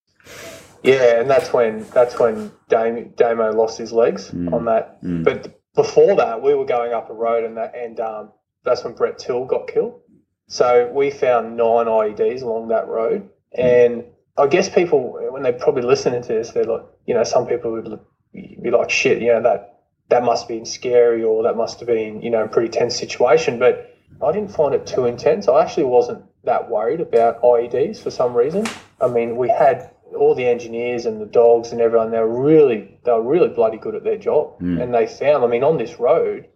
Yeah, 0.83 1.19
and 1.19 1.29
that's 1.29 1.51
when 1.51 1.85
that's 1.93 2.19
when 2.19 2.51
Dame, 2.67 3.13
Damo 3.15 3.51
lost 3.51 3.77
his 3.77 3.91
legs 3.91 4.31
on 4.53 4.65
that. 4.65 4.99
But 5.01 5.61
before 5.75 6.15
that, 6.17 6.41
we 6.41 6.53
were 6.55 6.65
going 6.65 6.93
up 6.93 7.09
a 7.09 7.13
road, 7.13 7.43
and 7.43 7.57
that 7.57 7.75
and 7.75 7.99
um, 7.99 8.31
that's 8.63 8.83
when 8.83 8.93
Brett 8.93 9.17
Till 9.17 9.45
got 9.45 9.67
killed. 9.67 10.01
So 10.47 10.89
we 10.93 11.11
found 11.11 11.57
nine 11.57 11.85
IEDs 11.85 12.41
along 12.43 12.69
that 12.69 12.87
road, 12.87 13.29
and 13.53 14.05
I 14.39 14.47
guess 14.47 14.69
people 14.69 15.19
when 15.31 15.43
they 15.43 15.51
probably 15.51 15.83
listening 15.83 16.21
to 16.21 16.27
this, 16.27 16.51
they're 16.51 16.63
like, 16.63 16.85
you 17.05 17.13
know, 17.13 17.23
some 17.23 17.47
people 17.47 17.71
would 17.71 17.99
be 18.33 18.71
like, 18.71 18.89
shit, 18.89 19.21
you 19.21 19.33
know, 19.33 19.41
that 19.43 19.79
that 20.09 20.23
must 20.23 20.43
have 20.43 20.49
been 20.49 20.65
scary, 20.65 21.23
or 21.23 21.43
that 21.43 21.55
must 21.55 21.79
have 21.79 21.87
been, 21.87 22.21
you 22.21 22.29
know, 22.29 22.43
a 22.43 22.47
pretty 22.47 22.69
tense 22.69 22.95
situation. 22.97 23.59
But 23.59 23.95
I 24.23 24.31
didn't 24.31 24.51
find 24.51 24.73
it 24.73 24.87
too 24.87 25.05
intense. 25.05 25.47
I 25.47 25.61
actually 25.61 25.85
wasn't 25.85 26.23
that 26.43 26.69
worried 26.69 27.01
about 27.01 27.41
IEDs 27.41 28.01
for 28.01 28.09
some 28.09 28.33
reason. 28.33 28.65
I 28.99 29.07
mean, 29.07 29.37
we 29.37 29.49
had 29.49 29.91
all 30.17 30.33
the 30.35 30.47
engineers 30.47 31.05
and 31.05 31.21
the 31.21 31.25
dogs 31.25 31.71
and 31.71 31.81
everyone. 31.81 32.11
They 32.11 32.19
were 32.19 32.43
really, 32.43 32.99
they 33.03 33.11
were 33.11 33.21
really 33.21 33.49
bloody 33.49 33.77
good 33.77 33.95
at 33.95 34.03
their 34.03 34.17
job, 34.17 34.57
hmm. 34.59 34.81
and 34.81 34.93
they 34.93 35.05
found. 35.05 35.43
I 35.43 35.47
mean, 35.47 35.63
on 35.63 35.77
this 35.77 35.99
road, 35.99 36.47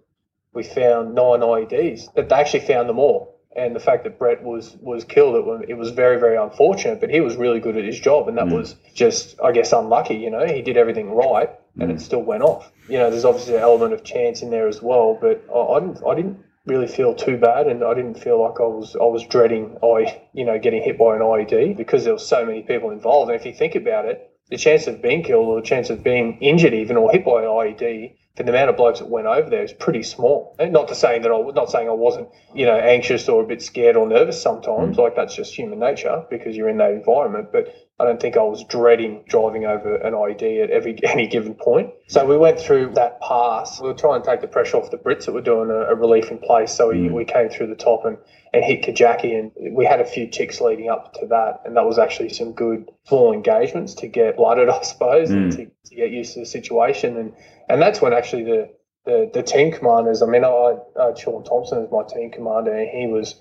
we 0.53 0.63
found 0.63 1.15
nine 1.15 1.41
IEDs. 1.41 2.13
That 2.15 2.29
they 2.29 2.35
actually 2.35 2.65
found 2.65 2.89
them 2.89 2.99
all, 2.99 3.32
and 3.55 3.75
the 3.75 3.79
fact 3.79 4.03
that 4.03 4.17
Brett 4.17 4.43
was 4.43 4.75
was 4.81 5.03
killed, 5.03 5.35
it, 5.35 5.69
it 5.69 5.73
was 5.75 5.91
very 5.91 6.19
very 6.19 6.37
unfortunate. 6.37 6.99
But 6.99 7.09
he 7.09 7.21
was 7.21 7.35
really 7.35 7.59
good 7.59 7.77
at 7.77 7.83
his 7.83 7.99
job, 7.99 8.27
and 8.27 8.37
that 8.37 8.45
mm. 8.45 8.57
was 8.57 8.75
just 8.93 9.39
I 9.41 9.51
guess 9.51 9.71
unlucky. 9.73 10.15
You 10.15 10.29
know, 10.29 10.45
he 10.45 10.61
did 10.61 10.77
everything 10.77 11.11
right, 11.11 11.49
and 11.79 11.91
mm. 11.91 11.95
it 11.95 12.01
still 12.01 12.21
went 12.21 12.43
off. 12.43 12.71
You 12.89 12.97
know, 12.97 13.09
there's 13.09 13.25
obviously 13.25 13.55
an 13.55 13.61
element 13.61 13.93
of 13.93 14.03
chance 14.03 14.41
in 14.41 14.49
there 14.49 14.67
as 14.67 14.81
well, 14.81 15.17
but 15.19 15.43
I, 15.53 15.75
I 15.75 15.79
didn't 15.79 16.03
I 16.05 16.15
didn't 16.15 16.43
really 16.65 16.87
feel 16.87 17.13
too 17.13 17.37
bad, 17.37 17.67
and 17.67 17.83
I 17.83 17.93
didn't 17.93 18.15
feel 18.15 18.41
like 18.41 18.59
I 18.59 18.63
was 18.65 18.95
I 18.95 19.05
was 19.05 19.25
dreading 19.25 19.77
I 19.83 20.21
you 20.33 20.45
know 20.45 20.57
getting 20.59 20.81
hit 20.81 20.97
by 20.97 21.15
an 21.15 21.21
IED 21.21 21.77
because 21.77 22.03
there 22.03 22.13
were 22.13 22.19
so 22.19 22.45
many 22.45 22.63
people 22.63 22.91
involved. 22.91 23.31
And 23.31 23.39
if 23.39 23.45
you 23.45 23.53
think 23.53 23.75
about 23.75 24.05
it, 24.05 24.29
the 24.53 24.59
chance 24.59 24.85
of 24.85 25.01
being 25.01 25.23
killed 25.23 25.47
or 25.47 25.59
the 25.59 25.65
chance 25.65 25.89
of 25.89 26.03
being 26.03 26.37
injured 26.39 26.75
even 26.75 26.95
or 26.95 27.11
hit 27.11 27.25
by 27.25 27.41
an 27.41 27.47
IED 27.47 28.13
for 28.35 28.43
the 28.43 28.51
amount 28.51 28.69
of 28.69 28.77
blokes 28.77 28.99
that 28.99 29.09
went 29.09 29.25
over 29.25 29.49
there 29.49 29.63
is 29.63 29.73
pretty 29.73 30.03
small. 30.03 30.55
And 30.59 30.71
not 30.71 30.87
to 30.89 30.95
say 30.95 31.17
that 31.17 31.31
I 31.31 31.41
not 31.55 31.71
saying 31.71 31.89
I 31.89 31.93
wasn't, 31.93 32.29
you 32.53 32.67
know, 32.67 32.77
anxious 32.77 33.27
or 33.27 33.41
a 33.41 33.47
bit 33.47 33.63
scared 33.63 33.95
or 33.95 34.07
nervous 34.07 34.39
sometimes. 34.39 34.95
Mm. 34.95 34.99
Like 34.99 35.15
that's 35.15 35.35
just 35.35 35.55
human 35.55 35.79
nature 35.79 36.23
because 36.29 36.55
you're 36.55 36.69
in 36.69 36.77
that 36.77 36.91
environment. 36.91 37.49
But 37.51 37.73
I 37.99 38.05
don't 38.05 38.19
think 38.19 38.37
I 38.37 38.43
was 38.43 38.63
dreading 38.63 39.23
driving 39.29 39.65
over 39.65 39.95
an 39.95 40.15
ID 40.15 40.61
at 40.61 40.71
every 40.71 40.97
any 41.03 41.27
given 41.27 41.53
point. 41.53 41.91
So 42.07 42.25
we 42.25 42.37
went 42.37 42.59
through 42.59 42.93
that 42.95 43.21
pass. 43.21 43.79
We 43.79 43.89
were 43.89 43.93
trying 43.93 44.21
to 44.21 44.27
take 44.27 44.41
the 44.41 44.47
pressure 44.47 44.77
off 44.77 44.89
the 44.89 44.97
Brits 44.97 45.25
that 45.25 45.33
were 45.33 45.41
doing 45.41 45.69
a, 45.69 45.91
a 45.91 45.95
relief 45.95 46.31
in 46.31 46.39
place. 46.39 46.73
So 46.73 46.89
we, 46.89 46.95
mm. 46.95 47.11
we 47.11 47.25
came 47.25 47.49
through 47.49 47.67
the 47.67 47.75
top 47.75 48.05
and, 48.05 48.17
and 48.51 48.63
hit 48.63 48.83
Kajaki 48.83 49.39
and 49.39 49.75
we 49.75 49.85
had 49.85 50.01
a 50.01 50.05
few 50.05 50.27
ticks 50.27 50.59
leading 50.59 50.89
up 50.89 51.13
to 51.15 51.27
that. 51.27 51.61
And 51.65 51.77
that 51.77 51.85
was 51.85 51.99
actually 51.99 52.29
some 52.29 52.53
good 52.53 52.89
full 53.07 53.31
engagements 53.31 53.93
to 53.95 54.07
get 54.07 54.37
blooded, 54.37 54.69
I 54.69 54.81
suppose, 54.81 55.29
mm. 55.29 55.37
and 55.37 55.51
to, 55.53 55.65
to 55.65 55.95
get 55.95 56.09
used 56.09 56.33
to 56.33 56.39
the 56.39 56.45
situation. 56.45 57.17
And 57.17 57.33
and 57.69 57.81
that's 57.81 58.01
when 58.01 58.13
actually 58.13 58.43
the 58.43 58.69
the, 59.05 59.29
the 59.33 59.43
team 59.43 59.71
commanders. 59.71 60.21
I 60.21 60.25
mean, 60.27 60.43
I 60.43 60.77
uh, 60.99 61.15
Sean 61.15 61.43
Thompson 61.43 61.83
is 61.83 61.91
my 61.91 62.03
team 62.03 62.31
commander, 62.31 62.73
and 62.73 62.89
he 62.89 63.07
was 63.07 63.35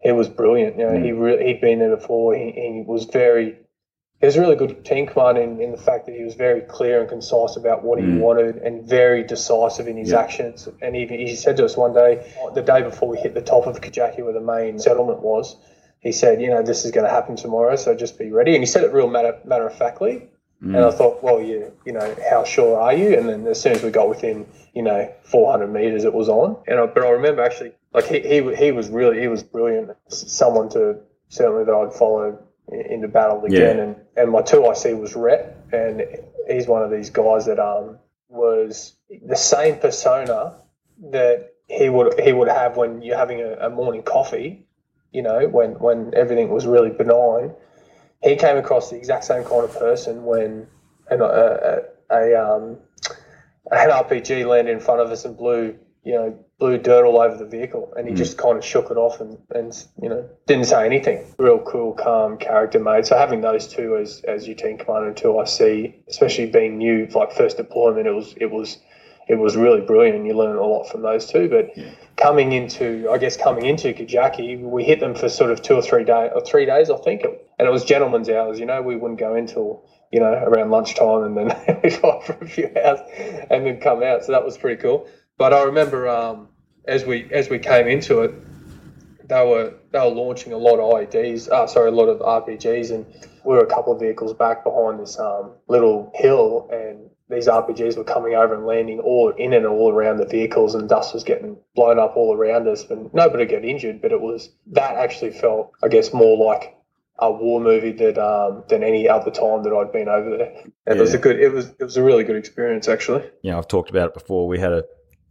he 0.00 0.12
was 0.12 0.28
brilliant. 0.28 0.78
You 0.78 0.84
know, 0.84 0.92
mm. 0.92 1.04
he 1.04 1.12
re- 1.12 1.44
he'd 1.44 1.60
been 1.60 1.78
there 1.78 1.96
before. 1.96 2.34
He, 2.34 2.52
he 2.52 2.84
was 2.86 3.04
very 3.06 3.56
he 4.20 4.26
was 4.26 4.36
a 4.36 4.40
really 4.40 4.56
good 4.56 4.84
team 4.84 5.06
commander 5.06 5.42
in, 5.42 5.60
in, 5.60 5.72
the 5.72 5.76
fact 5.76 6.06
that 6.06 6.14
he 6.14 6.24
was 6.24 6.34
very 6.34 6.62
clear 6.62 7.00
and 7.00 7.08
concise 7.08 7.56
about 7.56 7.84
what 7.84 7.98
he 7.98 8.06
mm. 8.06 8.18
wanted 8.18 8.56
and 8.56 8.88
very 8.88 9.22
decisive 9.22 9.88
in 9.88 9.96
his 9.96 10.10
yeah. 10.10 10.20
actions. 10.20 10.68
And 10.80 10.96
he, 10.96 11.06
he 11.06 11.36
said 11.36 11.58
to 11.58 11.66
us 11.66 11.76
one 11.76 11.92
day, 11.92 12.32
the 12.54 12.62
day 12.62 12.82
before 12.82 13.10
we 13.10 13.18
hit 13.18 13.34
the 13.34 13.42
top 13.42 13.66
of 13.66 13.80
Kajaki, 13.80 14.24
where 14.24 14.32
the 14.32 14.40
main 14.40 14.78
settlement 14.78 15.20
was, 15.20 15.56
he 16.00 16.12
said, 16.12 16.40
you 16.40 16.48
know, 16.48 16.62
this 16.62 16.84
is 16.84 16.92
going 16.92 17.04
to 17.04 17.10
happen 17.10 17.36
tomorrow, 17.36 17.76
so 17.76 17.94
just 17.94 18.18
be 18.18 18.30
ready. 18.30 18.54
And 18.54 18.62
he 18.62 18.66
said 18.66 18.84
it 18.84 18.92
real 18.92 19.08
matter 19.08 19.38
matter 19.44 19.66
of 19.66 19.76
factly. 19.76 20.28
Mm. 20.62 20.74
And 20.74 20.78
I 20.78 20.90
thought, 20.90 21.22
well, 21.22 21.42
you, 21.42 21.72
you 21.84 21.92
know, 21.92 22.16
how 22.30 22.44
sure 22.44 22.80
are 22.80 22.94
you? 22.94 23.18
And 23.18 23.28
then 23.28 23.46
as 23.46 23.60
soon 23.60 23.72
as 23.72 23.82
we 23.82 23.90
got 23.90 24.08
within, 24.08 24.46
you 24.74 24.82
know, 24.82 25.12
400 25.24 25.66
meters, 25.66 26.04
it 26.04 26.14
was 26.14 26.30
on. 26.30 26.56
And 26.66 26.78
I, 26.78 26.86
but 26.86 27.02
I 27.02 27.10
remember 27.10 27.42
actually, 27.42 27.72
like 27.92 28.06
he, 28.06 28.20
he, 28.20 28.54
he 28.54 28.72
was 28.72 28.88
really, 28.88 29.20
he 29.20 29.28
was 29.28 29.42
brilliant. 29.42 29.90
Someone 30.08 30.70
to 30.70 31.00
certainly 31.28 31.64
that 31.64 31.74
I'd 31.74 31.92
follow 31.92 32.38
into 32.70 33.08
battle 33.08 33.44
again. 33.44 33.76
Yeah. 33.76 33.82
And, 33.82 33.96
and 34.16 34.30
my 34.30 34.42
two 34.42 34.64
IC 34.64 34.98
was 34.98 35.14
Rhett, 35.14 35.56
and 35.72 36.02
he's 36.48 36.66
one 36.66 36.82
of 36.82 36.90
these 36.90 37.10
guys 37.10 37.46
that 37.46 37.58
um 37.58 37.98
was 38.28 38.96
the 39.08 39.36
same 39.36 39.78
persona 39.78 40.56
that 41.10 41.52
he 41.68 41.88
would 41.88 42.18
he 42.20 42.32
would 42.32 42.48
have 42.48 42.76
when 42.76 43.02
you're 43.02 43.16
having 43.18 43.40
a, 43.40 43.66
a 43.66 43.70
morning 43.70 44.02
coffee. 44.02 44.66
You 45.12 45.22
know, 45.22 45.48
when 45.48 45.72
when 45.72 46.12
everything 46.14 46.50
was 46.50 46.66
really 46.66 46.90
benign 46.90 47.54
he 48.22 48.36
came 48.36 48.56
across 48.56 48.90
the 48.90 48.96
exact 48.96 49.24
same 49.24 49.44
kind 49.44 49.64
of 49.64 49.78
person 49.78 50.24
when 50.24 50.66
an, 51.10 51.20
a, 51.20 51.24
a, 51.24 51.82
a 52.10 52.34
um, 52.34 52.78
an 53.70 53.90
RPG 53.90 54.46
landed 54.46 54.72
in 54.72 54.80
front 54.80 55.00
of 55.00 55.10
us 55.10 55.24
and 55.24 55.36
blew 55.36 55.76
you 56.04 56.12
know 56.12 56.38
blew 56.58 56.78
dirt 56.78 57.04
all 57.04 57.20
over 57.20 57.36
the 57.36 57.44
vehicle, 57.44 57.92
and 57.96 58.08
he 58.08 58.14
mm. 58.14 58.16
just 58.16 58.38
kind 58.38 58.56
of 58.56 58.64
shook 58.64 58.90
it 58.90 58.96
off 58.96 59.20
and, 59.20 59.38
and 59.50 59.84
you 60.00 60.08
know 60.08 60.28
didn't 60.46 60.64
say 60.64 60.86
anything. 60.86 61.34
Real 61.38 61.58
cool, 61.58 61.92
calm 61.92 62.38
character 62.38 62.78
made. 62.78 63.06
So 63.06 63.16
having 63.16 63.40
those 63.40 63.66
two 63.68 63.96
as 63.96 64.22
as 64.26 64.46
your 64.46 64.56
team 64.56 64.78
commander 64.78 65.08
until 65.08 65.38
I 65.38 65.44
see, 65.44 65.96
especially 66.08 66.46
being 66.46 66.78
new, 66.78 67.06
like 67.14 67.32
first 67.32 67.58
deployment, 67.58 68.06
it 68.06 68.12
was 68.12 68.34
it 68.38 68.50
was 68.50 68.78
it 69.28 69.34
was 69.34 69.56
really 69.56 69.80
brilliant. 69.80 70.16
And 70.16 70.26
you 70.26 70.34
learn 70.34 70.56
a 70.56 70.64
lot 70.64 70.84
from 70.84 71.02
those 71.02 71.26
two. 71.26 71.48
But 71.48 71.76
yeah. 71.76 71.90
coming 72.16 72.52
into, 72.52 73.08
I 73.10 73.18
guess, 73.18 73.36
coming 73.36 73.66
into 73.66 73.92
Kajaki, 73.92 74.60
we 74.60 74.84
hit 74.84 75.00
them 75.00 75.14
for 75.14 75.28
sort 75.28 75.50
of 75.50 75.60
two 75.62 75.74
or 75.74 75.82
three 75.82 76.04
days, 76.04 76.30
or 76.34 76.40
three 76.40 76.64
days, 76.64 76.90
I 76.90 76.96
think, 76.96 77.24
and 77.24 77.68
it 77.68 77.70
was 77.70 77.84
gentlemen's 77.84 78.30
hours. 78.30 78.58
You 78.58 78.66
know, 78.66 78.80
we 78.80 78.96
wouldn't 78.96 79.20
go 79.20 79.34
until 79.34 79.84
you 80.10 80.20
know 80.20 80.32
around 80.32 80.70
lunchtime, 80.70 81.24
and 81.24 81.36
then 81.36 81.80
we'd 81.82 81.92
fight 81.92 82.24
for 82.24 82.32
a 82.40 82.48
few 82.48 82.70
hours, 82.82 83.00
and 83.50 83.66
then 83.66 83.78
come 83.78 84.02
out. 84.02 84.24
So 84.24 84.32
that 84.32 84.44
was 84.44 84.56
pretty 84.56 84.80
cool. 84.80 85.06
But 85.38 85.52
I 85.52 85.62
remember 85.64 86.08
um, 86.08 86.48
as 86.86 87.04
we 87.04 87.28
as 87.32 87.50
we 87.50 87.58
came 87.58 87.86
into 87.86 88.20
it, 88.20 88.34
they 89.28 89.44
were 89.44 89.74
they 89.92 89.98
were 89.98 90.06
launching 90.14 90.52
a 90.52 90.56
lot 90.56 90.78
of 90.78 90.92
IEDs, 90.92 91.48
uh, 91.48 91.66
sorry, 91.66 91.88
a 91.88 91.92
lot 91.92 92.08
of 92.08 92.20
RPGs, 92.20 92.90
and 92.90 93.06
we 93.44 93.54
were 93.54 93.62
a 93.62 93.66
couple 93.66 93.92
of 93.92 94.00
vehicles 94.00 94.32
back 94.34 94.64
behind 94.64 95.00
this 95.00 95.18
um, 95.18 95.52
little 95.68 96.10
hill, 96.14 96.68
and 96.72 97.10
these 97.28 97.48
RPGs 97.48 97.96
were 97.96 98.04
coming 98.04 98.34
over 98.34 98.54
and 98.54 98.66
landing 98.66 99.00
all 99.00 99.30
in 99.36 99.52
and 99.52 99.66
all 99.66 99.92
around 99.92 100.18
the 100.18 100.26
vehicles, 100.26 100.74
and 100.74 100.88
dust 100.88 101.12
was 101.12 101.24
getting 101.24 101.56
blown 101.74 101.98
up 101.98 102.16
all 102.16 102.34
around 102.34 102.66
us. 102.68 102.84
And 102.88 103.12
nobody 103.12 103.44
got 103.44 103.64
injured, 103.64 104.00
but 104.00 104.12
it 104.12 104.20
was 104.20 104.50
that 104.68 104.96
actually 104.96 105.32
felt, 105.32 105.72
I 105.82 105.88
guess, 105.88 106.14
more 106.14 106.36
like 106.36 106.74
a 107.18 107.30
war 107.30 107.60
movie 107.60 107.92
that 107.92 108.18
um, 108.18 108.62
than 108.68 108.82
any 108.82 109.08
other 109.08 109.30
time 109.30 109.62
that 109.64 109.72
I'd 109.72 109.92
been 109.92 110.08
over 110.08 110.36
there. 110.36 110.52
And 110.56 110.72
yeah. 110.86 110.94
It 110.94 111.00
was 111.00 111.14
a 111.14 111.18
good, 111.18 111.40
it 111.40 111.52
was 111.52 111.66
it 111.78 111.84
was 111.84 111.96
a 111.96 112.02
really 112.02 112.24
good 112.24 112.36
experience 112.36 112.88
actually. 112.88 113.24
Yeah, 113.42 113.58
I've 113.58 113.68
talked 113.68 113.90
about 113.90 114.08
it 114.08 114.14
before. 114.14 114.46
We 114.46 114.58
had 114.58 114.72
a 114.72 114.84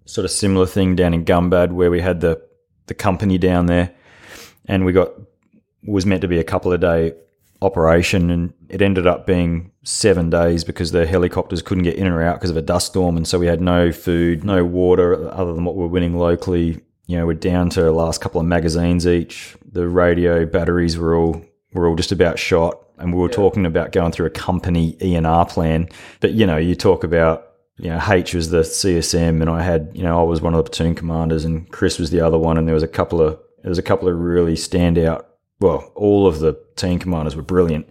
sort 0.06 0.26
of 0.26 0.32
similar 0.32 0.66
thing 0.66 0.96
down 0.96 1.14
in 1.14 1.26
Gumbad 1.26 1.72
where 1.72 1.92
we 1.92 2.02
had 2.02 2.22
the 2.22 2.42
the 2.88 2.94
company 2.94 3.38
down 3.38 3.66
there, 3.66 3.94
and 4.66 4.86
we 4.86 4.94
got 4.94 5.12
was 5.84 6.06
meant 6.06 6.22
to 6.22 6.28
be 6.28 6.40
a 6.40 6.44
couple 6.44 6.72
of 6.72 6.82
day 6.82 7.14
operation, 7.62 8.30
and 8.30 8.54
it 8.70 8.82
ended 8.82 9.08
up 9.08 9.26
being 9.26 9.72
seven 9.84 10.30
days 10.30 10.64
because 10.64 10.92
the 10.92 11.06
helicopters 11.06 11.62
couldn't 11.62 11.84
get 11.84 11.96
in 11.96 12.08
or 12.08 12.22
out 12.22 12.36
because 12.36 12.50
of 12.50 12.58
a 12.58 12.62
dust 12.62 12.88
storm, 12.88 13.18
and 13.18 13.28
so 13.28 13.40
we 13.40 13.48
had 13.48 13.62
no 13.62 13.92
food, 13.92 14.44
no 14.44 14.64
water 14.64 15.30
other 15.32 15.54
than 15.54 15.66
what 15.66 15.76
we 15.76 15.82
we're 15.82 15.88
winning 15.90 16.18
locally. 16.18 16.82
You 17.08 17.18
know, 17.18 17.26
we're 17.26 17.34
down 17.34 17.70
to 17.72 17.82
the 17.82 17.92
last 17.92 18.22
couple 18.22 18.42
of 18.42 18.48
magazines 18.48 19.06
each. 19.06 19.56
The 19.72 19.88
radio 19.88 20.46
batteries 20.46 20.98
were 20.98 21.16
all 21.16 21.44
were 21.74 21.88
all 21.88 21.96
just 21.96 22.12
about 22.12 22.40
shot, 22.40 22.80
and 22.98 23.14
we 23.14 23.20
were 23.20 23.30
yeah. 23.30 23.36
talking 23.36 23.66
about 23.66 23.92
going 23.92 24.12
through 24.12 24.28
a 24.28 24.32
company 24.32 24.98
E 25.02 25.16
and 25.16 25.28
R 25.28 25.46
plan. 25.46 25.90
But 26.20 26.34
you 26.34 26.46
know, 26.46 26.58
you 26.58 26.76
talk 26.76 27.04
about 27.04 27.55
you 27.78 27.90
know, 27.90 28.02
H 28.08 28.34
was 28.34 28.50
the 28.50 28.62
CSM, 28.62 29.42
and 29.42 29.50
I 29.50 29.62
had, 29.62 29.92
you 29.94 30.04
know, 30.04 30.20
I 30.20 30.24
was 30.24 30.42
one 30.42 30.54
of 30.54 30.64
the 30.64 30.70
platoon 30.70 30.96
commanders, 30.96 31.46
and 31.46 31.70
Chris 31.72 32.00
was 32.00 32.10
the 32.10 32.22
other 32.22 32.38
one, 32.38 32.58
and 32.58 32.68
there 32.68 32.74
was 32.74 32.84
a 32.84 32.88
couple 32.88 33.22
of 33.22 33.40
there 33.62 33.70
was 33.70 33.80
a 33.80 33.84
couple 33.84 34.08
of 34.08 34.16
really 34.16 34.54
standout 34.54 35.26
well, 35.60 35.92
all 35.96 36.28
of 36.28 36.40
the 36.40 36.60
team 36.76 37.00
commanders 37.00 37.36
were 37.36 37.42
brilliant. 37.42 37.88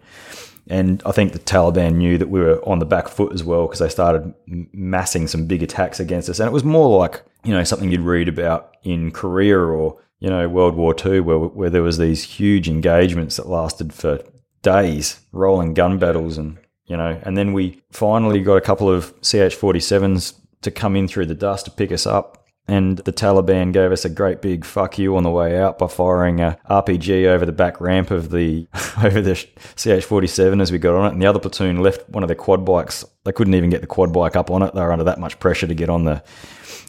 And 0.67 1.03
I 1.05 1.13
think 1.13 1.33
the 1.33 1.39
Taliban 1.39 1.97
knew 1.97 2.17
that 2.19 2.31
we 2.31 2.41
were 2.41 2.67
on 2.67 2.79
the 2.79 2.87
back 2.87 3.09
foot 3.09 3.33
as 3.33 3.45
well 3.45 3.67
because 3.67 3.81
they 3.81 3.89
started 3.89 4.33
massing 4.47 5.27
some 5.27 5.47
big 5.47 5.63
attacks 5.63 6.01
against 6.01 6.29
us. 6.29 6.41
And 6.41 6.47
it 6.47 6.53
was 6.53 6.65
more 6.65 6.99
like, 6.99 7.23
you 7.45 7.53
know, 7.53 7.65
something 7.65 7.91
you'd 7.91 8.01
read 8.01 8.29
about 8.29 8.77
in 8.83 9.11
Korea 9.11 9.59
or, 9.59 10.01
you 10.21 10.31
know, 10.31 10.49
World 10.49 10.75
War 10.75 10.95
II, 11.05 11.21
where, 11.21 11.39
where 11.39 11.71
there 11.71 11.83
was 11.83 11.99
these 11.99 12.23
huge 12.23 12.69
engagements 12.69 13.37
that 13.37 13.49
lasted 13.49 13.93
for 13.93 14.23
days, 14.63 15.21
rolling 15.33 15.75
gun 15.75 15.99
battles 15.99 16.39
and, 16.39 16.59
you 16.87 16.97
know, 16.97 17.21
and 17.23 17.37
then 17.37 17.53
we 17.53 17.83
finally 17.91 18.41
got 18.43 18.57
a 18.57 18.61
couple 18.61 18.91
of 18.91 19.13
CH 19.21 19.57
47s 19.57 20.35
to 20.63 20.71
come 20.71 20.97
in 20.97 21.09
through 21.09 21.27
the 21.27 21.35
dust 21.35 21.65
to 21.67 21.71
pick 21.71 21.93
us 21.93 22.07
up 22.07 22.45
and 22.67 22.99
the 22.99 23.13
Taliban 23.13 23.73
gave 23.73 23.93
us 23.93 24.05
a 24.05 24.09
great 24.09 24.41
big 24.41 24.65
fuck 24.65 24.99
you 24.99 25.17
on 25.17 25.23
the 25.23 25.31
way 25.31 25.59
out 25.59 25.79
by 25.79 25.87
firing 25.87 26.41
a 26.41 26.59
RPG 26.71 27.27
over 27.27 27.45
the 27.45 27.53
back 27.53 27.81
ramp 27.81 28.11
of 28.11 28.31
the 28.31 28.67
over 29.05 29.21
the 29.21 29.33
CH47 29.33 30.63
as 30.63 30.73
we 30.73 30.79
got 30.79 30.95
on 30.95 31.07
it. 31.07 31.13
And 31.13 31.21
the 31.21 31.27
other 31.27 31.39
platoon 31.39 31.83
left 31.83 32.09
one 32.09 32.23
of 32.23 32.29
their 32.29 32.37
quad 32.37 32.65
bikes. 32.65 33.05
They 33.25 33.33
couldn't 33.33 33.55
even 33.55 33.71
get 33.71 33.83
the 33.83 33.87
quad 33.87 34.13
bike 34.13 34.35
up 34.35 34.51
on 34.51 34.63
it. 34.63 34.75
They 34.75 34.81
were 34.81 34.93
under 34.93 35.05
that 35.05 35.21
much 35.21 35.39
pressure 35.41 35.67
to 35.67 35.75
get 35.75 35.91
on 35.91 36.05
the 36.05 36.23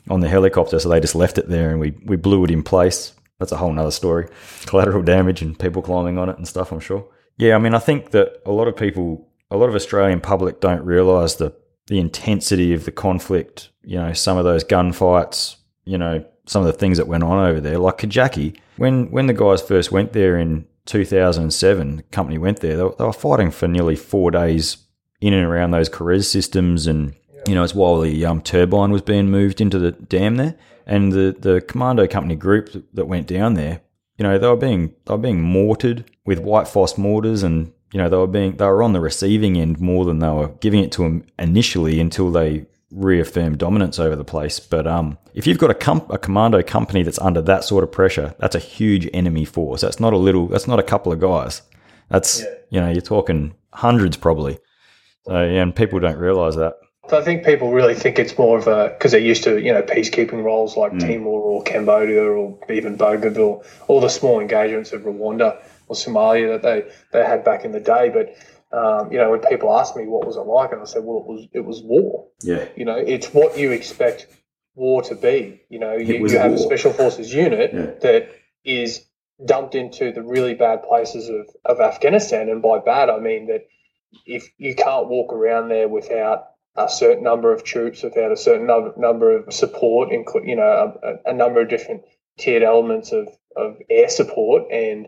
on 0.10 0.22
the 0.22 0.30
helicopter, 0.30 0.80
so 0.80 0.88
they 0.88 1.00
just 1.00 1.16
left 1.16 1.38
it 1.38 1.50
there 1.50 1.72
and 1.72 1.80
we 1.80 1.92
we 2.06 2.16
blew 2.16 2.46
it 2.46 2.52
in 2.52 2.64
place. 2.64 3.14
That's 3.40 3.52
a 3.52 3.58
whole 3.58 3.74
nother 3.74 3.92
story. 3.92 4.30
Collateral 4.66 5.04
damage 5.04 5.42
and 5.42 5.60
people 5.60 5.82
climbing 5.82 6.18
on 6.18 6.30
it 6.30 6.38
and 6.38 6.48
stuff. 6.48 6.72
I'm 6.72 6.80
sure. 6.80 7.06
Yeah, 7.38 7.56
I 7.56 7.58
mean, 7.58 7.74
I 7.74 7.80
think 7.80 8.12
that 8.12 8.42
a 8.46 8.52
lot 8.52 8.70
of 8.70 8.78
people, 8.78 9.28
a 9.52 9.58
lot 9.58 9.70
of 9.70 9.76
Australian 9.76 10.22
public 10.22 10.60
don't 10.60 10.84
realise 10.86 11.36
the 11.36 11.54
the 11.88 12.00
intensity 12.00 12.74
of 12.74 12.86
the 12.86 12.92
conflict. 12.92 13.70
You 13.84 13.98
know, 13.98 14.14
some 14.14 14.38
of 14.38 14.44
those 14.44 14.64
gunfights 14.64 15.58
you 15.86 15.98
know, 15.98 16.26
some 16.48 16.66
of 16.66 16.68
the 16.68 16.78
things 16.78 16.98
that 16.98 17.08
went 17.08 17.24
on 17.24 17.48
over 17.48 17.62
there, 17.62 17.80
like 17.80 18.00
Kajaki. 18.00 18.58
When 18.78 19.10
when 19.12 19.28
the 19.28 19.34
guys 19.34 19.62
first 19.62 19.92
went 19.92 20.14
there 20.14 20.38
in 20.38 20.68
2007, 20.86 21.96
the 21.96 22.04
company 22.04 22.38
went 22.38 22.60
there, 22.60 22.76
they 22.76 22.84
were, 22.84 22.96
they 22.98 23.06
were 23.06 23.14
fighting 23.14 23.52
for 23.52 23.68
nearly 23.68 23.96
four 23.96 24.32
days 24.32 24.78
in 25.22 25.34
and 25.34 25.46
around 25.46 25.72
those 25.72 25.90
Karez 25.90 26.26
systems, 26.26 26.88
and 26.88 27.16
you 27.48 27.56
know, 27.56 27.64
it's 27.64 27.76
while 27.76 28.02
the 28.02 28.26
um, 28.26 28.42
turbine 28.42 28.92
was 28.92 29.02
being 29.02 29.30
moved 29.30 29.62
into 29.62 29.80
the 29.80 29.92
dam 29.92 30.36
there, 30.36 30.56
and 30.86 31.14
the 31.14 31.36
the 31.38 31.62
commando 31.62 32.08
company 32.08 32.36
group 32.36 32.86
that 32.94 33.06
went 33.06 33.28
down 33.28 33.54
there, 33.54 33.82
you 34.18 34.24
know, 34.24 34.38
they 34.38 34.48
were 34.48 34.58
being 34.58 34.94
they 35.06 35.14
were 35.14 35.20
being 35.20 35.42
mortared 35.42 36.10
with 36.26 36.40
white 36.40 36.68
phos 36.68 36.98
mortars, 36.98 37.44
and 37.44 37.72
you 37.96 38.02
know, 38.02 38.10
they 38.10 38.18
were 38.18 38.28
being 38.28 38.58
they 38.58 38.66
were 38.66 38.84
on 38.84 38.92
the 38.92 39.00
receiving 39.00 39.58
end 39.58 39.80
more 39.80 40.04
than 40.04 40.20
they 40.20 40.30
were 40.30 40.50
giving 40.60 40.84
it 40.84 40.92
to 40.92 41.04
them 41.04 41.26
initially 41.40 42.02
until 42.02 42.30
they 42.30 42.66
reaffirmed 42.92 43.58
dominance 43.58 44.00
over 44.00 44.18
the 44.18 44.26
place. 44.26 44.60
But 44.60 44.86
um, 44.86 45.18
if 45.34 45.48
you've 45.48 45.60
got 45.60 45.72
a, 45.72 45.74
com- 45.74 46.06
a 46.10 46.18
commando 46.18 46.62
company 46.62 47.04
that's 47.04 47.20
under 47.20 47.42
that 47.44 47.64
sort 47.64 47.86
of 47.86 47.94
pressure, 47.94 48.36
that's 48.38 48.54
a 48.54 48.60
huge 48.60 49.10
enemy 49.14 49.46
force. 49.46 49.80
That's 49.80 50.02
not 50.02 50.12
a 50.12 50.18
little. 50.18 50.48
That's 50.48 50.68
not 50.68 50.78
a 50.78 50.84
couple 50.84 51.14
of 51.14 51.22
guys. 51.22 51.62
That's 52.10 52.42
yeah. 52.42 52.48
you 52.70 52.82
know 52.82 52.90
you're 52.90 53.00
talking 53.00 53.56
hundreds 53.72 54.18
probably. 54.18 54.60
So 55.26 55.32
yeah, 55.32 55.62
and 55.62 55.74
people 55.74 56.02
don't 56.02 56.18
realise 56.18 56.58
that. 56.58 56.74
I 57.14 57.22
think 57.22 57.46
people 57.46 57.72
really 57.72 57.96
think 57.96 58.20
it's 58.20 58.38
more 58.38 58.58
of 58.58 58.68
a 58.68 58.90
because 58.90 59.14
they're 59.14 59.22
used 59.22 59.46
to 59.46 59.62
you 59.62 59.72
know 59.72 59.84
peacekeeping 59.84 60.44
roles 60.44 60.76
like 60.76 60.92
mm. 60.92 61.00
Timor 61.00 61.40
or 61.40 61.64
Cambodia 61.64 62.24
or 62.24 62.60
even 62.70 62.98
Bougainville, 62.98 63.64
all 63.88 64.02
the 64.02 64.10
small 64.10 64.42
engagements 64.42 64.92
of 64.92 65.04
Rwanda 65.04 65.64
or 65.88 65.96
Somalia 65.96 66.54
that 66.54 66.64
they, 66.64 66.92
they 67.12 67.26
had 67.26 67.44
back 67.44 67.66
in 67.66 67.72
the 67.72 67.80
day. 67.80 68.10
But 68.10 68.36
um, 68.76 69.12
you 69.12 69.18
know, 69.18 69.32
when 69.32 69.42
people 69.42 69.76
ask 69.78 69.96
me 69.96 70.06
what 70.06 70.26
was 70.26 70.36
it 70.36 70.42
like, 70.42 70.72
and 70.72 70.82
I 70.82 70.86
said, 70.86 71.04
well, 71.04 71.20
it 71.20 71.26
was 71.26 71.48
it 71.54 71.66
was 71.66 71.82
war. 71.84 72.28
Yeah. 72.42 72.66
You 72.76 72.86
know, 72.86 72.98
it's 72.98 73.28
what 73.28 73.58
you 73.58 73.72
expect 73.72 74.28
war 74.76 75.02
to 75.04 75.16
be. 75.16 75.62
You 75.70 75.80
know, 75.80 75.96
you, 75.96 76.28
you 76.28 76.38
have 76.38 76.54
a 76.54 76.58
special 76.58 76.92
forces 76.92 77.34
unit 77.34 77.72
yeah. 77.74 77.92
that 78.02 78.30
is 78.64 79.06
dumped 79.44 79.76
into 79.76 80.12
the 80.12 80.22
really 80.22 80.54
bad 80.54 80.84
places 80.84 81.30
of, 81.30 81.48
of 81.66 81.80
Afghanistan, 81.80 82.50
and 82.50 82.62
by 82.62 82.80
bad 82.80 83.10
I 83.10 83.20
mean 83.20 83.48
that 83.48 83.68
if 84.26 84.50
you 84.58 84.76
can't 84.76 85.08
walk 85.08 85.34
around 85.34 85.70
there 85.70 85.88
without 85.88 86.48
a 86.76 86.90
certain 86.90 87.24
number 87.24 87.54
of 87.54 87.64
troops, 87.64 88.04
without 88.04 88.32
a 88.32 88.38
certain 88.38 88.68
number 88.68 89.38
of 89.38 89.54
support, 89.54 90.12
include 90.12 90.48
you 90.48 90.56
know 90.56 90.98
a, 91.02 91.30
a, 91.30 91.34
number 91.34 91.62
of 91.62 91.70
different 91.70 92.04
tiered 92.38 92.64
elements 92.64 93.12
of, 93.12 93.30
of 93.56 93.78
air 93.90 94.10
support 94.10 94.64
and 94.72 95.08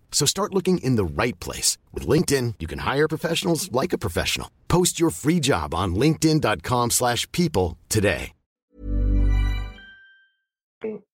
So 0.11 0.27
start 0.27 0.53
looking 0.53 0.77
in 0.77 0.97
the 0.97 1.05
right 1.05 1.39
place. 1.39 1.79
With 1.91 2.05
LinkedIn, 2.05 2.55
you 2.59 2.67
can 2.67 2.79
hire 2.79 3.07
professionals 3.07 3.71
like 3.71 3.93
a 3.93 3.97
professional. 3.97 4.51
Post 4.67 4.99
your 4.99 5.09
free 5.09 5.39
job 5.39 5.73
on 5.73 5.95
linkedin.com 5.95 6.91
slash 6.91 7.31
people 7.31 7.79
today. 7.89 8.33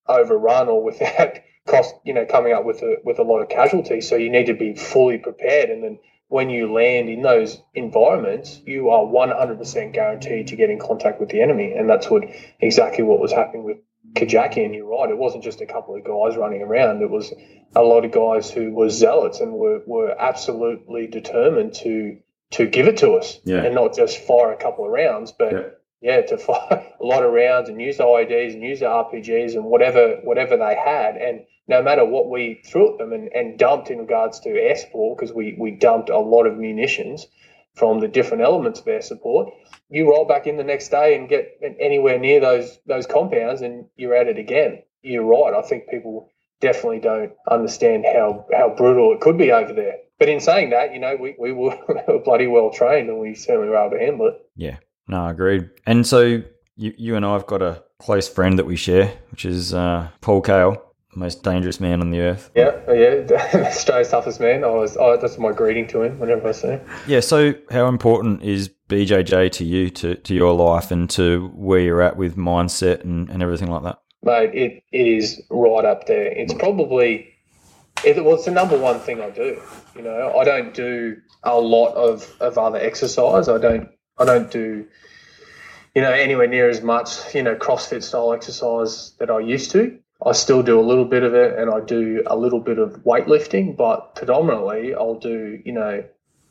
Overrun 0.09 0.69
or 0.69 0.83
without 0.83 1.33
cost, 1.67 1.93
you 2.05 2.13
know, 2.13 2.25
coming 2.25 2.53
up 2.53 2.65
with 2.65 2.81
a, 2.81 2.97
with 3.03 3.19
a 3.19 3.23
lot 3.23 3.39
of 3.39 3.49
casualties. 3.49 4.07
So 4.07 4.15
you 4.15 4.29
need 4.29 4.45
to 4.45 4.53
be 4.53 4.73
fully 4.75 5.17
prepared 5.17 5.69
and 5.69 5.83
then 5.83 5.99
when 6.29 6.49
you 6.49 6.73
land 6.73 7.09
in 7.09 7.21
those 7.21 7.61
environments, 7.73 8.59
you 8.65 8.89
are 8.89 9.03
100% 9.05 9.93
guaranteed 9.93 10.47
to 10.47 10.55
get 10.55 10.69
in 10.69 10.79
contact 10.79 11.19
with 11.19 11.29
the 11.29 11.41
enemy. 11.41 11.73
And 11.73 11.89
that's 11.89 12.09
what 12.09 12.23
exactly 12.59 13.03
what 13.03 13.19
was 13.19 13.31
happening 13.31 13.63
with 13.63 13.77
Kajaki. 14.13 14.65
And 14.65 14.73
you're 14.73 14.87
right, 14.87 15.09
it 15.09 15.17
wasn't 15.17 15.43
just 15.43 15.61
a 15.61 15.65
couple 15.65 15.95
of 15.95 16.03
guys 16.03 16.37
running 16.37 16.61
around, 16.61 17.01
it 17.01 17.09
was 17.09 17.33
a 17.75 17.81
lot 17.81 18.05
of 18.05 18.11
guys 18.11 18.49
who 18.49 18.71
were 18.71 18.89
zealots 18.89 19.39
and 19.39 19.53
were, 19.53 19.81
were 19.85 20.15
absolutely 20.19 21.07
determined 21.07 21.73
to 21.75 22.17
to 22.49 22.65
give 22.65 22.87
it 22.87 22.97
to 22.97 23.11
us 23.11 23.39
yeah. 23.43 23.63
and 23.63 23.75
not 23.75 23.93
just 23.93 24.19
fire 24.19 24.53
a 24.53 24.57
couple 24.57 24.85
of 24.85 24.91
rounds, 24.91 25.33
but 25.37 25.51
yeah. 25.51 25.61
yeah. 26.01 26.21
to 26.21 26.37
fire 26.37 26.93
a 26.99 27.03
lot 27.03 27.23
of 27.23 27.33
rounds 27.33 27.67
and 27.69 27.81
use 27.81 27.97
the 27.97 28.03
IEDs 28.03 28.53
and 28.53 28.63
use 28.63 28.79
the 28.79 28.85
RPGs 28.85 29.53
and 29.53 29.65
whatever 29.65 30.19
whatever 30.23 30.55
they 30.55 30.75
had. 30.75 31.17
And 31.17 31.41
no 31.67 31.81
matter 31.83 32.05
what 32.05 32.29
we 32.29 32.61
threw 32.65 32.93
at 32.93 32.99
them 32.99 33.11
and, 33.11 33.29
and 33.33 33.59
dumped 33.59 33.89
in 33.89 33.99
regards 33.99 34.39
to 34.41 34.49
air 34.49 34.77
support, 34.77 35.17
because 35.17 35.35
we, 35.35 35.57
we 35.59 35.71
dumped 35.71 36.09
a 36.09 36.17
lot 36.17 36.45
of 36.45 36.57
munitions 36.57 37.27
from 37.77 37.99
the 37.99 38.07
different 38.07 38.43
elements 38.43 38.79
of 38.79 38.87
air 38.87 39.01
support, 39.01 39.53
you 39.89 40.09
roll 40.09 40.25
back 40.25 40.47
in 40.47 40.57
the 40.57 40.63
next 40.63 40.89
day 40.89 41.15
and 41.15 41.29
get 41.29 41.59
anywhere 41.79 42.19
near 42.19 42.39
those 42.39 42.79
those 42.85 43.05
compounds 43.05 43.61
and 43.61 43.85
you're 43.95 44.15
at 44.15 44.27
it 44.27 44.37
again. 44.37 44.81
You're 45.01 45.23
right. 45.23 45.53
I 45.53 45.61
think 45.61 45.89
people 45.89 46.29
definitely 46.59 46.99
don't 46.99 47.31
understand 47.49 48.05
how, 48.05 48.45
how 48.51 48.73
brutal 48.75 49.13
it 49.13 49.21
could 49.21 49.37
be 49.37 49.51
over 49.51 49.73
there. 49.73 49.97
But 50.19 50.29
in 50.29 50.39
saying 50.39 50.71
that, 50.71 50.93
you 50.93 50.99
know, 50.99 51.15
we, 51.15 51.35
we 51.37 51.51
were, 51.51 51.77
bloody 52.25 52.47
well 52.47 52.71
trained 52.71 53.09
and 53.09 53.19
we 53.19 53.35
certainly 53.35 53.69
were 53.69 53.77
able 53.77 53.97
to 53.97 54.03
handle 54.03 54.27
it. 54.27 54.35
Yeah, 54.55 54.77
no, 55.07 55.27
agreed. 55.27 55.69
And 55.85 56.05
so 56.05 56.41
you, 56.75 56.93
you 56.97 57.15
and 57.15 57.25
I 57.25 57.33
have 57.33 57.45
got 57.45 57.61
a 57.61 57.83
close 57.99 58.27
friend 58.27 58.57
that 58.57 58.65
we 58.65 58.75
share, 58.75 59.13
which 59.29 59.45
is 59.45 59.73
uh, 59.73 60.09
Paul 60.21 60.41
Cale 60.41 60.83
most 61.15 61.43
dangerous 61.43 61.79
man 61.79 62.01
on 62.01 62.11
the 62.11 62.19
earth. 62.19 62.51
Yeah, 62.55 62.79
oh, 62.87 62.93
yeah, 62.93 63.25
Australia's 63.67 64.09
toughest 64.09 64.39
man. 64.39 64.63
I 64.63 64.67
was, 64.67 64.97
oh, 64.97 65.17
that's 65.17 65.37
my 65.37 65.51
greeting 65.51 65.87
to 65.87 66.03
him 66.03 66.19
whenever 66.19 66.49
I 66.49 66.51
see 66.51 66.67
him. 66.67 66.81
Yeah. 67.07 67.21
So, 67.21 67.53
how 67.71 67.87
important 67.87 68.43
is 68.43 68.69
BJJ 68.89 69.51
to 69.53 69.65
you, 69.65 69.89
to, 69.91 70.15
to 70.15 70.33
your 70.33 70.53
life, 70.53 70.91
and 70.91 71.09
to 71.11 71.47
where 71.55 71.79
you're 71.79 72.01
at 72.01 72.17
with 72.17 72.35
mindset 72.35 73.03
and, 73.03 73.29
and 73.29 73.41
everything 73.41 73.71
like 73.71 73.83
that? 73.83 73.99
Mate, 74.23 74.53
it, 74.53 74.83
it 74.91 75.07
is 75.07 75.41
right 75.49 75.85
up 75.85 76.07
there. 76.07 76.25
It's 76.25 76.53
probably 76.53 77.33
it, 78.03 78.23
well, 78.23 78.35
it's 78.35 78.45
the 78.45 78.51
number 78.51 78.77
one 78.77 78.99
thing 78.99 79.21
I 79.21 79.29
do. 79.29 79.59
You 79.95 80.01
know, 80.01 80.37
I 80.37 80.43
don't 80.43 80.73
do 80.73 81.17
a 81.43 81.59
lot 81.59 81.93
of, 81.93 82.35
of 82.39 82.57
other 82.57 82.77
exercise. 82.77 83.47
I 83.47 83.57
don't 83.57 83.89
I 84.17 84.25
don't 84.25 84.51
do 84.51 84.85
you 85.95 86.01
know 86.01 86.11
anywhere 86.11 86.47
near 86.47 86.69
as 86.69 86.81
much 86.81 87.33
you 87.33 87.43
know 87.43 87.55
CrossFit 87.55 88.03
style 88.03 88.33
exercise 88.33 89.13
that 89.19 89.29
I 89.29 89.39
used 89.39 89.71
to. 89.71 89.99
I 90.25 90.31
still 90.31 90.63
do 90.63 90.79
a 90.79 90.81
little 90.81 91.05
bit 91.05 91.23
of 91.23 91.33
it 91.35 91.57
and 91.57 91.69
I 91.69 91.79
do 91.79 92.23
a 92.25 92.35
little 92.35 92.59
bit 92.59 92.79
of 92.79 93.03
weightlifting, 93.03 93.77
but 93.77 94.15
predominantly 94.15 94.95
I'll 94.95 95.19
do, 95.19 95.61
you 95.63 95.71
know, 95.71 96.03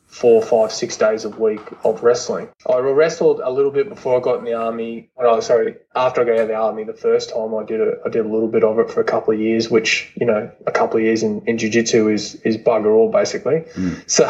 four, 0.06 0.40
five, 0.40 0.72
six 0.72 0.96
days 0.96 1.24
a 1.24 1.28
week 1.28 1.60
of 1.84 2.02
wrestling. 2.02 2.48
I 2.68 2.78
wrestled 2.78 3.40
a 3.40 3.50
little 3.50 3.70
bit 3.70 3.88
before 3.88 4.16
I 4.16 4.20
got 4.20 4.38
in 4.38 4.44
the 4.44 4.54
army. 4.54 5.10
When 5.14 5.26
I 5.26 5.40
sorry, 5.40 5.76
after 5.94 6.22
I 6.22 6.24
got 6.24 6.34
out 6.34 6.40
of 6.42 6.48
the 6.48 6.54
army 6.54 6.84
the 6.84 6.94
first 6.94 7.30
time, 7.30 7.54
I 7.54 7.64
did 7.64 7.80
a, 7.80 7.94
I 8.04 8.08
did 8.08 8.24
a 8.24 8.28
little 8.28 8.48
bit 8.48 8.64
of 8.64 8.78
it 8.78 8.90
for 8.90 9.00
a 9.00 9.04
couple 9.04 9.34
of 9.34 9.40
years, 9.40 9.68
which 9.68 10.12
you 10.18 10.26
know, 10.26 10.50
a 10.66 10.72
couple 10.72 10.96
of 10.98 11.02
years 11.02 11.22
in, 11.22 11.42
in 11.46 11.58
jiu-jitsu 11.58 12.08
is 12.08 12.36
is 12.36 12.56
bugger 12.56 12.94
all 12.94 13.10
basically. 13.10 13.64
Mm. 13.74 14.04
So 14.08 14.24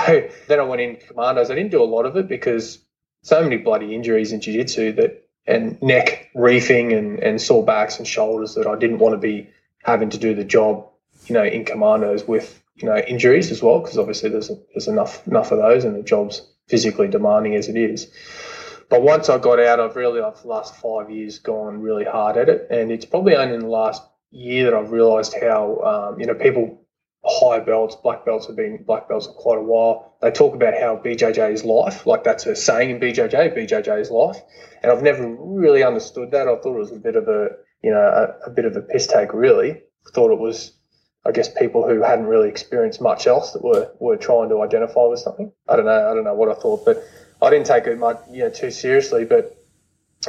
then 0.48 0.60
I 0.60 0.62
went 0.62 0.80
in 0.80 0.96
commandos. 0.96 1.50
I 1.50 1.54
didn't 1.54 1.70
do 1.70 1.82
a 1.82 1.84
lot 1.84 2.06
of 2.06 2.16
it 2.16 2.26
because 2.28 2.78
so 3.22 3.42
many 3.42 3.58
bloody 3.58 3.94
injuries 3.94 4.32
in 4.32 4.40
jiu-jitsu 4.40 4.92
that 4.92 5.25
and 5.46 5.80
neck 5.82 6.30
reefing 6.34 6.92
and, 6.92 7.18
and 7.20 7.40
sore 7.40 7.64
backs 7.64 7.98
and 7.98 8.06
shoulders 8.06 8.54
that 8.54 8.66
I 8.66 8.76
didn't 8.76 8.98
want 8.98 9.14
to 9.14 9.18
be 9.18 9.48
having 9.82 10.10
to 10.10 10.18
do 10.18 10.34
the 10.34 10.44
job, 10.44 10.88
you 11.26 11.34
know, 11.34 11.44
in 11.44 11.64
commandos 11.64 12.26
with, 12.26 12.62
you 12.76 12.88
know, 12.88 12.96
injuries 12.96 13.50
as 13.50 13.62
well, 13.62 13.80
because 13.80 13.98
obviously 13.98 14.30
there's, 14.30 14.50
there's 14.74 14.88
enough, 14.88 15.26
enough 15.26 15.52
of 15.52 15.58
those 15.58 15.84
and 15.84 15.94
the 15.94 16.02
job's 16.02 16.42
physically 16.68 17.08
demanding 17.08 17.54
as 17.54 17.68
it 17.68 17.76
is. 17.76 18.10
But 18.88 19.02
once 19.02 19.28
I 19.28 19.38
got 19.38 19.58
out, 19.60 19.80
I've 19.80 19.96
really, 19.96 20.20
I've 20.20 20.40
the 20.42 20.48
last 20.48 20.76
five 20.76 21.10
years 21.10 21.38
gone 21.38 21.80
really 21.80 22.04
hard 22.04 22.36
at 22.36 22.48
it. 22.48 22.66
And 22.70 22.90
it's 22.90 23.04
probably 23.04 23.34
only 23.34 23.54
in 23.54 23.60
the 23.60 23.66
last 23.68 24.02
year 24.30 24.64
that 24.64 24.74
I've 24.74 24.92
realized 24.92 25.34
how, 25.40 26.12
um, 26.12 26.20
you 26.20 26.26
know, 26.26 26.34
people 26.34 26.85
high 27.26 27.58
belts, 27.58 27.96
black 27.96 28.24
belts 28.24 28.46
have 28.46 28.56
been 28.56 28.82
black 28.84 29.08
belts 29.08 29.26
for 29.26 29.32
quite 29.32 29.58
a 29.58 29.62
while. 29.62 30.16
They 30.22 30.30
talk 30.30 30.54
about 30.54 30.74
how 30.74 30.96
BJJ 30.96 31.52
is 31.52 31.64
life, 31.64 32.06
like 32.06 32.24
that's 32.24 32.46
a 32.46 32.54
saying 32.54 32.90
in 32.90 33.00
BJJ, 33.00 33.56
BJJ 33.56 34.00
is 34.00 34.10
life. 34.10 34.36
And 34.82 34.92
I've 34.92 35.02
never 35.02 35.36
really 35.38 35.82
understood 35.82 36.30
that. 36.30 36.46
I 36.46 36.56
thought 36.56 36.76
it 36.76 36.78
was 36.78 36.92
a 36.92 36.96
bit 36.96 37.16
of 37.16 37.28
a, 37.28 37.48
you 37.82 37.90
know, 37.90 38.00
a, 38.00 38.46
a 38.46 38.50
bit 38.50 38.64
of 38.64 38.76
a 38.76 38.80
piss 38.80 39.08
take, 39.08 39.32
really. 39.34 39.72
I 39.72 40.10
thought 40.14 40.30
it 40.30 40.38
was, 40.38 40.72
I 41.24 41.32
guess, 41.32 41.48
people 41.52 41.86
who 41.88 42.02
hadn't 42.02 42.26
really 42.26 42.48
experienced 42.48 43.00
much 43.00 43.26
else 43.26 43.52
that 43.52 43.64
were, 43.64 43.90
were 43.98 44.16
trying 44.16 44.48
to 44.50 44.62
identify 44.62 45.06
with 45.06 45.18
something. 45.18 45.50
I 45.68 45.76
don't 45.76 45.86
know. 45.86 46.10
I 46.10 46.14
don't 46.14 46.24
know 46.24 46.34
what 46.34 46.48
I 46.48 46.54
thought, 46.60 46.84
but 46.84 47.02
I 47.42 47.50
didn't 47.50 47.66
take 47.66 47.86
it 47.86 47.98
much, 47.98 48.18
you 48.30 48.44
know, 48.44 48.50
too 48.50 48.70
seriously. 48.70 49.24
But 49.24 49.56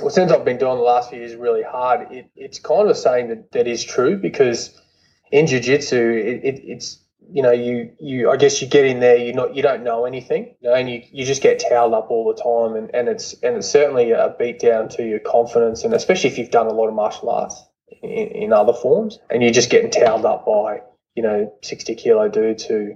well, 0.01 0.09
since 0.09 0.31
I've 0.31 0.45
been 0.45 0.57
doing 0.57 0.77
the 0.77 0.83
last 0.83 1.11
few 1.11 1.19
years 1.19 1.35
really 1.35 1.63
hard, 1.63 2.11
it, 2.11 2.31
it's 2.35 2.57
kind 2.57 2.81
of 2.81 2.89
a 2.89 2.95
saying 2.95 3.29
that, 3.29 3.51
that 3.51 3.67
is 3.67 3.83
true 3.83 4.17
because– 4.17 4.81
in 5.31 5.47
jiu-jitsu 5.47 5.95
it, 5.95 6.43
it, 6.43 6.61
it's 6.63 6.99
you 7.31 7.41
know 7.41 7.51
you 7.51 7.91
you 7.99 8.29
I 8.29 8.37
guess 8.37 8.61
you 8.61 8.67
get 8.67 8.85
in 8.85 8.99
there 8.99 9.17
you 9.17 9.33
not 9.33 9.55
you 9.55 9.61
don't 9.61 9.83
know 9.83 10.05
anything 10.05 10.55
you 10.61 10.69
know, 10.69 10.75
and 10.75 10.89
you, 10.89 11.01
you 11.11 11.25
just 11.25 11.41
get 11.41 11.63
towed 11.69 11.93
up 11.93 12.09
all 12.09 12.33
the 12.33 12.41
time 12.41 12.75
and, 12.75 12.93
and 12.93 13.07
it's 13.07 13.33
and 13.43 13.57
it's 13.57 13.69
certainly 13.69 14.11
a 14.11 14.35
beat 14.37 14.59
down 14.59 14.89
to 14.89 15.03
your 15.03 15.19
confidence 15.19 15.83
and 15.83 15.93
especially 15.93 16.29
if 16.29 16.37
you've 16.37 16.51
done 16.51 16.67
a 16.67 16.73
lot 16.73 16.87
of 16.87 16.93
martial 16.93 17.29
arts 17.29 17.61
in, 18.01 18.09
in 18.09 18.53
other 18.53 18.73
forms 18.73 19.19
and 19.29 19.43
you're 19.43 19.51
just 19.51 19.69
getting 19.69 19.91
towed 19.91 20.25
up 20.25 20.45
by 20.45 20.81
you 21.15 21.23
know 21.23 21.51
60 21.63 21.95
kilo 21.95 22.29
dudes 22.29 22.63
who 22.63 22.93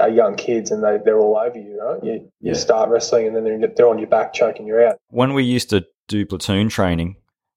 are 0.00 0.08
young 0.08 0.34
kids 0.34 0.72
and 0.72 0.82
they, 0.82 0.98
they're 1.04 1.20
all 1.20 1.36
over 1.36 1.58
you 1.58 1.80
right 1.80 2.02
you, 2.02 2.30
yeah. 2.40 2.50
you 2.50 2.54
start 2.54 2.90
wrestling 2.90 3.26
and 3.26 3.36
then 3.36 3.60
they're, 3.60 3.70
they're 3.76 3.88
on 3.88 3.98
your 3.98 4.08
back 4.08 4.32
choking 4.32 4.66
you 4.66 4.78
out 4.78 4.96
when 5.10 5.34
we 5.34 5.44
used 5.44 5.70
to 5.70 5.86
do 6.08 6.26
platoon 6.26 6.68
training 6.68 7.16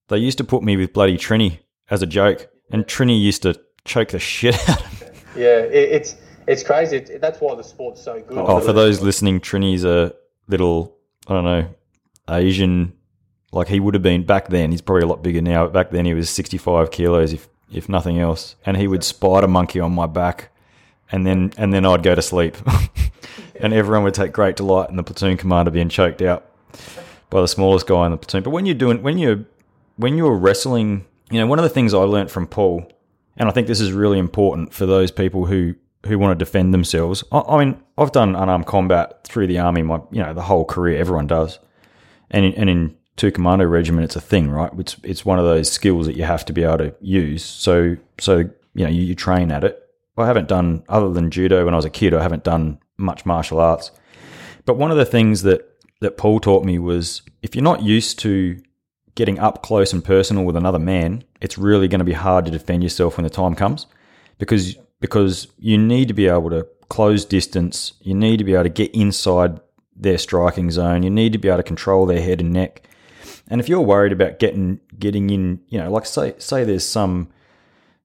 they 0.10 0.17
used 0.17 0.38
to 0.38 0.43
put 0.43 0.62
me 0.62 0.77
with 0.77 0.93
bloody 0.93 1.17
Trini 1.17 1.60
as 1.89 2.01
a 2.01 2.07
joke 2.07 2.47
and 2.69 2.86
Trini 2.86 3.19
used 3.19 3.41
to 3.43 3.60
choke 3.86 4.10
the 4.10 4.20
shit 4.20 4.58
out 4.70 4.82
of 4.82 5.02
me. 5.02 5.08
Yeah, 5.36 5.60
it, 5.60 5.91
it's 5.91 6.15
it's 6.48 6.63
crazy. 6.63 6.98
It, 6.98 7.22
that's 7.22 7.39
why 7.39 7.56
the 7.56 7.63
sport's 7.63 8.02
so 8.02 8.22
good. 8.22 8.38
Oh, 8.38 8.60
for 8.60 8.74
those 8.74 9.02
listening, 9.02 9.39
Trini's 9.39 9.84
a 9.86 10.13
little 10.48 10.96
I 11.28 11.34
don't 11.34 11.46
know 11.46 11.67
Asian 12.30 12.94
Like 13.52 13.67
he 13.67 13.80
would 13.80 13.94
have 13.94 14.04
been 14.04 14.24
back 14.26 14.48
then. 14.50 14.72
He's 14.72 14.82
probably 14.82 15.04
a 15.04 15.08
lot 15.08 15.24
bigger 15.24 15.41
now. 15.41 15.65
But 15.65 15.74
back 15.74 15.91
then 15.91 16.06
he 16.06 16.13
was 16.13 16.30
65 16.30 16.91
kilos, 16.91 17.34
if 17.34 17.48
if 17.72 17.88
nothing 17.89 18.20
else. 18.20 18.56
And 18.65 18.78
he 18.78 18.88
would 18.88 19.04
spider 19.04 19.48
monkey 19.48 19.80
on 19.80 19.94
my 19.94 20.06
back, 20.08 20.50
and 21.12 21.26
then 21.26 21.54
and 21.58 21.74
then 21.74 21.86
I'd 21.86 22.04
go 22.04 22.15
to 22.15 22.22
sleep, 22.22 22.58
and 23.60 23.74
everyone 23.74 24.04
would 24.04 24.13
take 24.13 24.32
great 24.32 24.56
delight 24.56 24.89
in 24.89 24.96
the 24.96 25.04
platoon 25.04 25.38
commander 25.38 25.72
being 25.72 25.89
choked 25.89 26.22
out 26.22 26.46
by 27.30 27.39
the 27.41 27.48
smallest 27.48 27.88
guy 27.88 28.06
in 28.06 28.12
the 28.12 28.17
platoon. 28.17 28.44
But 28.44 28.50
when 28.52 28.65
you're 28.65 28.76
doing 28.76 29.02
when 29.04 29.17
you're 29.17 29.46
when 29.98 30.17
you're 30.17 30.36
wrestling, 30.36 31.06
you 31.30 31.39
know, 31.39 31.48
one 31.48 31.60
of 31.60 31.63
the 31.63 31.70
things 31.70 31.94
I 31.94 32.00
learned 32.00 32.32
from 32.32 32.48
Paul, 32.48 32.91
and 33.41 33.49
I 33.49 33.54
think 33.54 33.65
this 33.65 33.82
is 33.82 33.91
really 33.91 34.19
important 34.19 34.71
for 34.71 34.86
those 34.86 35.10
people 35.10 35.47
who 35.47 35.73
who 36.06 36.19
want 36.19 36.38
to 36.38 36.45
defend 36.45 36.75
themselves. 36.75 37.23
I, 37.32 37.39
I 37.39 37.65
mean, 37.65 37.82
I've 37.97 38.12
done 38.12 38.36
unarmed 38.36 38.67
combat 38.67 39.23
through 39.23 39.47
the 39.47 39.58
army, 39.58 39.82
my 39.82 39.99
you 40.12 40.21
know, 40.21 40.32
the 40.32 40.43
whole 40.43 40.63
career. 40.63 40.99
Everyone 40.99 41.25
does, 41.25 41.58
and 42.30 42.45
in, 42.45 42.54
and 42.54 42.69
in 42.69 42.95
two 43.15 43.32
commando 43.32 43.65
regiment, 43.65 44.06
it's 44.06 44.15
a 44.15 44.21
thing, 44.21 44.51
right? 44.51 44.71
It's 44.77 44.95
it's 45.01 45.25
one 45.25 45.39
of 45.39 45.45
those 45.45 45.71
skills 45.71 46.06
that 46.06 46.15
you 46.15 46.23
have 46.23 46.45
to 46.45 46.54
be 46.54 46.63
able 46.63 46.77
to 46.77 46.95
use. 47.01 47.43
So 47.43 47.97
so 48.19 48.38
you 48.75 48.86
know, 48.86 48.89
you, 48.89 49.01
you 49.01 49.15
train 49.15 49.51
at 49.51 49.63
it. 49.63 49.82
I 50.19 50.27
haven't 50.27 50.47
done 50.47 50.84
other 50.88 51.12
than 51.12 51.32
judo 51.32 51.65
when 51.65 51.73
I 51.73 51.77
was 51.77 51.86
a 51.86 51.89
kid. 51.89 52.13
I 52.13 52.21
haven't 52.21 52.43
done 52.43 52.77
much 52.97 53.25
martial 53.25 53.60
arts. 53.60 53.89
But 54.65 54.77
one 54.77 54.91
of 54.91 54.97
the 54.97 55.06
things 55.06 55.41
that 55.41 55.67
that 55.99 56.15
Paul 56.15 56.39
taught 56.39 56.63
me 56.63 56.77
was 56.77 57.23
if 57.41 57.56
you're 57.56 57.63
not 57.63 57.82
used 57.82 58.19
to 58.19 58.62
getting 59.15 59.39
up 59.39 59.63
close 59.63 59.93
and 59.93 60.06
personal 60.06 60.43
with 60.43 60.56
another 60.56 60.80
man, 60.80 61.23
it's 61.41 61.58
really 61.58 61.88
going 61.88 61.99
to 61.99 62.06
be 62.06 62.13
hard 62.13 62.45
to 62.45 62.51
defend 62.51 62.84
yourself 62.84 63.17
when 63.17 63.23
the 63.23 63.30
time 63.30 63.56
comes 63.56 63.88
because 64.38 64.75
because 64.99 65.47
you 65.58 65.77
need 65.77 66.08
to 66.08 66.13
be 66.13 66.27
able 66.27 66.51
to 66.51 66.67
close 66.88 67.25
distance, 67.25 67.93
you 68.01 68.13
need 68.13 68.38
to 68.38 68.43
be 68.43 68.54
able 68.54 68.63
to 68.63 68.69
get 68.69 68.93
inside 68.93 69.60
their 69.95 70.17
striking 70.17 70.71
zone, 70.71 71.04
you 71.04 71.10
need 71.10 71.34
to 71.34 71.39
be 71.39 71.47
able 71.47 71.58
to 71.58 71.63
control 71.63 72.06
their 72.06 72.21
head 72.21 72.39
and 72.39 72.51
neck. 72.51 72.88
And 73.49 73.60
if 73.60 73.67
you're 73.67 73.82
worried 73.82 74.12
about 74.12 74.39
getting 74.39 74.80
getting 74.97 75.30
in, 75.30 75.62
you 75.67 75.80
know, 75.80 75.91
like 75.91 76.06
say 76.06 76.36
say 76.38 76.63
there's 76.63 76.86
some 76.86 77.30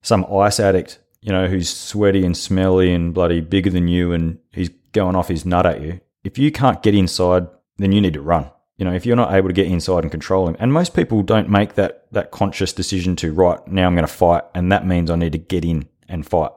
some 0.03 0.27
ice 0.33 0.59
addict, 0.59 0.99
you 1.21 1.33
know, 1.33 1.47
who's 1.47 1.69
sweaty 1.69 2.25
and 2.25 2.37
smelly 2.37 2.93
and 2.93 3.13
bloody 3.13 3.41
bigger 3.41 3.71
than 3.71 3.89
you 3.89 4.13
and 4.13 4.39
he's 4.53 4.71
going 4.93 5.17
off 5.17 5.29
his 5.29 5.45
nut 5.45 5.67
at 5.67 5.83
you. 5.83 6.01
If 6.25 6.39
you 6.39 6.51
can't 6.51 6.83
get 6.83 6.95
inside, 6.95 7.47
then 7.77 7.93
you 7.93 8.01
need 8.01 8.15
to 8.15 8.23
run. 8.23 8.51
You 8.79 8.85
know, 8.85 8.93
if 8.93 9.07
you're 9.07 9.17
not 9.17 9.33
able 9.33 9.49
to 9.49 9.55
get 9.55 9.67
inside 9.67 10.05
and 10.05 10.11
control 10.11 10.47
him, 10.47 10.57
and 10.59 10.73
most 10.73 10.95
people 10.95 11.23
don't 11.23 11.49
make 11.49 11.75
that 11.75 12.07
that 12.13 12.31
conscious 12.31 12.73
decision 12.73 13.17
to 13.17 13.33
right 13.33 13.67
now 13.67 13.87
I'm 13.87 13.95
going 13.95 14.07
to 14.07 14.13
fight, 14.13 14.45
and 14.55 14.71
that 14.71 14.87
means 14.87 15.11
I 15.11 15.17
need 15.17 15.33
to 15.33 15.39
get 15.39 15.65
in 15.65 15.89
and 16.09 16.27
fight. 16.27 16.51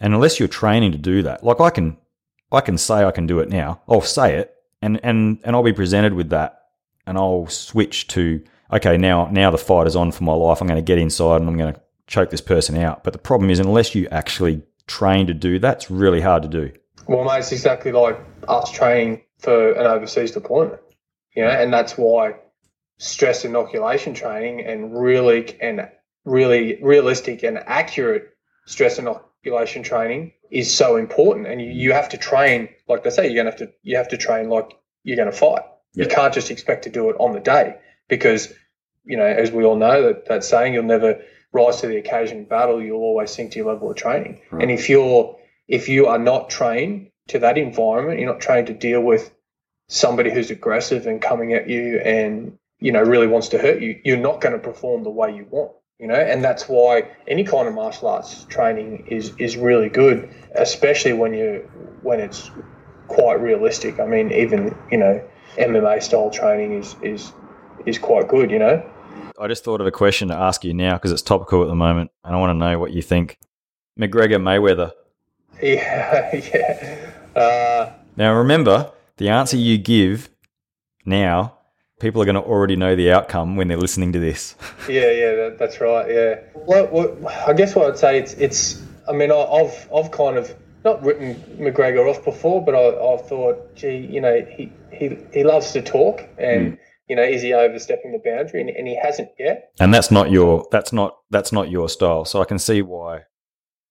And 0.00 0.12
unless 0.12 0.38
you're 0.38 0.48
training 0.48 0.92
to 0.92 0.98
do 0.98 1.22
that, 1.22 1.44
like 1.44 1.60
I 1.60 1.70
can, 1.70 1.96
I 2.50 2.60
can 2.60 2.76
say 2.76 3.04
I 3.04 3.12
can 3.12 3.26
do 3.26 3.38
it 3.38 3.48
now. 3.48 3.80
I'll 3.88 4.00
say 4.00 4.36
it, 4.38 4.54
and 4.80 4.98
and 5.04 5.38
and 5.44 5.54
I'll 5.54 5.62
be 5.62 5.72
presented 5.72 6.14
with 6.14 6.30
that, 6.30 6.62
and 7.06 7.16
I'll 7.16 7.46
switch 7.46 8.08
to 8.08 8.42
okay 8.72 8.96
now 8.96 9.28
now 9.30 9.52
the 9.52 9.58
fight 9.58 9.86
is 9.86 9.94
on 9.94 10.10
for 10.10 10.24
my 10.24 10.34
life. 10.34 10.60
I'm 10.60 10.66
going 10.66 10.82
to 10.82 10.82
get 10.82 10.98
inside 10.98 11.40
and 11.40 11.48
I'm 11.48 11.56
going 11.56 11.74
to 11.74 11.80
choke 12.08 12.30
this 12.30 12.40
person 12.40 12.76
out. 12.76 13.04
But 13.04 13.12
the 13.12 13.20
problem 13.20 13.50
is, 13.50 13.60
unless 13.60 13.94
you 13.94 14.08
actually 14.10 14.62
train 14.88 15.28
to 15.28 15.34
do 15.34 15.60
that, 15.60 15.76
it's 15.76 15.90
really 15.92 16.20
hard 16.20 16.42
to 16.42 16.48
do. 16.48 16.72
Well, 17.06 17.24
mate, 17.24 17.38
it's 17.38 17.52
exactly 17.52 17.92
like 17.92 18.18
us 18.48 18.72
training 18.72 19.22
for 19.38 19.72
an 19.72 19.86
overseas 19.86 20.32
deployment 20.32 20.80
you 21.34 21.42
know, 21.42 21.50
and 21.50 21.72
that's 21.72 21.96
why 21.96 22.34
stress 22.98 23.44
inoculation 23.44 24.14
training 24.14 24.64
and 24.64 24.96
really 24.96 25.60
and 25.60 25.88
really 26.24 26.78
realistic 26.82 27.42
and 27.42 27.58
accurate 27.58 28.30
stress 28.66 28.98
inoculation 28.98 29.82
training 29.82 30.32
is 30.50 30.72
so 30.72 30.96
important. 30.96 31.46
And 31.46 31.60
you, 31.60 31.70
you 31.70 31.92
have 31.92 32.10
to 32.10 32.16
train, 32.16 32.68
like 32.88 33.02
they 33.02 33.10
say, 33.10 33.26
you're 33.26 33.42
gonna 33.42 33.50
have 33.50 33.58
to 33.60 33.72
you 33.82 33.96
have 33.96 34.08
to 34.08 34.16
train 34.16 34.48
like 34.48 34.72
you're 35.02 35.16
gonna 35.16 35.32
fight. 35.32 35.62
You 35.94 36.06
can't 36.06 36.32
just 36.32 36.50
expect 36.50 36.84
to 36.84 36.90
do 36.90 37.10
it 37.10 37.16
on 37.18 37.34
the 37.34 37.40
day 37.40 37.76
because, 38.08 38.50
you 39.04 39.18
know, 39.18 39.26
as 39.26 39.50
we 39.50 39.64
all 39.64 39.76
know 39.76 40.04
that 40.04 40.26
that 40.26 40.44
saying, 40.44 40.72
you'll 40.72 40.84
never 40.84 41.20
rise 41.52 41.80
to 41.82 41.86
the 41.86 41.98
occasion 41.98 42.38
in 42.38 42.44
battle, 42.44 42.82
you'll 42.82 43.00
always 43.00 43.30
sink 43.30 43.52
to 43.52 43.58
your 43.58 43.72
level 43.72 43.90
of 43.90 43.96
training. 43.96 44.40
Right. 44.50 44.62
And 44.62 44.70
if 44.70 44.88
you're 44.88 45.38
if 45.68 45.88
you 45.88 46.06
are 46.06 46.18
not 46.18 46.50
trained 46.50 47.10
to 47.28 47.40
that 47.40 47.58
environment, 47.58 48.20
you're 48.20 48.30
not 48.30 48.40
trained 48.40 48.68
to 48.68 48.74
deal 48.74 49.00
with 49.00 49.30
somebody 49.92 50.30
who's 50.30 50.50
aggressive 50.50 51.06
and 51.06 51.20
coming 51.20 51.52
at 51.52 51.68
you 51.68 51.98
and 51.98 52.56
you 52.80 52.90
know 52.90 53.02
really 53.02 53.26
wants 53.26 53.48
to 53.48 53.58
hurt 53.58 53.80
you, 53.80 54.00
you're 54.04 54.16
not 54.16 54.40
going 54.40 54.54
to 54.54 54.58
perform 54.58 55.04
the 55.04 55.10
way 55.10 55.34
you 55.34 55.46
want. 55.50 55.72
You 55.98 56.08
know, 56.08 56.14
and 56.14 56.42
that's 56.42 56.68
why 56.68 57.08
any 57.28 57.44
kind 57.44 57.68
of 57.68 57.74
martial 57.74 58.08
arts 58.08 58.44
training 58.44 59.06
is 59.06 59.32
is 59.38 59.56
really 59.56 59.88
good, 59.88 60.34
especially 60.54 61.12
when 61.12 61.32
you 61.34 61.70
when 62.02 62.18
it's 62.18 62.50
quite 63.06 63.40
realistic. 63.40 64.00
I 64.00 64.06
mean, 64.06 64.32
even 64.32 64.76
you 64.90 64.98
know, 64.98 65.22
MMA 65.56 66.02
style 66.02 66.30
training 66.30 66.72
is 66.72 66.96
is 67.02 67.32
is 67.86 67.98
quite 67.98 68.28
good. 68.28 68.50
You 68.50 68.58
know. 68.58 68.90
I 69.38 69.46
just 69.46 69.62
thought 69.62 69.80
of 69.80 69.86
a 69.86 69.92
question 69.92 70.28
to 70.28 70.34
ask 70.34 70.64
you 70.64 70.74
now 70.74 70.94
because 70.94 71.12
it's 71.12 71.22
topical 71.22 71.62
at 71.62 71.68
the 71.68 71.76
moment, 71.76 72.10
and 72.24 72.34
I 72.34 72.38
want 72.38 72.50
to 72.50 72.54
know 72.54 72.78
what 72.78 72.92
you 72.92 73.02
think. 73.02 73.38
McGregor 74.00 74.40
Mayweather. 74.40 74.92
Yeah, 75.62 76.34
yeah. 77.34 77.40
Uh, 77.40 77.92
now 78.16 78.34
remember, 78.34 78.90
the 79.22 79.28
answer 79.28 79.56
you 79.56 79.78
give 79.78 80.28
now, 81.04 81.56
people 82.00 82.20
are 82.20 82.24
going 82.24 82.34
to 82.34 82.42
already 82.42 82.74
know 82.74 82.96
the 82.96 83.12
outcome 83.12 83.54
when 83.54 83.68
they're 83.68 83.76
listening 83.76 84.12
to 84.12 84.18
this. 84.18 84.56
yeah, 84.88 85.10
yeah, 85.10 85.34
that, 85.36 85.56
that's 85.60 85.80
right. 85.80 86.10
Yeah. 86.10 86.40
Well, 86.54 86.88
well, 86.90 87.28
I 87.46 87.52
guess 87.52 87.76
what 87.76 87.86
I'd 87.88 87.98
say 87.98 88.18
it's 88.18 88.34
it's. 88.34 88.82
I 89.08 89.12
mean, 89.12 89.30
I, 89.30 89.36
I've 89.36 89.88
I've 89.94 90.10
kind 90.10 90.36
of 90.36 90.52
not 90.84 91.02
written 91.04 91.36
McGregor 91.58 92.10
off 92.10 92.24
before, 92.24 92.64
but 92.64 92.74
I, 92.74 92.88
I've 92.88 93.26
thought, 93.28 93.76
gee, 93.76 94.08
you 94.10 94.20
know, 94.20 94.44
he 94.50 94.72
he 94.92 95.16
he 95.32 95.44
loves 95.44 95.72
to 95.72 95.82
talk 95.82 96.28
and. 96.38 96.72
Mm. 96.72 96.78
You 97.08 97.16
know, 97.16 97.24
is 97.24 97.42
he 97.42 97.52
overstepping 97.52 98.12
the 98.12 98.22
boundary? 98.24 98.62
And, 98.62 98.70
and 98.70 98.88
he 98.88 98.96
hasn't 98.96 99.28
yet. 99.38 99.72
And 99.78 99.92
that's 99.92 100.10
not 100.10 100.30
your 100.30 100.66
that's 100.70 100.94
not 100.94 101.18
that's 101.28 101.52
not 101.52 101.68
your 101.68 101.90
style. 101.90 102.24
So 102.24 102.40
I 102.40 102.46
can 102.46 102.58
see 102.58 102.80
why 102.80 103.24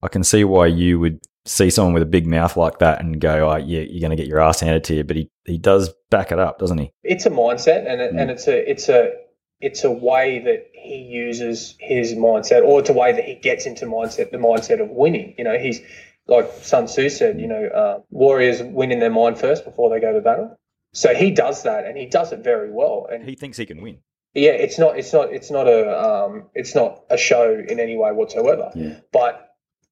I 0.02 0.08
can 0.08 0.24
see 0.24 0.44
why 0.44 0.68
you 0.68 1.00
would 1.00 1.20
see 1.46 1.70
someone 1.70 1.94
with 1.94 2.04
a 2.04 2.08
big 2.08 2.28
mouth 2.28 2.56
like 2.58 2.80
that 2.80 3.02
and 3.02 3.20
go, 3.20 3.50
"Oh, 3.50 3.56
yeah, 3.56 3.82
you're 3.82 4.02
going 4.02 4.16
to 4.16 4.22
get 4.22 4.28
your 4.28 4.40
ass 4.40 4.60
handed 4.60 4.84
to 4.86 4.96
you." 4.96 5.04
But 5.04 5.16
he, 5.16 5.30
he 5.46 5.58
does 5.58 5.94
back 6.10 6.32
it 6.32 6.40
up, 6.40 6.60
doesn't 6.60 6.78
he? 6.78 6.92
It's 7.04 7.26
a 7.26 7.30
mindset, 7.30 7.90
and 7.90 8.02
it, 8.02 8.14
mm. 8.14 8.22
and 8.22 8.32
it's 8.32 8.48
a 8.48 8.70
it's 8.70 8.90
a 8.90 9.14
it's 9.60 9.84
a 9.84 9.92
way 9.92 10.40
that 10.40 10.70
he 10.74 10.98
uses 10.98 11.76
his 11.80 12.14
mindset, 12.14 12.64
or 12.64 12.80
it's 12.80 12.90
a 12.90 12.94
way 12.94 13.12
that 13.12 13.24
he 13.24 13.36
gets 13.36 13.66
into 13.66 13.86
mindset, 13.86 14.32
the 14.32 14.38
mindset 14.38 14.82
of 14.82 14.90
winning. 14.90 15.36
You 15.38 15.44
know, 15.44 15.58
he's 15.58 15.82
like 16.28 16.52
Sun 16.62 16.86
Tzu 16.86 17.10
said, 17.10 17.40
you 17.40 17.48
know, 17.48 17.66
uh, 17.66 18.00
warriors 18.10 18.62
win 18.64 18.92
in 18.92 19.00
their 19.00 19.12
mind 19.12 19.38
first 19.38 19.66
before 19.66 19.90
they 19.90 20.00
go 20.00 20.14
to 20.14 20.22
battle. 20.22 20.58
So 20.94 21.14
he 21.14 21.32
does 21.32 21.64
that, 21.64 21.86
and 21.86 21.98
he 21.98 22.06
does 22.06 22.32
it 22.32 22.44
very 22.44 22.72
well. 22.72 23.08
And 23.12 23.24
he 23.24 23.36
thinks 23.36 23.58
he 23.58 23.66
can 23.66 23.82
win. 23.82 24.00
Yeah, 24.34 24.52
it's 24.52 24.80
not, 24.80 24.98
it's 24.98 25.12
not, 25.12 25.34
it's 25.34 25.52
not 25.52 25.68
a, 25.68 26.02
um, 26.02 26.46
it's 26.54 26.74
not 26.74 27.02
a 27.10 27.18
show 27.18 27.62
in 27.68 27.80
any 27.80 27.98
way 27.98 28.12
whatsoever. 28.12 28.72
Yeah. 28.76 29.00
But 29.12 29.51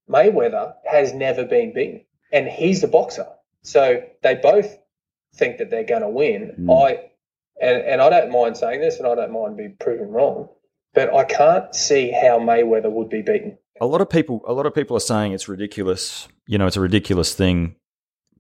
Mayweather 0.10 0.74
has 0.89 1.13
never 1.13 1.45
been 1.45 1.74
beaten, 1.74 2.02
and 2.32 2.48
he's 2.48 2.84
a 2.84 2.88
boxer. 2.88 3.28
So 3.62 4.04
they 4.24 4.36
both 4.36 4.78
think 5.36 5.58
that 5.58 5.69
they're 5.69 5.84
going 5.84 6.02
to 6.02 6.10
win. 6.10 6.56
Mm. 6.60 6.88
I 6.88 7.10
and 7.62 7.84
and 7.84 8.02
I 8.02 8.10
don't 8.10 8.32
mind 8.32 8.58
saying 8.58 8.82
this, 8.82 8.98
and 8.98 9.08
I 9.08 9.15
don't 9.15 9.32
mind 9.32 9.58
being 9.58 9.76
proven 9.80 10.10
wrong, 10.10 10.50
but 10.93 11.13
I 11.13 11.24
can't 11.26 11.74
see 11.76 12.12
how 12.12 12.39
Mayweather 12.39 12.91
would 12.91 13.10
be 13.10 13.22
beaten. 13.22 13.58
A 13.82 13.86
lot 13.86 14.02
of 14.02 14.10
people, 14.10 14.41
a 14.45 14.54
lot 14.54 14.65
of 14.65 14.74
people 14.74 14.98
are 14.98 15.02
saying 15.02 15.34
it's 15.34 15.48
ridiculous. 15.48 16.28
You 16.48 16.58
know, 16.58 16.67
it's 16.67 16.78
a 16.78 16.82
ridiculous 16.82 17.34
thing, 17.34 17.76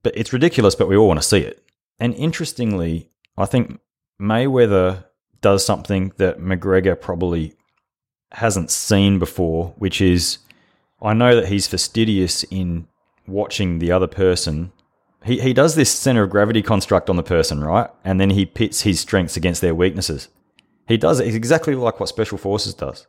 but 0.03 0.17
it's 0.17 0.33
ridiculous. 0.33 0.75
But 0.75 0.87
we 0.87 0.95
all 0.95 1.07
want 1.07 1.21
to 1.21 1.27
see 1.27 1.39
it. 1.39 1.63
And 1.99 2.13
interestingly, 2.15 3.09
I 3.37 3.45
think 3.45 3.79
Mayweather 4.21 5.05
does 5.41 5.65
something 5.65 6.13
that 6.17 6.39
McGregor 6.39 6.99
probably 6.99 7.53
hasn't 8.31 8.71
seen 8.71 9.19
before, 9.19 9.73
which 9.77 10.01
is 10.01 10.39
I 11.01 11.13
know 11.13 11.35
that 11.35 11.47
he's 11.47 11.67
fastidious 11.67 12.43
in 12.45 12.87
watching 13.27 13.79
the 13.79 13.91
other 13.91 14.07
person. 14.07 14.71
He 15.23 15.39
he 15.39 15.53
does 15.53 15.75
this 15.75 15.91
center 15.91 16.23
of 16.23 16.29
gravity 16.29 16.61
construct 16.61 17.09
on 17.09 17.15
the 17.15 17.23
person, 17.23 17.63
right? 17.63 17.89
And 18.03 18.19
then 18.19 18.31
he 18.31 18.45
pits 18.45 18.81
his 18.81 18.99
strengths 18.99 19.37
against 19.37 19.61
their 19.61 19.75
weaknesses. 19.75 20.29
He 20.87 20.97
does 20.97 21.19
it. 21.19 21.25
He's 21.25 21.35
exactly 21.35 21.75
like 21.75 21.99
what 21.99 22.09
Special 22.09 22.37
Forces 22.37 22.73
does. 22.73 23.05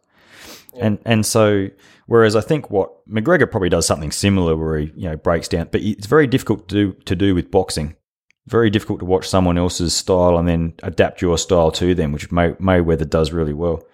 Yeah. 0.74 0.86
And 0.86 0.98
and 1.04 1.26
so 1.26 1.68
whereas 2.06 2.36
I 2.36 2.40
think 2.40 2.70
what 2.70 3.06
McGregor 3.08 3.50
probably 3.50 3.68
does 3.68 3.86
something 3.86 4.12
similar 4.12 4.56
where 4.56 4.78
he 4.78 4.92
you 4.94 5.08
know 5.08 5.16
breaks 5.16 5.48
down, 5.48 5.68
but 5.70 5.80
it's 5.80 6.06
very 6.06 6.26
difficult 6.26 6.68
to 6.68 6.74
do 6.74 6.92
to 7.04 7.16
do 7.16 7.34
with 7.34 7.50
boxing. 7.50 7.96
Very 8.46 8.70
difficult 8.70 9.00
to 9.00 9.04
watch 9.04 9.28
someone 9.28 9.58
else's 9.58 9.94
style 9.94 10.36
and 10.36 10.48
then 10.48 10.74
adapt 10.82 11.22
your 11.22 11.38
style 11.38 11.70
to 11.72 11.94
them, 11.94 12.10
which 12.10 12.32
May, 12.32 12.52
Mayweather 12.52 13.08
does 13.08 13.32
really 13.32 13.52
well. 13.52 13.84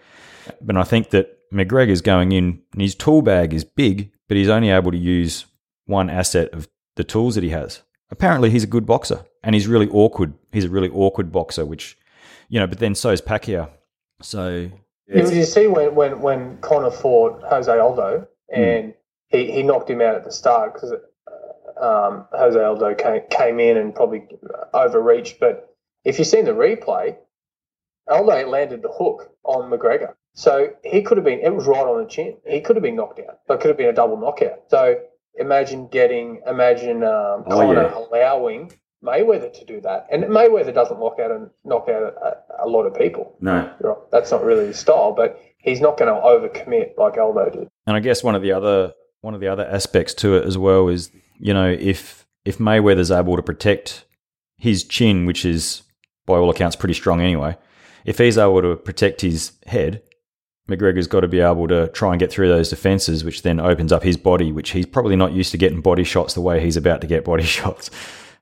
But 0.63 0.77
I 0.77 0.85
think 0.85 1.11
that 1.11 1.36
McGregor's 1.53 2.01
going 2.01 2.33
in, 2.33 2.63
and 2.73 2.83
his 2.83 2.95
tool 2.95 3.23
bag 3.23 3.55
is 3.55 3.65
big, 3.65 4.11
but 4.29 4.37
he's 4.37 4.49
only 4.49 4.71
able 4.71 4.91
to 4.91 4.99
use 4.99 5.47
one 5.87 6.11
asset 6.11 6.53
of 6.53 6.69
the 6.97 7.05
tools 7.05 7.35
that 7.35 7.45
he 7.45 7.51
has. 7.51 7.83
Apparently, 8.11 8.51
he's 8.51 8.65
a 8.65 8.69
good 8.69 8.87
boxer, 8.87 9.25
and 9.43 9.55
he's 9.55 9.67
really 9.67 9.89
awkward. 9.89 10.35
He's 10.53 10.65
a 10.65 10.71
really 10.71 10.91
awkward 10.91 11.33
boxer, 11.33 11.65
which, 11.65 11.97
you 12.49 12.61
know, 12.61 12.67
but 12.67 12.79
then 12.79 12.95
so 12.95 13.11
is 13.11 13.21
Pacquiao. 13.21 13.71
So. 14.23 14.71
You, 15.09 15.31
you 15.31 15.45
see 15.45 15.69
when, 15.69 15.95
when, 15.95 16.21
when 16.21 16.59
Conor 16.59 16.91
fought 16.91 17.41
Jose 17.45 17.71
Aldo 17.71 18.27
hmm. 18.53 18.61
and 18.61 18.85
mm. 18.91 18.95
he, 19.29 19.53
he 19.53 19.63
knocked 19.63 19.89
him 19.89 20.01
out 20.01 20.17
at 20.17 20.25
the 20.25 20.33
start 20.33 20.75
because 20.75 20.93
um, 21.81 22.27
Jose 22.33 22.61
Aldo 22.61 22.95
came, 22.95 23.23
came 23.31 23.61
in 23.61 23.77
and 23.77 23.95
probably 23.95 24.27
overreached. 24.75 25.39
But 25.39 25.75
if 26.05 26.19
you've 26.19 26.27
seen 26.27 26.45
the 26.45 26.53
replay, 26.53 27.17
Aldo 28.09 28.49
landed 28.49 28.83
the 28.83 28.89
hook 28.89 29.31
on 29.45 29.71
McGregor. 29.71 30.15
So 30.39 30.69
he 30.85 31.01
could 31.03 31.17
have 31.17 31.25
been, 31.25 31.41
it 31.41 31.55
was 31.55 31.67
right 31.67 31.85
on 31.87 32.03
the 32.05 32.09
chin. 32.09 32.37
He 32.47 32.61
could 32.61 32.77
have 32.77 32.83
been 32.83 32.95
knocked 32.95 33.19
out, 33.21 33.41
but 33.49 33.55
it 33.55 33.61
could 33.63 33.69
have 33.69 33.79
been 33.79 33.89
a 33.89 33.93
double 33.95 34.19
knockout. 34.19 34.65
So 34.69 34.97
imagine 35.35 35.89
getting, 35.89 36.43
imagine 36.47 37.03
um, 37.03 37.45
Oh, 37.47 37.57
Conor 37.57 37.83
yeah. 37.85 37.99
allowing 37.99 38.73
Mayweather 39.03 39.51
to 39.59 39.65
do 39.65 39.81
that. 39.81 40.07
And 40.13 40.25
Mayweather 40.25 40.75
doesn't 40.75 41.01
knock 41.01 41.19
out 41.19 41.31
and 41.31 41.49
knock 41.65 41.89
out 41.89 42.03
a, 42.03 42.65
a 42.65 42.69
lot 42.69 42.85
of 42.85 42.95
people. 42.95 43.35
No. 43.41 43.73
Right. 43.81 43.97
That's 44.13 44.31
not 44.31 44.45
really 44.45 44.67
his 44.67 44.79
style, 44.79 45.13
but 45.13 45.41
he's 45.59 45.81
not 45.81 45.97
going 45.99 46.15
to 46.15 46.21
overcommit 46.21 46.99
like 46.99 47.17
Aldo 47.17 47.51
did. 47.51 47.69
And 47.87 47.97
I 47.97 48.01
guess 48.01 48.23
one 48.23 48.35
of 48.35 48.43
the 48.43 48.53
other 48.53 48.93
one 49.23 49.33
of 49.35 49.41
the 49.41 49.49
other 49.49 49.67
aspects 49.67 50.13
to 50.15 50.37
it 50.37 50.45
as 50.45 50.59
well 50.59 50.89
is, 50.89 51.11
you 51.39 51.55
know, 51.55 51.69
if 51.71 52.27
if 52.45 52.59
Mayweather's 52.59 53.11
able 53.11 53.37
to 53.37 53.43
protect 53.43 54.05
his 54.59 54.85
chin, 54.85 55.25
which 55.25 55.47
is 55.47 55.83
by 56.27 56.35
all 56.37 56.51
accounts 56.51 56.77
pretty 56.77 56.95
strong 56.95 57.21
anyway, 57.23 57.57
if 58.05 58.19
he's 58.19 58.37
able 58.37 58.61
to 58.63 58.77
protect 58.77 59.23
his 59.23 59.53
head, 59.67 60.03
McGregor's 60.69 61.07
got 61.07 61.21
to 61.21 61.29
be 61.29 61.41
able 61.41 61.69
to 61.69 61.89
try 61.89 62.11
and 62.13 62.19
get 62.21 62.31
through 62.31 62.49
those 62.49 62.71
defenses, 62.71 63.25
which 63.25 63.43
then 63.43 63.61
opens 63.61 63.93
up 63.93 64.03
his 64.03 64.17
body, 64.17 64.51
which 64.53 64.71
he's 64.71 64.87
probably 64.87 65.17
not 65.17 65.33
used 65.33 65.53
to 65.53 65.59
getting 65.59 65.81
body 65.81 66.05
shots 66.05 66.35
the 66.35 66.41
way 66.41 66.61
he's 66.61 66.77
about 66.77 67.01
to 67.03 67.07
get 67.07 67.25
body 67.25 67.43
shots. 67.59 67.91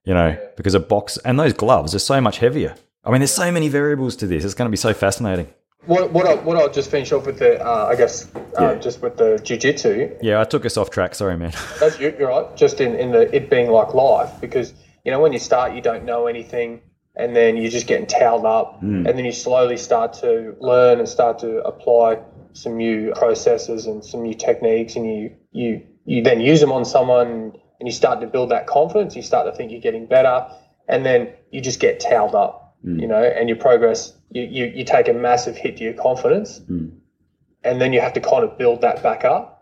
You 0.04 0.14
know, 0.14 0.36
because 0.56 0.74
a 0.74 0.80
box 0.80 1.16
and 1.24 1.38
those 1.38 1.52
gloves 1.54 1.94
are 1.94 1.98
so 1.98 2.20
much 2.20 2.38
heavier. 2.38 2.74
I 3.04 3.10
mean, 3.10 3.20
there's 3.20 3.32
so 3.32 3.50
many 3.52 3.68
variables 3.68 4.16
to 4.16 4.26
this. 4.26 4.44
It's 4.44 4.54
going 4.54 4.66
to 4.66 4.70
be 4.70 4.76
so 4.76 4.92
fascinating. 4.94 5.48
What, 5.86 6.12
what, 6.12 6.26
I, 6.26 6.34
what 6.36 6.56
I'll 6.56 6.70
just 6.72 6.90
finish 6.90 7.12
off 7.12 7.26
with 7.26 7.38
the, 7.38 7.62
uh, 7.62 7.88
I 7.92 7.96
guess, 7.96 8.34
uh, 8.34 8.40
Yeah. 8.58 8.74
just 8.76 9.02
with 9.02 9.18
the 9.18 9.38
jiu-jitsu, 9.42 10.16
Yeah, 10.22 10.40
I 10.40 10.44
took 10.44 10.64
us 10.64 10.78
off 10.78 10.88
track. 10.90 11.14
Sorry, 11.14 11.36
man. 11.36 11.52
That's 11.80 11.98
you're 12.00 12.14
you're 12.18 12.28
right. 12.28 12.56
Just 12.56 12.80
in, 12.80 12.94
in 12.94 13.12
the 13.12 13.34
it 13.34 13.50
being 13.50 13.70
like 13.70 13.92
life, 13.92 14.30
because 14.40 14.72
you 15.04 15.12
know 15.12 15.20
when 15.20 15.34
you 15.34 15.38
start, 15.38 15.74
you 15.74 15.82
don't 15.82 16.04
know 16.04 16.26
anything, 16.26 16.80
and 17.16 17.34
then 17.34 17.56
you're 17.56 17.70
just 17.70 17.86
getting 17.86 18.06
towed 18.06 18.44
up, 18.44 18.80
hmm. 18.80 19.06
and 19.06 19.18
then 19.18 19.24
you 19.24 19.32
slowly 19.32 19.76
start 19.76 20.14
to 20.14 20.56
learn 20.60 20.98
and 20.98 21.08
start 21.08 21.38
to 21.40 21.62
apply 21.64 22.18
some 22.52 22.76
new 22.76 23.12
processes 23.14 23.86
and 23.86 24.04
some 24.04 24.22
new 24.22 24.34
techniques, 24.34 24.96
and 24.96 25.06
you 25.06 25.36
you 25.52 25.82
you 26.04 26.22
then 26.22 26.40
use 26.40 26.60
them 26.60 26.72
on 26.72 26.84
someone, 26.84 27.52
and 27.78 27.86
you 27.86 27.92
start 27.92 28.20
to 28.20 28.26
build 28.26 28.50
that 28.50 28.66
confidence. 28.66 29.14
You 29.14 29.22
start 29.22 29.46
to 29.46 29.56
think 29.56 29.70
you're 29.70 29.80
getting 29.80 30.06
better, 30.06 30.46
and 30.88 31.06
then 31.06 31.32
you 31.50 31.60
just 31.60 31.80
get 31.80 32.00
towed 32.00 32.34
up, 32.34 32.76
hmm. 32.82 32.98
you 32.98 33.06
know, 33.06 33.22
and 33.22 33.48
your 33.48 33.58
progress. 33.58 34.12
You, 34.30 34.42
you, 34.42 34.64
you 34.66 34.84
take 34.84 35.06
a 35.06 35.12
massive 35.12 35.56
hit 35.56 35.76
to 35.76 35.84
your 35.84 35.92
confidence, 35.92 36.58
hmm. 36.58 36.88
and 37.62 37.80
then 37.80 37.92
you 37.92 38.00
have 38.00 38.14
to 38.14 38.20
kind 38.20 38.42
of 38.42 38.58
build 38.58 38.80
that 38.80 39.02
back 39.02 39.24
up 39.24 39.53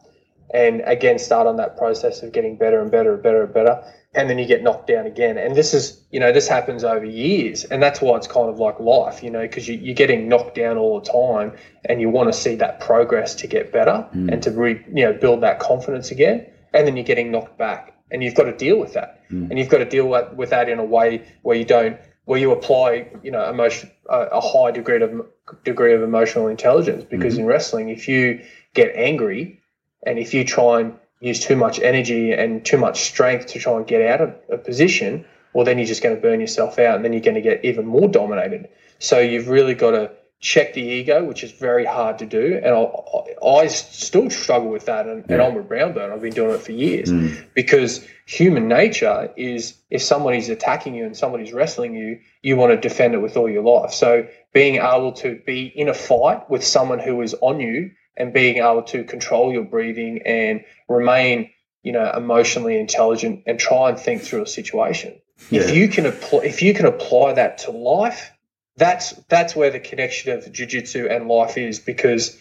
and 0.53 0.83
again 0.87 1.19
start 1.19 1.47
on 1.47 1.57
that 1.57 1.77
process 1.77 2.23
of 2.23 2.33
getting 2.33 2.57
better 2.57 2.81
and 2.81 2.91
better 2.91 3.15
and 3.15 3.23
better 3.23 3.45
and 3.45 3.55
better 3.55 3.83
and 4.15 4.29
then 4.29 4.39
you 4.39 4.47
get 4.47 4.63
knocked 4.63 4.89
down 4.89 5.07
again. 5.07 5.39
And 5.39 5.57
this 5.57 5.73
is 5.73 6.03
you 6.11 6.21
know 6.21 6.33
this 6.33 6.49
happens 6.49 6.85
over 6.85 7.05
years 7.05 7.65
and 7.65 7.83
that's 7.83 8.01
why 8.01 8.17
it's 8.17 8.27
kind 8.27 8.49
of 8.49 8.59
like 8.59 8.79
life 8.81 9.23
you 9.23 9.31
know 9.31 9.41
because 9.43 9.69
you, 9.69 9.77
you're 9.77 9.95
getting 9.95 10.29
knocked 10.29 10.55
down 10.55 10.77
all 10.77 11.01
the 11.01 11.11
time 11.11 11.57
and 11.85 12.01
you 12.01 12.11
want 12.11 12.31
to 12.31 12.39
see 12.39 12.57
that 12.57 12.81
progress 12.81 13.35
to 13.37 13.47
get 13.47 13.73
better 13.73 14.03
hmm. 14.13 14.29
and 14.29 14.43
to 14.43 14.51
re, 14.51 14.85
you 14.95 15.05
know 15.05 15.13
build 15.13 15.41
that 15.43 15.59
confidence 15.61 16.11
again 16.11 16.47
and 16.75 16.87
then 16.87 16.97
you're 16.97 17.05
getting 17.05 17.31
knocked 17.31 17.57
back 17.57 17.97
and 18.11 18.23
you've 18.23 18.35
got 18.35 18.45
to 18.45 18.57
deal 18.57 18.79
with 18.79 18.93
that. 18.93 19.25
Hmm. 19.29 19.47
And 19.51 19.59
you've 19.59 19.71
got 19.71 19.79
to 19.79 19.87
deal 19.87 20.07
with, 20.07 20.33
with 20.35 20.51
that 20.51 20.69
in 20.69 20.79
a 20.79 20.85
way 20.85 21.27
where 21.43 21.57
you 21.57 21.65
don't 21.65 21.99
where 22.25 22.39
you 22.39 22.53
apply 22.53 23.11
you 23.23 23.31
know 23.31 23.49
emotion 23.49 23.91
a, 24.09 24.21
a 24.33 24.41
high 24.41 24.71
degree 24.71 25.03
of 25.03 25.27
degree 25.65 25.95
of 25.95 26.03
emotional 26.03 26.49
intelligence 26.49 27.05
because 27.09 27.35
hmm. 27.35 27.41
in 27.41 27.47
wrestling 27.47 27.89
if 27.89 28.07
you 28.07 28.45
get 28.75 28.93
angry 28.95 29.62
and 30.03 30.19
if 30.19 30.35
you 30.35 30.45
try 30.45 30.81
and 30.81 30.99
use 31.21 31.41
too 31.41 31.57
much 31.57 31.79
energy 31.79 32.33
and 32.33 32.65
too 32.65 32.79
much 32.79 33.03
strength 33.03 33.47
to 33.47 33.59
try 33.59 33.77
and 33.77 33.87
get 33.87 34.03
out 34.03 34.21
of 34.21 34.35
a 34.51 34.59
position, 34.59 35.25
well, 35.53 35.65
then 35.65 35.79
you're 35.79 35.87
just 35.87 36.03
going 36.03 36.15
to 36.15 36.21
burn 36.21 36.41
yourself 36.41 36.79
out 36.79 36.97
and 36.97 37.05
then 37.05 37.13
you're 37.13 37.23
going 37.23 37.37
to 37.37 37.41
get 37.41 37.65
even 37.65 37.87
more 37.87 38.09
dominated. 38.09 38.69
So 38.99 39.21
you've 39.21 39.49
really 39.49 39.75
got 39.75 39.93
to 39.93 40.11
check 40.41 40.75
the 40.75 40.83
ego, 40.83 41.23
which 41.25 41.45
is 41.45 41.53
very 41.53 41.85
hard 41.85 42.19
to 42.19 42.27
do. 42.27 42.61
And 42.63 42.75
I, 42.75 43.47
I 43.47 43.67
still 43.69 44.29
struggle 44.29 44.71
with 44.71 44.87
that. 44.87 45.07
And, 45.07 45.25
and 45.31 45.41
I'm 45.41 45.57
a 45.57 45.63
brown 45.63 45.93
belt. 45.93 46.11
I've 46.11 46.21
been 46.21 46.33
doing 46.33 46.51
it 46.51 46.61
for 46.61 46.73
years 46.73 47.11
hmm. 47.11 47.29
because 47.55 48.05
human 48.27 48.67
nature 48.67 49.33
is 49.37 49.75
if 49.91 50.03
somebody's 50.03 50.49
attacking 50.49 50.97
you 50.97 51.07
and 51.07 51.17
somebody's 51.17 51.53
wrestling 51.53 51.95
you, 51.95 52.19
you 52.43 52.57
want 52.57 52.73
to 52.73 52.89
defend 52.89 53.15
it 53.15 53.19
with 53.19 53.37
all 53.37 53.49
your 53.49 53.63
life. 53.63 53.93
So 53.93 54.27
being 54.53 54.77
able 54.77 55.13
to 55.13 55.41
be 55.47 55.67
in 55.67 55.89
a 55.89 55.95
fight 55.95 56.51
with 56.51 56.65
someone 56.65 56.99
who 56.99 57.23
is 57.23 57.35
on 57.41 57.61
you 57.61 57.93
and 58.17 58.33
being 58.33 58.59
able 58.59 58.83
to 58.83 59.05
control 59.05 59.53
your 59.53 59.65
breathing 59.65 60.23
and 60.25 60.65
remain, 60.89 61.51
you 61.83 61.93
know, 61.93 62.11
emotionally 62.15 62.79
intelligent 62.79 63.45
and 63.47 63.59
try 63.59 63.89
and 63.89 63.99
think 63.99 64.23
through 64.23 64.43
a 64.43 64.47
situation. 64.47 65.15
If 65.51 65.75
you 65.75 65.89
can 65.89 66.07
apply, 66.07 66.41
if 66.45 66.63
you 66.63 66.73
can 66.75 66.87
apply 66.87 67.35
that 67.35 67.59
to 67.59 67.73
life, 67.73 68.33
that's 68.77 69.11
that's 69.29 69.57
where 69.57 69.71
the 69.71 69.81
connection 69.81 70.33
of 70.33 70.45
jujitsu 70.45 71.11
and 71.11 71.29
life 71.29 71.59
is 71.59 71.79
because 71.79 72.39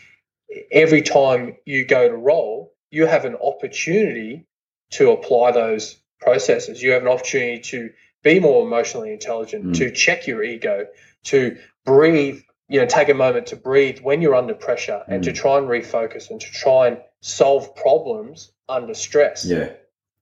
every 0.71 1.01
time 1.01 1.57
you 1.65 1.85
go 1.85 2.07
to 2.07 2.15
roll, 2.15 2.73
you 2.89 3.05
have 3.05 3.25
an 3.25 3.35
opportunity 3.35 4.45
to 4.91 5.11
apply 5.11 5.51
those 5.51 5.97
processes. 6.19 6.81
You 6.81 6.91
have 6.91 7.01
an 7.01 7.07
opportunity 7.07 7.59
to 7.61 7.89
be 8.23 8.39
more 8.39 8.65
emotionally 8.65 9.13
intelligent, 9.13 9.65
mm. 9.65 9.77
to 9.77 9.91
check 9.91 10.27
your 10.27 10.43
ego, 10.43 10.87
to 11.25 11.57
breathe, 11.85 12.41
you 12.71 12.79
know, 12.79 12.85
take 12.85 13.09
a 13.09 13.13
moment 13.13 13.45
to 13.47 13.57
breathe 13.57 13.99
when 13.99 14.21
you're 14.21 14.33
under 14.33 14.53
pressure 14.53 15.03
and 15.09 15.21
to 15.25 15.31
mm. 15.31 15.35
try 15.35 15.57
and 15.57 15.67
refocus 15.67 16.29
and 16.29 16.39
to 16.39 16.49
try 16.51 16.87
and 16.87 16.97
solve 17.19 17.75
problems 17.75 18.53
under 18.69 18.93
stress. 18.93 19.45
Yeah. 19.45 19.73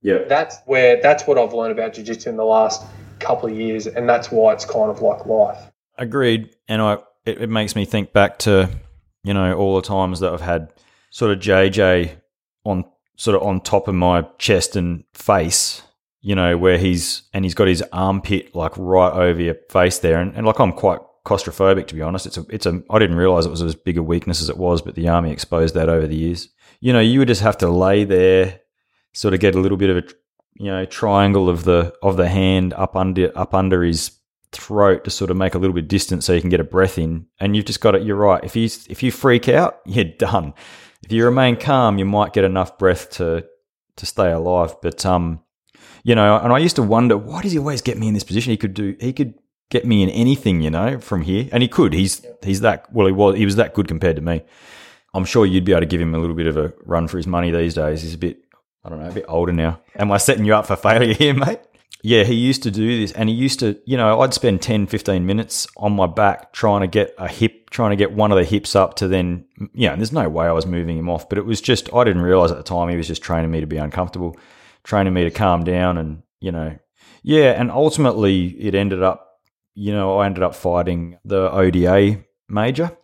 Yeah. 0.01 0.23
That's 0.27 0.57
where 0.65 0.99
that's 0.99 1.27
what 1.27 1.37
I've 1.37 1.53
learned 1.53 1.73
about 1.73 1.93
jiu-jitsu 1.93 2.27
in 2.27 2.37
the 2.37 2.45
last 2.45 2.83
couple 3.19 3.49
of 3.49 3.55
years 3.55 3.85
and 3.85 4.09
that's 4.09 4.31
why 4.31 4.53
it's 4.53 4.65
kind 4.65 4.89
of 4.89 4.99
like 4.99 5.27
life. 5.27 5.59
Agreed. 5.99 6.49
And 6.67 6.81
I 6.81 6.97
it, 7.23 7.43
it 7.43 7.49
makes 7.51 7.75
me 7.75 7.85
think 7.85 8.13
back 8.13 8.39
to, 8.39 8.67
you 9.23 9.35
know, 9.35 9.53
all 9.53 9.75
the 9.75 9.87
times 9.87 10.19
that 10.21 10.33
I've 10.33 10.41
had 10.41 10.73
sort 11.11 11.31
of 11.31 11.37
JJ 11.37 12.15
on 12.65 12.83
sort 13.15 13.35
of 13.35 13.43
on 13.43 13.61
top 13.61 13.87
of 13.87 13.93
my 13.93 14.23
chest 14.39 14.75
and 14.75 15.03
face, 15.13 15.83
you 16.21 16.33
know, 16.33 16.57
where 16.57 16.79
he's 16.79 17.29
and 17.31 17.45
he's 17.45 17.53
got 17.53 17.67
his 17.67 17.83
armpit 17.93 18.55
like 18.55 18.71
right 18.75 19.13
over 19.13 19.39
your 19.39 19.55
face 19.69 19.99
there. 19.99 20.19
And, 20.19 20.33
and 20.35 20.47
like 20.47 20.59
I'm 20.59 20.73
quite 20.73 21.01
claustrophobic 21.29 21.87
to 21.87 21.95
be 21.95 22.01
honest. 22.01 22.25
It's 22.25 22.37
a 22.37 22.45
it's 22.49 22.65
a 22.65 22.81
I 22.89 22.99
didn't 22.99 23.17
realise 23.17 23.45
it 23.45 23.51
was 23.51 23.61
as 23.61 23.75
big 23.75 23.97
a 23.97 24.03
weakness 24.03 24.41
as 24.41 24.49
it 24.49 24.57
was, 24.57 24.81
but 24.81 24.95
the 24.95 25.07
army 25.07 25.31
exposed 25.31 25.75
that 25.75 25.89
over 25.89 26.07
the 26.07 26.15
years. 26.15 26.49
You 26.81 26.93
know, 26.93 26.99
you 26.99 27.19
would 27.19 27.27
just 27.27 27.41
have 27.41 27.57
to 27.59 27.69
lay 27.69 28.03
there, 28.03 28.61
sort 29.13 29.33
of 29.33 29.39
get 29.39 29.55
a 29.55 29.59
little 29.59 29.77
bit 29.77 29.89
of 29.89 29.97
a 29.97 30.03
you 30.59 30.65
know, 30.65 30.85
triangle 30.85 31.49
of 31.49 31.63
the 31.63 31.93
of 32.03 32.17
the 32.17 32.27
hand 32.27 32.73
up 32.73 32.95
under 32.95 33.35
up 33.35 33.55
under 33.55 33.81
his 33.81 34.11
throat 34.51 35.05
to 35.05 35.11
sort 35.11 35.31
of 35.31 35.37
make 35.37 35.55
a 35.55 35.57
little 35.57 35.73
bit 35.73 35.85
of 35.85 35.87
distance 35.87 36.25
so 36.25 36.33
you 36.33 36.41
can 36.41 36.49
get 36.49 36.59
a 36.59 36.65
breath 36.65 36.97
in. 36.97 37.25
And 37.39 37.55
you've 37.55 37.65
just 37.65 37.81
got 37.81 37.95
it. 37.95 38.03
You're 38.03 38.17
right. 38.17 38.43
If 38.43 38.55
you 38.55 38.65
if 38.65 39.01
you 39.01 39.11
freak 39.11 39.47
out, 39.47 39.79
you're 39.85 40.05
done. 40.05 40.53
If 41.01 41.11
you 41.11 41.25
remain 41.25 41.55
calm, 41.55 41.97
you 41.97 42.05
might 42.05 42.33
get 42.33 42.43
enough 42.43 42.77
breath 42.77 43.09
to 43.11 43.45
to 43.95 44.05
stay 44.05 44.31
alive. 44.31 44.75
But 44.81 45.05
um, 45.05 45.39
you 46.03 46.13
know, 46.13 46.37
and 46.37 46.51
I 46.51 46.57
used 46.57 46.75
to 46.75 46.83
wonder 46.83 47.17
why 47.17 47.41
does 47.41 47.53
he 47.53 47.57
always 47.57 47.81
get 47.81 47.97
me 47.97 48.09
in 48.09 48.13
this 48.13 48.23
position? 48.25 48.51
He 48.51 48.57
could 48.57 48.73
do. 48.73 48.97
He 48.99 49.13
could 49.13 49.35
get 49.69 49.85
me 49.85 50.03
in 50.03 50.09
anything, 50.09 50.61
you 50.61 50.69
know, 50.69 50.99
from 50.99 51.21
here, 51.21 51.49
and 51.51 51.61
he 51.63 51.69
could. 51.69 51.93
He's 51.93 52.25
he's 52.43 52.61
that 52.61 52.91
well. 52.93 53.07
He 53.07 53.13
was 53.13 53.37
he 53.37 53.45
was 53.45 53.55
that 53.55 53.73
good 53.73 53.87
compared 53.87 54.15
to 54.15 54.21
me. 54.21 54.41
I'm 55.13 55.25
sure 55.25 55.45
you'd 55.45 55.65
be 55.65 55.71
able 55.71 55.81
to 55.81 55.87
give 55.87 56.01
him 56.01 56.13
a 56.13 56.19
little 56.19 56.35
bit 56.35 56.47
of 56.47 56.57
a 56.57 56.73
run 56.85 57.07
for 57.07 57.17
his 57.17 57.27
money 57.27 57.51
these 57.51 57.73
days. 57.73 58.03
He's 58.03 58.13
a 58.13 58.17
bit, 58.17 58.43
I 58.83 58.89
don't 58.89 59.01
know, 59.01 59.09
a 59.09 59.13
bit 59.13 59.25
older 59.27 59.51
now. 59.51 59.81
Am 59.95 60.11
I 60.11 60.17
setting 60.17 60.45
you 60.45 60.53
up 60.53 60.67
for 60.67 60.75
failure 60.75 61.13
here, 61.13 61.33
mate? 61.33 61.59
Yeah, 62.01 62.23
he 62.23 62.33
used 62.33 62.63
to 62.63 62.71
do 62.71 62.99
this 62.99 63.11
and 63.11 63.27
he 63.27 63.35
used 63.35 63.59
to, 63.59 63.77
you 63.85 63.97
know, 63.97 64.21
I'd 64.21 64.33
spend 64.33 64.61
10, 64.61 64.87
15 64.87 65.25
minutes 65.25 65.67
on 65.75 65.93
my 65.93 66.07
back 66.07 66.53
trying 66.53 66.81
to 66.81 66.87
get 66.87 67.13
a 67.17 67.27
hip, 67.27 67.71
trying 67.71 67.89
to 67.89 67.97
get 67.97 68.13
one 68.13 68.31
of 68.31 68.37
the 68.37 68.45
hips 68.45 68.73
up 68.73 68.95
to 68.97 69.07
then, 69.07 69.45
you 69.73 69.87
know, 69.87 69.93
and 69.93 70.01
there's 70.01 70.13
no 70.13 70.29
way 70.29 70.45
I 70.45 70.53
was 70.53 70.65
moving 70.65 70.97
him 70.97 71.09
off, 71.09 71.27
but 71.27 71.37
it 71.37 71.45
was 71.45 71.59
just, 71.59 71.93
I 71.93 72.05
didn't 72.05 72.21
realize 72.21 72.51
at 72.51 72.57
the 72.57 72.63
time 72.63 72.87
he 72.87 72.95
was 72.95 73.07
just 73.07 73.21
training 73.21 73.51
me 73.51 73.59
to 73.59 73.67
be 73.67 73.75
uncomfortable, 73.75 74.37
training 74.83 75.13
me 75.13 75.25
to 75.25 75.31
calm 75.31 75.65
down 75.65 75.97
and, 75.97 76.23
you 76.39 76.53
know, 76.53 76.77
yeah. 77.21 77.59
And 77.59 77.69
ultimately 77.69 78.47
it 78.51 78.75
ended 78.75 79.03
up, 79.03 79.28
you 79.73 79.93
know, 79.93 80.19
I 80.19 80.25
ended 80.25 80.43
up 80.43 80.55
fighting 80.55 81.17
the 81.23 81.51
ODA 81.51 82.23
major. 82.47 82.97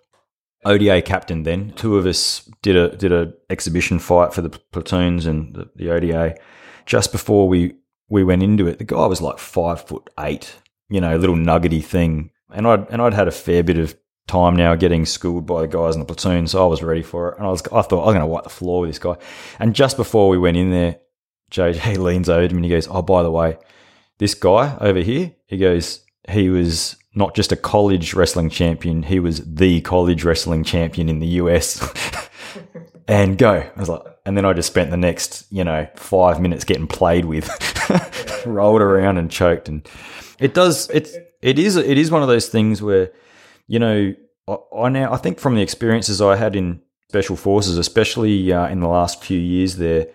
ODA 0.65 1.01
captain 1.03 1.43
then. 1.43 1.71
Two 1.75 1.97
of 1.97 2.05
us 2.05 2.49
did 2.61 2.75
a 2.75 2.95
did 2.95 3.11
a 3.11 3.33
exhibition 3.49 3.99
fight 3.99 4.33
for 4.33 4.41
the 4.41 4.49
platoons 4.49 5.25
and 5.25 5.55
the, 5.55 5.69
the 5.75 5.91
ODA. 5.91 6.35
Just 6.85 7.11
before 7.11 7.47
we 7.47 7.75
we 8.09 8.23
went 8.23 8.43
into 8.43 8.67
it, 8.67 8.79
the 8.79 8.83
guy 8.83 9.05
was 9.05 9.21
like 9.21 9.37
five 9.37 9.81
foot 9.87 10.09
eight, 10.19 10.55
you 10.89 10.99
know, 10.99 11.15
little 11.17 11.35
nuggety 11.35 11.81
thing. 11.81 12.31
And 12.51 12.67
I'd 12.67 12.89
and 12.89 13.01
I'd 13.01 13.13
had 13.13 13.27
a 13.27 13.31
fair 13.31 13.63
bit 13.63 13.77
of 13.77 13.95
time 14.27 14.55
now 14.55 14.73
getting 14.73 15.05
schooled 15.05 15.45
by 15.45 15.61
the 15.61 15.67
guys 15.67 15.93
in 15.93 15.99
the 15.99 16.05
platoon, 16.05 16.47
so 16.47 16.63
I 16.63 16.67
was 16.67 16.81
ready 16.81 17.03
for 17.03 17.29
it. 17.29 17.37
And 17.37 17.45
I 17.45 17.51
was 17.51 17.61
I 17.67 17.83
thought 17.83 18.01
I 18.01 18.05
was 18.05 18.13
going 18.13 18.19
to 18.21 18.27
wipe 18.27 18.43
the 18.43 18.49
floor 18.49 18.81
with 18.81 18.89
this 18.89 18.99
guy. 18.99 19.17
And 19.59 19.75
just 19.75 19.97
before 19.97 20.29
we 20.29 20.37
went 20.39 20.57
in 20.57 20.71
there, 20.71 20.97
JJ 21.51 21.97
leans 21.99 22.27
over 22.27 22.47
to 22.47 22.53
me 22.53 22.59
and 22.59 22.65
he 22.65 22.71
goes, 22.71 22.87
"Oh, 22.87 23.03
by 23.03 23.21
the 23.21 23.31
way, 23.31 23.57
this 24.17 24.33
guy 24.33 24.77
over 24.81 24.99
here," 24.99 25.35
he 25.45 25.57
goes, 25.57 26.04
"He 26.29 26.49
was 26.49 26.95
not 27.13 27.35
just 27.35 27.51
a 27.51 27.55
college 27.55 28.13
wrestling 28.13 28.49
champion, 28.49 29.03
he 29.03 29.19
was 29.19 29.41
the 29.45 29.81
college 29.81 30.23
wrestling 30.23 30.63
champion 30.63 31.09
in 31.09 31.19
the 31.19 31.27
US." 31.27 31.81
and 33.07 33.37
go. 33.37 33.63
I 33.75 33.79
was 33.79 33.89
like, 33.89 34.01
and 34.25 34.35
then 34.35 34.45
I 34.45 34.53
just 34.53 34.69
spent 34.69 34.89
the 34.89 34.97
next, 34.97 35.45
you 35.51 35.63
know, 35.63 35.87
five 35.95 36.41
minutes 36.41 36.63
getting 36.63 36.87
played 36.87 37.25
with, 37.25 37.47
rolled 38.45 38.81
around 38.81 39.17
and 39.17 39.29
choked. 39.29 39.69
And 39.69 39.87
it 40.39 40.53
does, 40.53 40.89
it's, 40.89 41.15
it 41.41 41.59
is, 41.59 41.75
it 41.75 41.97
is 41.97 42.09
one 42.09 42.23
of 42.23 42.27
those 42.27 42.49
things 42.49 42.81
where, 42.81 43.11
you 43.67 43.79
know, 43.79 44.13
I, 44.47 44.57
I 44.75 44.89
now 44.89 45.13
I 45.13 45.17
think 45.17 45.39
from 45.39 45.55
the 45.55 45.61
experiences 45.61 46.21
I 46.21 46.35
had 46.35 46.55
in 46.55 46.81
special 47.09 47.35
forces, 47.35 47.77
especially 47.77 48.51
uh, 48.51 48.67
in 48.67 48.79
the 48.79 48.87
last 48.87 49.23
few 49.23 49.39
years 49.39 49.77
there, 49.77 50.07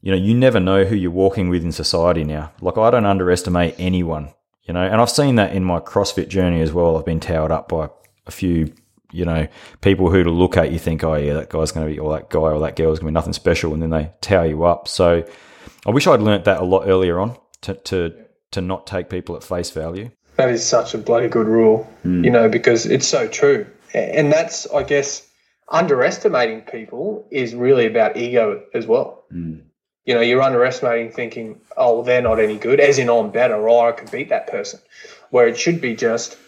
you 0.00 0.10
know, 0.10 0.16
you 0.16 0.34
never 0.34 0.60
know 0.60 0.84
who 0.84 0.96
you're 0.96 1.10
walking 1.10 1.48
with 1.48 1.62
in 1.62 1.72
society 1.72 2.24
now. 2.24 2.52
Like 2.60 2.78
I 2.78 2.90
don't 2.90 3.04
underestimate 3.04 3.74
anyone, 3.78 4.32
you 4.68 4.74
know, 4.74 4.82
and 4.82 5.00
I've 5.00 5.10
seen 5.10 5.36
that 5.36 5.54
in 5.54 5.64
my 5.64 5.80
CrossFit 5.80 6.28
journey 6.28 6.60
as 6.60 6.72
well. 6.72 6.98
I've 6.98 7.06
been 7.06 7.20
towered 7.20 7.50
up 7.50 7.70
by 7.70 7.88
a 8.26 8.30
few, 8.30 8.72
you 9.10 9.24
know, 9.24 9.48
people 9.80 10.10
who 10.10 10.22
to 10.22 10.30
look 10.30 10.58
at 10.58 10.70
you 10.70 10.78
think, 10.78 11.02
oh 11.02 11.14
yeah, 11.14 11.32
that 11.32 11.48
guy's 11.48 11.72
going 11.72 11.86
to 11.86 11.92
be, 11.92 11.98
or 11.98 12.12
that 12.12 12.28
guy 12.28 12.40
or 12.40 12.60
that 12.60 12.76
girl's 12.76 12.98
going 12.98 13.06
to 13.06 13.12
be 13.12 13.14
nothing 13.14 13.32
special, 13.32 13.72
and 13.72 13.82
then 13.82 13.88
they 13.88 14.12
tower 14.20 14.44
you 14.44 14.64
up. 14.64 14.86
So 14.86 15.24
I 15.86 15.90
wish 15.90 16.06
I'd 16.06 16.20
learnt 16.20 16.44
that 16.44 16.60
a 16.60 16.64
lot 16.64 16.86
earlier 16.86 17.18
on 17.18 17.36
to 17.62 17.74
to 17.74 18.14
to 18.50 18.60
not 18.60 18.86
take 18.86 19.08
people 19.08 19.36
at 19.36 19.42
face 19.42 19.70
value. 19.70 20.10
That 20.36 20.50
is 20.50 20.64
such 20.64 20.94
a 20.94 20.98
bloody 20.98 21.28
good 21.28 21.48
rule, 21.48 21.90
mm. 22.04 22.24
you 22.24 22.30
know, 22.30 22.48
because 22.48 22.84
it's 22.84 23.08
so 23.08 23.26
true, 23.26 23.66
and 23.94 24.30
that's 24.30 24.66
I 24.70 24.82
guess 24.82 25.26
underestimating 25.70 26.62
people 26.62 27.26
is 27.30 27.54
really 27.54 27.86
about 27.86 28.18
ego 28.18 28.62
as 28.74 28.86
well. 28.86 29.24
Mm. 29.32 29.62
You 30.08 30.14
know, 30.14 30.22
you're 30.22 30.40
underestimating 30.40 31.12
thinking, 31.12 31.60
oh, 31.76 31.96
well, 31.96 32.02
they're 32.02 32.22
not 32.22 32.40
any 32.40 32.56
good, 32.56 32.80
as 32.80 32.98
in 32.98 33.10
I'm 33.10 33.30
better 33.30 33.68
or 33.68 33.88
I 33.90 33.92
can 33.92 34.08
beat 34.10 34.30
that 34.30 34.46
person. 34.46 34.80
Where 35.28 35.46
it 35.46 35.58
should 35.58 35.82
be 35.82 35.94
just 35.94 36.38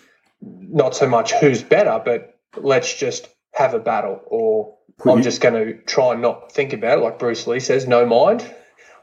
not 0.41 0.97
so 0.97 1.07
much 1.07 1.33
who's 1.33 1.63
better, 1.63 2.01
but 2.03 2.39
let's 2.57 2.95
just 2.95 3.29
have 3.53 3.75
a 3.75 3.79
battle 3.79 4.23
or 4.25 4.79
I'm 5.03 5.09
mm-hmm. 5.09 5.21
just 5.21 5.43
going 5.43 5.55
to 5.55 5.75
try 5.83 6.15
and 6.15 6.23
not 6.23 6.51
think 6.51 6.73
about 6.73 7.01
it. 7.01 7.03
Like 7.03 7.19
Bruce 7.19 7.47
Lee 7.47 7.61
says, 7.61 7.87
no 7.87 8.07
mind. 8.07 8.51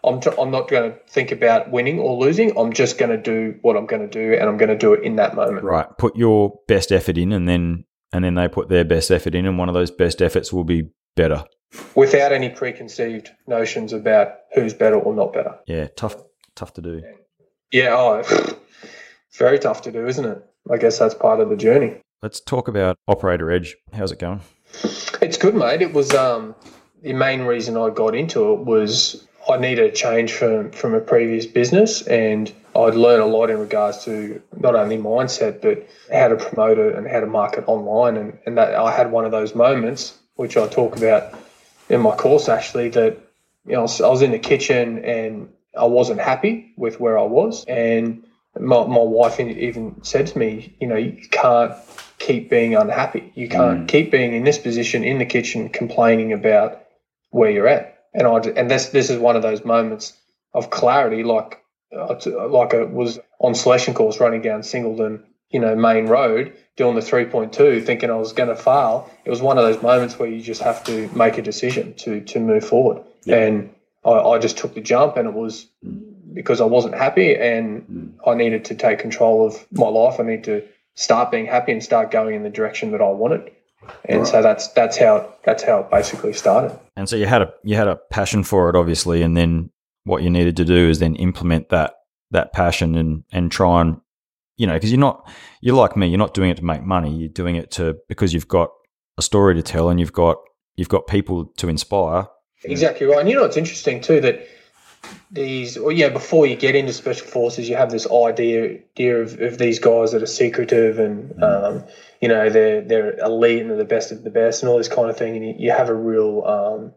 I'm, 0.03 0.20
tr- 0.22 0.39
I'm 0.39 0.49
not 0.49 0.68
going 0.68 0.91
to 0.91 0.97
think 1.08 1.32
about 1.32 1.70
winning 1.70 1.99
or 1.99 2.18
losing. 2.18 2.58
I'm 2.58 2.74
just 2.74 2.97
going 2.97 3.12
to 3.12 3.18
do 3.18 3.60
what 3.62 3.78
I'm 3.78 3.86
going 3.86 4.08
to 4.08 4.08
do, 4.08 4.34
and 4.34 4.49
I'm 4.49 4.58
going 4.58 4.70
to 4.70 4.78
do 4.78 4.93
it 4.93 5.03
in 5.03 5.18
that 5.18 5.36
moment. 5.36 5.66
Right. 5.66 5.86
Put 5.99 6.16
your 6.16 6.60
best 6.68 6.91
effort 6.91 7.20
in, 7.20 7.32
and 7.32 7.47
then 7.47 7.86
and 8.12 8.24
then 8.24 8.34
they 8.34 8.47
put 8.47 8.70
their 8.70 8.86
best 8.86 9.12
effort 9.12 9.36
in, 9.36 9.45
and 9.45 9.60
one 9.60 9.70
of 9.70 9.76
those 9.76 9.91
best 9.91 10.20
efforts 10.20 10.51
will 10.51 10.64
be 10.64 10.89
better. 11.16 11.43
Without 11.95 12.32
any 12.32 12.49
preconceived 12.49 13.32
notions 13.45 13.93
about 13.93 14.36
who's 14.53 14.74
better 14.74 14.97
or 14.97 15.13
not 15.13 15.34
better. 15.34 15.57
Yeah, 15.68 15.88
tough, 15.95 16.15
tough 16.55 16.74
to 16.74 16.82
do. 16.82 17.01
Yeah, 17.72 17.95
oh, 17.97 18.20
it's 18.20 18.55
very 19.38 19.59
tough 19.59 19.82
to 19.84 19.91
do, 19.91 20.07
isn't 20.07 20.26
it? 20.26 20.43
I 20.72 20.78
guess 20.78 20.97
that's 20.97 21.13
part 21.13 21.39
of 21.39 21.49
the 21.49 21.57
journey. 21.57 21.97
Let's 22.22 22.39
talk 22.39 22.68
about 22.68 22.97
Operator 23.07 23.51
Edge. 23.51 23.76
How's 23.93 24.11
it 24.11 24.20
going? 24.20 24.41
It's 25.22 25.38
good, 25.38 25.55
mate. 25.55 25.82
It 25.82 25.93
was 25.93 26.13
um, 26.13 26.55
the 27.01 27.13
main 27.13 27.41
reason 27.41 27.78
I 27.78 27.89
got 27.89 28.15
into 28.15 28.53
it 28.53 28.59
was 28.65 29.28
I 29.49 29.57
needed 29.57 29.86
a 29.86 29.91
change 29.91 30.34
from 30.34 30.72
from 30.72 30.93
a 30.93 30.99
previous 30.99 31.45
business, 31.45 32.01
and 32.07 32.51
I'd 32.76 32.95
learned 32.95 33.22
a 33.22 33.26
lot 33.26 33.49
in 33.49 33.59
regards 33.59 34.03
to 34.05 34.41
not 34.59 34.76
only 34.76 34.97
mindset 34.97 35.61
but 35.61 35.88
how 36.13 36.28
to 36.30 36.36
promote 36.36 36.78
it 36.78 36.95
and 36.95 37.07
how 37.07 37.20
to 37.20 37.28
market 37.28 37.63
online. 37.68 38.18
And, 38.18 38.38
and 38.45 38.57
that 38.57 38.76
I 38.76 38.91
had 38.91 39.11
one 39.11 39.26
of 39.26 39.32
those 39.32 39.55
moments, 39.55 40.18
which 40.36 40.57
I 40.57 40.68
talk 40.68 40.97
about 40.97 41.34
in 41.89 42.01
my 42.01 42.15
course 42.15 42.49
actually, 42.49 42.89
that 42.89 43.17
you 43.65 43.73
know 43.73 43.79
I 43.79 44.09
was, 44.09 44.21
in 44.21 44.31
the 44.31 44.39
kitchen 44.39 45.03
and 45.03 45.49
I 45.77 45.85
wasn't 45.85 46.19
happy 46.19 46.73
with 46.77 46.99
where 46.99 47.17
I 47.17 47.23
was, 47.23 47.65
and 47.65 48.23
my, 48.59 48.85
my 48.85 48.97
wife 48.97 49.39
even 49.39 50.03
said 50.03 50.27
to 50.27 50.38
me, 50.38 50.75
you 50.79 50.88
know, 50.88 50.95
you 50.95 51.21
can't 51.29 51.73
keep 52.17 52.49
being 52.49 52.75
unhappy. 52.75 53.31
You 53.35 53.47
can't 53.47 53.83
mm. 53.83 53.88
keep 53.88 54.09
being 54.11 54.33
in 54.33 54.43
this 54.43 54.57
position 54.57 55.03
in 55.03 55.19
the 55.19 55.25
kitchen 55.25 55.69
complaining 55.69 56.33
about 56.33 56.83
where 57.29 57.51
you're 57.51 57.67
at 57.67 57.97
and 58.17 58.27
I 58.27 58.38
and 58.59 58.69
this 58.69 58.89
this 58.89 59.09
is 59.09 59.19
one 59.19 59.35
of 59.35 59.43
those 59.43 59.63
moments 59.63 60.13
of 60.53 60.69
clarity, 60.69 61.23
like 61.23 61.61
uh, 61.95 62.15
like 62.49 62.73
it 62.73 62.89
was 62.89 63.19
on 63.39 63.53
selection 63.53 63.93
course 63.93 64.19
running 64.19 64.41
down 64.41 64.63
Singleton, 64.63 65.23
you 65.49 65.59
know, 65.59 65.75
main 65.75 66.07
road, 66.07 66.53
doing 66.78 66.95
the 66.95 67.01
three 67.01 67.25
point 67.25 67.53
two, 67.53 67.82
thinking 67.82 68.09
I 68.09 68.15
was 68.15 68.34
going 68.34 68.49
to 68.49 68.55
fail. 68.55 69.11
It 69.25 69.30
was 69.30 69.41
one 69.41 69.57
of 69.57 69.65
those 69.65 69.82
moments 69.82 70.17
where 70.17 70.30
you 70.30 70.41
just 70.41 70.61
have 70.61 70.84
to 70.86 71.09
make 71.09 71.38
a 71.38 71.41
decision 71.41 71.93
to 71.95 72.21
to 72.21 72.39
move 72.39 72.65
forward, 72.65 73.03
yeah. 73.25 73.38
and 73.38 73.73
I, 74.05 74.11
I, 74.11 74.39
just 74.39 74.57
took 74.57 74.73
the 74.73 74.82
jump, 74.82 75.17
and 75.17 75.28
it 75.28 75.34
was 75.34 75.67
because 76.34 76.61
I 76.61 76.65
wasn't 76.65 76.95
happy, 76.95 77.36
and. 77.36 78.13
I 78.25 78.34
needed 78.34 78.65
to 78.65 78.75
take 78.75 78.99
control 78.99 79.47
of 79.47 79.65
my 79.71 79.88
life. 79.88 80.19
I 80.19 80.23
need 80.23 80.43
to 80.45 80.61
start 80.95 81.32
being 81.32 81.45
happy 81.45 81.71
and 81.71 81.82
start 81.82 82.11
going 82.11 82.36
in 82.36 82.43
the 82.43 82.49
direction 82.49 82.91
that 82.91 83.01
I 83.01 83.09
wanted 83.09 83.51
and 84.05 84.19
right. 84.19 84.28
so 84.28 84.41
that's 84.41 84.67
that's 84.69 84.97
how 84.97 85.34
that's 85.43 85.63
how 85.63 85.80
it 85.80 85.91
basically 85.91 86.34
started. 86.34 86.78
And 86.95 87.07
so 87.07 87.15
you 87.15 87.25
had 87.25 87.41
a 87.41 87.53
you 87.63 87.75
had 87.75 87.88
a 87.88 87.95
passion 87.95 88.43
for 88.43 88.69
it, 88.69 88.75
obviously, 88.75 89.21
and 89.21 89.36
then 89.36 89.71
what 90.03 90.23
you 90.23 90.30
needed 90.30 90.57
to 90.57 90.65
do 90.65 90.89
is 90.89 90.99
then 90.99 91.15
implement 91.15 91.69
that 91.69 91.95
that 92.32 92.53
passion 92.53 92.95
and 92.95 93.23
and 93.32 93.51
try 93.51 93.82
and 93.82 94.01
you 94.58 94.68
know 94.68 94.74
because 94.74 94.91
you're 94.91 94.99
not 94.99 95.30
you're 95.62 95.76
like 95.76 95.95
me, 95.95 96.08
you're 96.08 96.18
not 96.18 96.34
doing 96.34 96.49
it 96.49 96.58
to 96.58 96.66
make 96.66 96.84
money, 96.84 97.16
you're 97.16 97.30
doing 97.30 97.55
it 97.55 97.72
to 97.72 97.95
because 98.10 98.34
you've 98.34 98.47
got 98.47 98.70
a 99.18 99.22
story 99.22 99.55
to 99.55 99.62
tell 99.62 99.89
and 99.89 99.99
you've 99.99 100.14
got 100.14 100.38
you've 100.76 100.89
got 100.89 101.08
people 101.08 101.45
to 101.58 101.70
inspire. 101.70 102.28
Exactly 102.64 103.05
right, 103.05 103.20
and 103.20 103.30
you 103.30 103.36
know 103.36 103.45
it's 103.45 103.58
interesting 103.58 104.01
too 104.01 104.20
that 104.22 104.47
these, 105.32 105.78
or 105.78 105.91
yeah, 105.91 106.10
before 106.10 106.47
you 106.47 106.55
get 106.55 106.76
into 106.76 106.93
special 106.93 107.28
forces, 107.28 107.68
you 107.70 107.76
have 107.76 107.91
this 107.91 108.10
idea, 108.10 108.80
idea 108.95 109.18
of, 109.18 109.39
of 109.39 109.58
these 109.58 109.80
guys 109.80 110.12
that 110.12 110.24
are 110.24 110.28
secretive 110.28 110.99
and, 110.99 111.32
mm. 111.32 111.43
um, 111.43 111.84
you 112.22 112.28
know, 112.28 112.49
they're 112.49 112.82
they're 112.82 113.18
elite 113.20 113.62
and 113.62 113.70
they're 113.70 113.78
the 113.78 113.86
best 113.86 114.12
of 114.12 114.24
the 114.24 114.30
best 114.30 114.64
and 114.64 114.70
all 114.70 114.78
this 114.78 114.88
kind 114.88 115.10
of 115.10 115.18
thing, 115.18 115.36
and 115.36 115.45
you, 115.45 115.55
you 115.58 115.72
have 115.72 115.89
a 115.89 115.93
real, 115.93 116.43
um, 116.45 116.93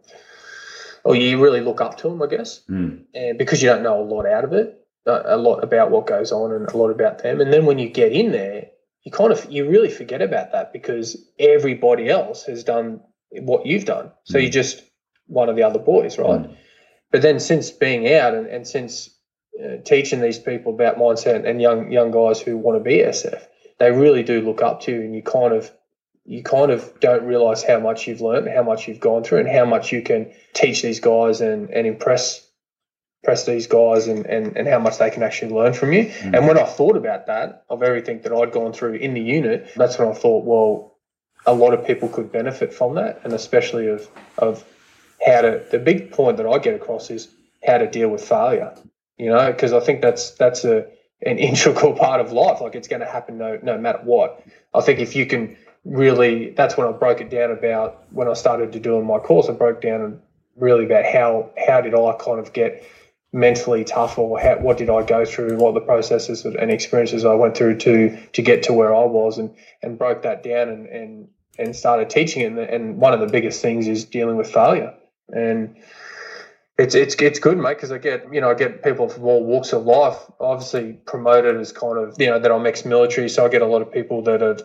or 1.04 1.16
you 1.16 1.42
really 1.42 1.60
look 1.60 1.80
up 1.80 1.98
to 1.98 2.08
them, 2.08 2.22
I 2.22 2.26
guess, 2.26 2.62
mm. 2.68 3.02
and 3.14 3.38
because 3.38 3.62
you 3.62 3.68
don't 3.68 3.82
know 3.82 4.00
a 4.00 4.04
lot 4.04 4.26
out 4.26 4.44
of 4.44 4.52
it, 4.52 4.79
a 5.06 5.36
lot 5.36 5.64
about 5.64 5.90
what 5.90 6.06
goes 6.06 6.30
on 6.32 6.52
and 6.52 6.68
a 6.68 6.76
lot 6.76 6.90
about 6.90 7.22
them, 7.22 7.40
and 7.40 7.52
then 7.52 7.66
when 7.66 7.78
you 7.78 7.88
get 7.88 8.12
in 8.12 8.32
there, 8.32 8.66
you 9.02 9.12
kind 9.12 9.32
of 9.32 9.50
you 9.50 9.68
really 9.68 9.90
forget 9.90 10.22
about 10.22 10.52
that 10.52 10.72
because 10.72 11.16
everybody 11.38 12.08
else 12.08 12.44
has 12.44 12.64
done 12.64 13.00
what 13.30 13.66
you've 13.66 13.86
done, 13.86 14.10
so 14.24 14.38
mm. 14.38 14.42
you're 14.42 14.50
just 14.50 14.82
one 15.26 15.48
of 15.48 15.56
the 15.56 15.62
other 15.62 15.78
boys, 15.78 16.18
right? 16.18 16.42
Mm. 16.42 16.56
But 17.10 17.22
then 17.22 17.40
since 17.40 17.70
being 17.70 18.12
out 18.12 18.34
and, 18.34 18.46
and 18.46 18.66
since 18.66 19.10
uh, 19.62 19.76
teaching 19.84 20.20
these 20.20 20.38
people 20.38 20.74
about 20.74 20.96
mindset 20.96 21.48
and 21.48 21.60
young 21.60 21.90
young 21.90 22.10
guys 22.10 22.40
who 22.40 22.56
want 22.56 22.78
to 22.78 22.84
be 22.84 22.98
SF, 22.98 23.42
they 23.78 23.90
really 23.90 24.22
do 24.22 24.40
look 24.42 24.62
up 24.62 24.82
to 24.82 24.92
you, 24.92 25.00
and 25.00 25.14
you 25.14 25.22
kind 25.22 25.54
of 25.54 25.70
you 26.24 26.42
kind 26.42 26.70
of 26.70 27.00
don't 27.00 27.24
realize 27.24 27.62
how 27.62 27.80
much 27.80 28.06
you've 28.06 28.20
learned, 28.20 28.48
how 28.48 28.62
much 28.62 28.86
you've 28.86 29.00
gone 29.00 29.24
through, 29.24 29.38
and 29.38 29.48
how 29.48 29.64
much 29.64 29.92
you 29.92 30.02
can 30.02 30.30
teach 30.52 30.82
these 30.82 31.00
guys 31.00 31.40
and, 31.40 31.70
and 31.70 31.86
impress 31.86 32.46
impress 33.22 33.44
these 33.44 33.66
guys 33.66 34.06
and, 34.06 34.24
and, 34.26 34.56
and 34.56 34.66
how 34.66 34.78
much 34.78 34.98
they 34.98 35.10
can 35.10 35.22
actually 35.22 35.52
learn 35.52 35.72
from 35.74 35.92
you. 35.92 36.06
Mm. 36.06 36.38
And 36.38 36.48
when 36.48 36.58
I 36.58 36.64
thought 36.64 36.96
about 36.96 37.26
that, 37.26 37.64
of 37.68 37.82
everything 37.82 38.22
that 38.22 38.32
I'd 38.32 38.52
gone 38.52 38.72
through 38.72 38.94
in 38.94 39.14
the 39.14 39.20
unit, 39.20 39.70
that's 39.76 39.98
when 39.98 40.08
I 40.08 40.14
thought, 40.14 40.44
well, 40.44 40.96
a 41.46 41.54
lot 41.54 41.74
of 41.74 41.86
people 41.86 42.08
could 42.08 42.32
benefit 42.32 42.72
from 42.72 42.94
that, 42.94 43.20
and 43.24 43.32
especially 43.32 43.88
of 43.88 44.08
of 44.38 44.64
how 45.24 45.42
to. 45.42 45.64
The 45.70 45.78
big 45.78 46.12
point 46.12 46.36
that 46.36 46.46
I 46.46 46.58
get 46.58 46.74
across 46.74 47.10
is 47.10 47.28
how 47.66 47.78
to 47.78 47.90
deal 47.90 48.08
with 48.08 48.22
failure. 48.22 48.74
You 49.16 49.30
know, 49.30 49.50
because 49.50 49.72
I 49.72 49.80
think 49.80 50.02
that's 50.02 50.32
that's 50.32 50.64
a 50.64 50.86
an 51.22 51.38
integral 51.48 51.94
part 51.94 52.20
of 52.20 52.32
life. 52.32 52.60
Like 52.60 52.74
it's 52.74 52.88
going 52.88 53.00
to 53.00 53.06
happen 53.06 53.38
no 53.38 53.58
no 53.62 53.78
matter 53.78 54.00
what. 54.04 54.44
I 54.74 54.80
think 54.80 54.98
if 55.00 55.16
you 55.16 55.26
can 55.26 55.56
really, 55.84 56.50
that's 56.50 56.76
when 56.76 56.86
I 56.86 56.92
broke 56.92 57.20
it 57.20 57.30
down 57.30 57.50
about 57.50 58.04
when 58.10 58.28
I 58.28 58.34
started 58.34 58.72
to 58.72 58.80
do 58.80 59.00
my 59.02 59.18
course. 59.18 59.48
I 59.48 59.52
broke 59.52 59.80
down 59.80 60.20
really 60.56 60.84
about 60.84 61.06
how 61.06 61.50
how 61.66 61.80
did 61.80 61.94
I 61.94 62.12
kind 62.18 62.38
of 62.38 62.52
get 62.52 62.86
mentally 63.32 63.84
tough 63.84 64.18
or 64.18 64.40
how, 64.40 64.56
what 64.56 64.76
did 64.76 64.90
I 64.90 65.02
go 65.04 65.24
through, 65.24 65.56
what 65.56 65.74
the 65.74 65.80
processes 65.80 66.44
and 66.44 66.70
experiences 66.70 67.24
I 67.24 67.34
went 67.34 67.56
through 67.56 67.78
to 67.78 68.16
to 68.32 68.42
get 68.42 68.64
to 68.64 68.72
where 68.72 68.94
I 68.94 69.04
was, 69.04 69.38
and 69.38 69.54
and 69.82 69.98
broke 69.98 70.22
that 70.22 70.42
down 70.42 70.68
and 70.68 70.86
and 70.86 71.28
and 71.58 71.76
started 71.76 72.10
teaching. 72.10 72.42
And, 72.44 72.58
and 72.58 72.96
one 72.96 73.12
of 73.12 73.20
the 73.20 73.26
biggest 73.26 73.60
things 73.60 73.86
is 73.86 74.04
dealing 74.04 74.36
with 74.36 74.50
failure 74.50 74.94
and 75.32 75.76
it's 76.78 76.94
it's 76.94 77.14
it's 77.16 77.38
good, 77.38 77.58
mate, 77.58 77.76
because 77.76 77.92
I 77.92 77.98
get 77.98 78.32
you 78.32 78.40
know 78.40 78.50
I 78.50 78.54
get 78.54 78.82
people 78.82 79.08
from 79.08 79.24
all 79.24 79.44
walks 79.44 79.72
of 79.72 79.84
life. 79.84 80.16
Obviously, 80.40 80.94
promoted 81.06 81.56
as 81.56 81.72
kind 81.72 81.98
of 81.98 82.16
you 82.18 82.26
know 82.26 82.38
that 82.38 82.50
I'm 82.50 82.66
ex-military, 82.66 83.28
so 83.28 83.44
I 83.44 83.48
get 83.48 83.62
a 83.62 83.66
lot 83.66 83.82
of 83.82 83.92
people 83.92 84.22
that 84.22 84.42
are 84.42 84.56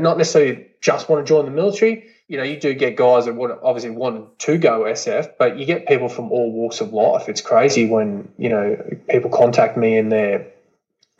not 0.00 0.18
necessarily 0.18 0.66
just 0.80 1.08
want 1.08 1.26
to 1.26 1.28
join 1.28 1.46
the 1.46 1.50
military. 1.50 2.08
You 2.28 2.38
know, 2.38 2.42
you 2.44 2.58
do 2.58 2.72
get 2.72 2.96
guys 2.96 3.26
that 3.26 3.34
want 3.34 3.58
obviously 3.62 3.90
want 3.90 4.38
to 4.40 4.56
go 4.58 4.84
SF, 4.84 5.32
but 5.38 5.58
you 5.58 5.66
get 5.66 5.86
people 5.86 6.08
from 6.08 6.32
all 6.32 6.50
walks 6.50 6.80
of 6.80 6.92
life. 6.92 7.28
It's 7.28 7.42
crazy 7.42 7.86
when 7.86 8.32
you 8.38 8.48
know 8.48 8.98
people 9.08 9.30
contact 9.30 9.76
me 9.76 9.98
and 9.98 10.10
they're 10.10 10.46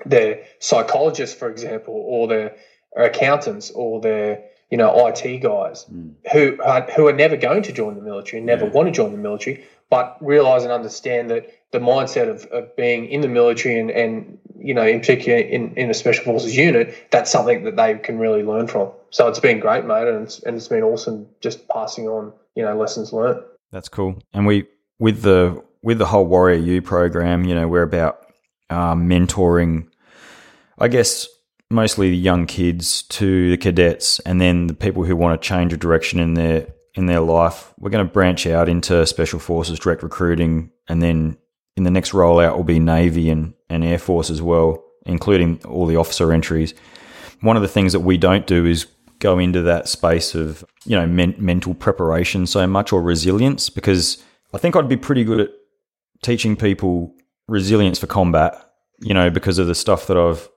they're 0.06 0.44
psychologists, 0.60 1.36
for 1.38 1.50
example, 1.50 1.94
or 1.94 2.28
they're 2.28 2.56
accountants, 2.96 3.70
or 3.70 4.00
they're 4.00 4.44
you 4.70 4.78
know, 4.78 5.06
IT 5.06 5.38
guys 5.38 5.84
mm. 5.84 6.14
who 6.32 6.60
are, 6.60 6.82
who 6.96 7.06
are 7.06 7.12
never 7.12 7.36
going 7.36 7.62
to 7.62 7.72
join 7.72 7.94
the 7.94 8.02
military 8.02 8.38
and 8.38 8.46
never 8.46 8.64
yeah. 8.64 8.72
want 8.72 8.88
to 8.88 8.92
join 8.92 9.12
the 9.12 9.18
military, 9.18 9.64
but 9.88 10.16
realize 10.20 10.64
and 10.64 10.72
understand 10.72 11.30
that 11.30 11.48
the 11.70 11.78
mindset 11.78 12.28
of, 12.28 12.44
of 12.46 12.74
being 12.74 13.06
in 13.06 13.20
the 13.20 13.28
military 13.28 13.78
and, 13.78 13.92
and 13.92 14.38
you 14.64 14.72
know, 14.72 14.86
in 14.86 15.00
particular 15.00 15.38
in, 15.38 15.74
in 15.74 15.90
a 15.90 15.94
special 15.94 16.24
forces 16.24 16.56
unit, 16.56 16.96
that's 17.10 17.30
something 17.30 17.64
that 17.64 17.76
they 17.76 17.98
can 17.98 18.18
really 18.18 18.42
learn 18.42 18.66
from. 18.66 18.90
So 19.10 19.28
it's 19.28 19.38
been 19.38 19.60
great, 19.60 19.84
mate, 19.84 20.08
and 20.08 20.24
it's, 20.24 20.42
and 20.42 20.56
it's 20.56 20.68
been 20.68 20.82
awesome 20.82 21.28
just 21.40 21.68
passing 21.68 22.08
on, 22.08 22.32
you 22.54 22.62
know, 22.64 22.74
lessons 22.74 23.12
learned. 23.12 23.42
That's 23.72 23.90
cool. 23.90 24.18
And 24.32 24.46
we, 24.46 24.66
with 24.98 25.20
the, 25.20 25.62
with 25.82 25.98
the 25.98 26.06
whole 26.06 26.24
Warrior 26.24 26.56
U 26.56 26.80
program, 26.80 27.44
you 27.44 27.54
know, 27.54 27.68
we're 27.68 27.82
about 27.82 28.26
uh, 28.70 28.94
mentoring, 28.94 29.88
I 30.78 30.88
guess, 30.88 31.28
mostly 31.70 32.08
the 32.08 32.16
young 32.16 32.46
kids 32.46 33.02
to 33.02 33.50
the 33.50 33.58
cadets, 33.58 34.18
and 34.20 34.40
then 34.40 34.68
the 34.68 34.74
people 34.74 35.04
who 35.04 35.14
want 35.14 35.40
to 35.40 35.46
change 35.46 35.74
a 35.74 35.76
direction 35.76 36.20
in 36.20 36.34
their 36.34 36.68
in 36.94 37.06
their 37.06 37.20
life. 37.20 37.74
We're 37.78 37.90
going 37.90 38.06
to 38.06 38.12
branch 38.12 38.46
out 38.46 38.68
into 38.68 39.04
special 39.04 39.40
forces, 39.40 39.80
direct 39.80 40.02
recruiting, 40.02 40.70
and 40.88 41.02
then 41.02 41.36
in 41.76 41.84
the 41.84 41.90
next 41.90 42.12
rollout 42.12 42.56
will 42.56 42.64
be 42.64 42.78
Navy 42.78 43.30
and, 43.30 43.54
and 43.68 43.84
Air 43.84 43.98
Force 43.98 44.30
as 44.30 44.40
well, 44.40 44.82
including 45.06 45.60
all 45.64 45.86
the 45.86 45.96
officer 45.96 46.32
entries. 46.32 46.74
One 47.40 47.56
of 47.56 47.62
the 47.62 47.68
things 47.68 47.92
that 47.92 48.00
we 48.00 48.16
don't 48.16 48.46
do 48.46 48.64
is 48.64 48.86
go 49.18 49.38
into 49.38 49.62
that 49.62 49.88
space 49.88 50.34
of 50.34 50.64
you 50.84 50.96
know 50.96 51.06
men- 51.06 51.34
mental 51.38 51.74
preparation 51.74 52.46
so 52.46 52.66
much 52.66 52.92
or 52.92 53.02
resilience 53.02 53.70
because 53.70 54.22
I 54.52 54.58
think 54.58 54.76
I'd 54.76 54.88
be 54.88 54.96
pretty 54.96 55.24
good 55.24 55.40
at 55.40 55.50
teaching 56.22 56.56
people 56.56 57.14
resilience 57.48 57.98
for 57.98 58.06
combat. 58.06 58.60
You 59.00 59.12
know, 59.12 59.28
because 59.28 59.58
of 59.58 59.66
the 59.66 59.74
stuff 59.74 60.06
that 60.06 60.16
I've 60.16 60.48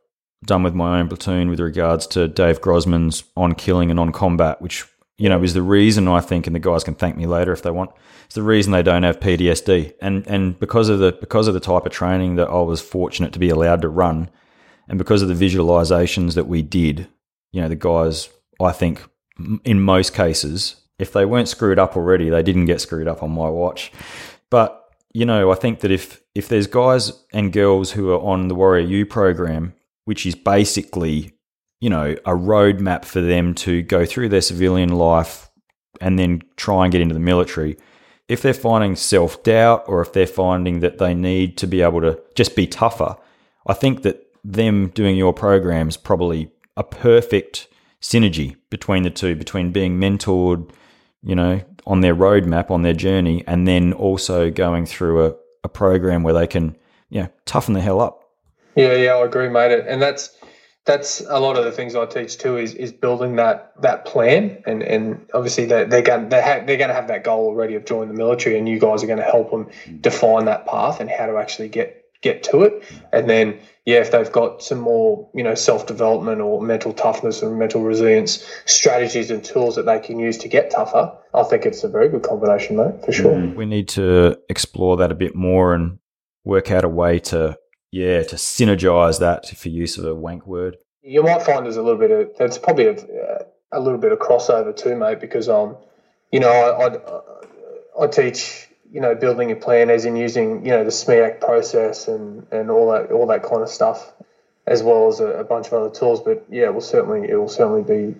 done 0.45 0.63
with 0.63 0.75
my 0.75 0.99
own 0.99 1.07
platoon 1.07 1.49
with 1.49 1.59
regards 1.59 2.05
to 2.07 2.27
Dave 2.27 2.61
Grossman's 2.61 3.23
on 3.35 3.55
killing 3.55 3.89
and 3.89 3.99
on 3.99 4.11
combat, 4.11 4.61
which 4.61 4.85
you 5.17 5.27
know 5.27 5.41
is 5.41 5.53
the 5.53 5.63
reason 5.63 6.07
I 6.07 6.21
think, 6.21 6.45
and 6.45 6.55
the 6.55 6.59
guys 6.59 6.83
can 6.83 6.95
thank 6.95 7.17
me 7.17 7.25
later 7.25 7.51
if 7.51 7.63
they 7.63 7.71
want. 7.71 7.91
It's 8.27 8.35
the 8.35 8.43
reason 8.43 8.73
they 8.73 8.83
don't 8.83 9.03
have 9.03 9.21
PTSD, 9.21 9.93
and 10.01 10.27
and 10.27 10.59
because 10.59 10.89
of 10.89 10.99
the 10.99 11.13
because 11.13 11.47
of 11.47 11.53
the 11.53 11.61
type 11.61 11.85
of 11.85 11.93
training 11.93 12.35
that 12.35 12.49
I 12.49 12.59
was 12.59 12.81
fortunate 12.81 13.31
to 13.33 13.39
be 13.39 13.49
allowed 13.49 13.81
to 13.83 13.89
run, 13.89 14.29
and 14.89 14.97
because 14.97 15.21
of 15.21 15.29
the 15.29 15.33
visualizations 15.33 16.35
that 16.35 16.45
we 16.45 16.61
did, 16.61 17.07
you 17.53 17.61
know, 17.61 17.69
the 17.69 17.75
guys 17.75 18.27
I 18.61 18.73
think 18.73 19.01
in 19.63 19.79
most 19.79 20.13
cases, 20.13 20.75
if 20.99 21.13
they 21.13 21.25
weren't 21.25 21.47
screwed 21.47 21.79
up 21.79 21.95
already, 21.95 22.29
they 22.29 22.43
didn't 22.43 22.65
get 22.65 22.81
screwed 22.81 23.07
up 23.07 23.23
on 23.23 23.31
my 23.31 23.47
watch. 23.47 23.93
But 24.49 24.83
you 25.13 25.25
know, 25.25 25.49
I 25.49 25.55
think 25.55 25.79
that 25.79 25.91
if 25.91 26.21
if 26.35 26.49
there's 26.49 26.67
guys 26.67 27.13
and 27.31 27.53
girls 27.53 27.91
who 27.91 28.11
are 28.11 28.19
on 28.19 28.49
the 28.49 28.55
Warrior 28.55 28.85
U 28.85 29.05
program, 29.05 29.73
which 30.03 30.25
is 30.25 30.35
basically 30.35 31.31
you 31.79 31.89
know 31.89 32.17
a 32.25 32.33
roadmap 32.33 33.05
for 33.05 33.21
them 33.21 33.53
to 33.55 33.81
go 33.83 34.05
through 34.05 34.27
their 34.29 34.41
civilian 34.41 34.89
life 34.89 35.49
and 36.01 36.19
then 36.19 36.41
try 36.57 36.83
and 36.83 36.91
get 36.91 37.01
into 37.01 37.13
the 37.13 37.21
military. 37.21 37.77
If 38.27 38.41
they're 38.41 38.53
finding 38.53 38.95
self 38.95 39.41
doubt 39.43 39.85
or 39.87 40.01
if 40.01 40.13
they're 40.13 40.27
finding 40.27 40.81
that 40.81 40.97
they 40.97 41.13
need 41.13 41.57
to 41.57 41.67
be 41.67 41.81
able 41.81 42.01
to 42.01 42.19
just 42.35 42.55
be 42.55 42.67
tougher, 42.67 43.15
I 43.65 43.73
think 43.73 44.03
that 44.03 44.27
them 44.43 44.89
doing 44.89 45.17
your 45.17 45.33
program 45.33 45.87
is 45.87 45.97
probably 45.97 46.51
a 46.75 46.83
perfect 46.83 47.67
synergy 48.01 48.55
between 48.69 49.03
the 49.03 49.09
two, 49.09 49.35
between 49.35 49.71
being 49.71 49.99
mentored, 49.99 50.69
you 51.23 51.35
know, 51.35 51.61
on 51.85 52.01
their 52.01 52.15
roadmap, 52.15 52.69
on 52.69 52.81
their 52.81 52.93
journey, 52.93 53.43
and 53.47 53.67
then 53.67 53.93
also 53.93 54.51
going 54.51 54.85
through 54.85 55.25
a, 55.25 55.35
a 55.63 55.69
program 55.69 56.23
where 56.23 56.33
they 56.33 56.47
can, 56.47 56.75
you 57.09 57.21
know, 57.21 57.29
toughen 57.45 57.73
the 57.73 57.81
hell 57.81 58.01
up. 58.01 58.23
Yeah, 58.75 58.93
yeah, 58.93 59.15
I 59.15 59.25
agree, 59.25 59.49
mate. 59.49 59.71
And 59.87 60.01
that's 60.01 60.36
that's 60.87 61.19
a 61.19 61.39
lot 61.39 61.57
of 61.57 61.65
the 61.65 61.71
things 61.71 61.95
I 61.95 62.05
teach 62.05 62.37
too 62.37 62.57
is 62.57 62.73
is 62.73 62.93
building 62.93 63.35
that 63.35 63.73
that 63.81 64.05
plan. 64.05 64.63
And 64.65 64.81
and 64.81 65.29
obviously 65.33 65.65
they 65.65 65.83
they're 65.83 66.01
going 66.01 66.29
they 66.29 66.41
ha- 66.41 66.63
they're 66.65 66.77
going 66.77 66.87
to 66.87 66.95
have 66.95 67.09
that 67.09 67.23
goal 67.23 67.45
already 67.45 67.75
of 67.75 67.85
joining 67.85 68.07
the 68.07 68.17
military 68.17 68.57
and 68.57 68.67
you 68.67 68.79
guys 68.79 69.03
are 69.03 69.07
going 69.07 69.19
to 69.19 69.25
help 69.25 69.51
them 69.51 69.65
mm. 69.65 70.01
define 70.01 70.45
that 70.45 70.65
path 70.65 71.01
and 71.01 71.09
how 71.09 71.27
to 71.27 71.37
actually 71.37 71.67
get 71.67 72.05
get 72.21 72.41
to 72.43 72.63
it. 72.63 72.83
And 73.11 73.29
then 73.29 73.59
yeah 73.85 73.99
if 73.99 74.11
they've 74.11 74.31
got 74.31 74.63
some 74.63 74.79
more 74.79 75.29
you 75.35 75.43
know 75.43 75.55
self 75.55 75.85
development 75.87 76.39
or 76.39 76.61
mental 76.61 76.93
toughness 76.93 77.41
and 77.41 77.59
mental 77.59 77.83
resilience 77.83 78.45
strategies 78.65 79.29
and 79.29 79.43
tools 79.43 79.75
that 79.75 79.85
they 79.85 79.99
can 79.99 80.19
use 80.19 80.37
to 80.39 80.47
get 80.47 80.71
tougher 80.71 81.11
I 81.33 81.43
think 81.43 81.65
it's 81.65 81.83
a 81.83 81.89
very 81.89 82.09
good 82.09 82.23
combination 82.23 82.77
mate 82.77 83.03
for 83.03 83.11
sure. 83.11 83.35
Mm. 83.35 83.55
We 83.55 83.65
need 83.65 83.89
to 83.89 84.37
explore 84.49 84.97
that 84.97 85.11
a 85.11 85.15
bit 85.15 85.35
more 85.35 85.73
and 85.73 85.99
work 86.45 86.71
out 86.71 86.85
a 86.85 86.89
way 86.89 87.19
to 87.19 87.57
yeah, 87.91 88.23
to 88.23 88.35
synergize 88.35 89.19
that 89.19 89.47
for 89.47 89.69
use 89.69 89.97
of 89.97 90.05
a 90.05 90.13
wank 90.13 90.45
word. 90.45 90.77
You 91.01 91.23
might 91.23 91.43
find 91.43 91.65
there's 91.65 91.77
a 91.77 91.81
little 91.81 91.99
bit 91.99 92.11
of 92.11 92.37
there's 92.37 92.57
probably 92.57 92.87
a, 92.87 93.45
a 93.71 93.79
little 93.79 93.99
bit 93.99 94.11
of 94.11 94.19
crossover 94.19 94.75
too, 94.75 94.95
mate, 94.95 95.19
because 95.19 95.47
um, 95.47 95.77
you 96.31 96.39
know, 96.39 96.49
I, 96.49 98.01
I, 98.01 98.05
I 98.05 98.07
teach 98.07 98.67
you 98.91 99.01
know 99.01 99.15
building 99.15 99.51
a 99.51 99.55
plan 99.55 99.89
as 99.89 100.05
in 100.05 100.15
using 100.15 100.65
you 100.65 100.71
know 100.71 100.83
the 100.83 100.89
SMEAC 100.89 101.39
process 101.39 102.07
and 102.07 102.45
and 102.51 102.69
all 102.69 102.91
that 102.91 103.11
all 103.11 103.27
that 103.27 103.43
kind 103.43 103.61
of 103.61 103.69
stuff, 103.69 104.13
as 104.65 104.83
well 104.83 105.07
as 105.07 105.19
a, 105.19 105.27
a 105.27 105.43
bunch 105.43 105.67
of 105.67 105.73
other 105.73 105.89
tools. 105.89 106.21
But 106.21 106.45
yeah, 106.49 106.65
it 106.65 106.73
will 106.73 106.81
certainly 106.81 107.29
it 107.29 107.35
will 107.35 107.49
certainly 107.49 107.83
be 107.83 108.19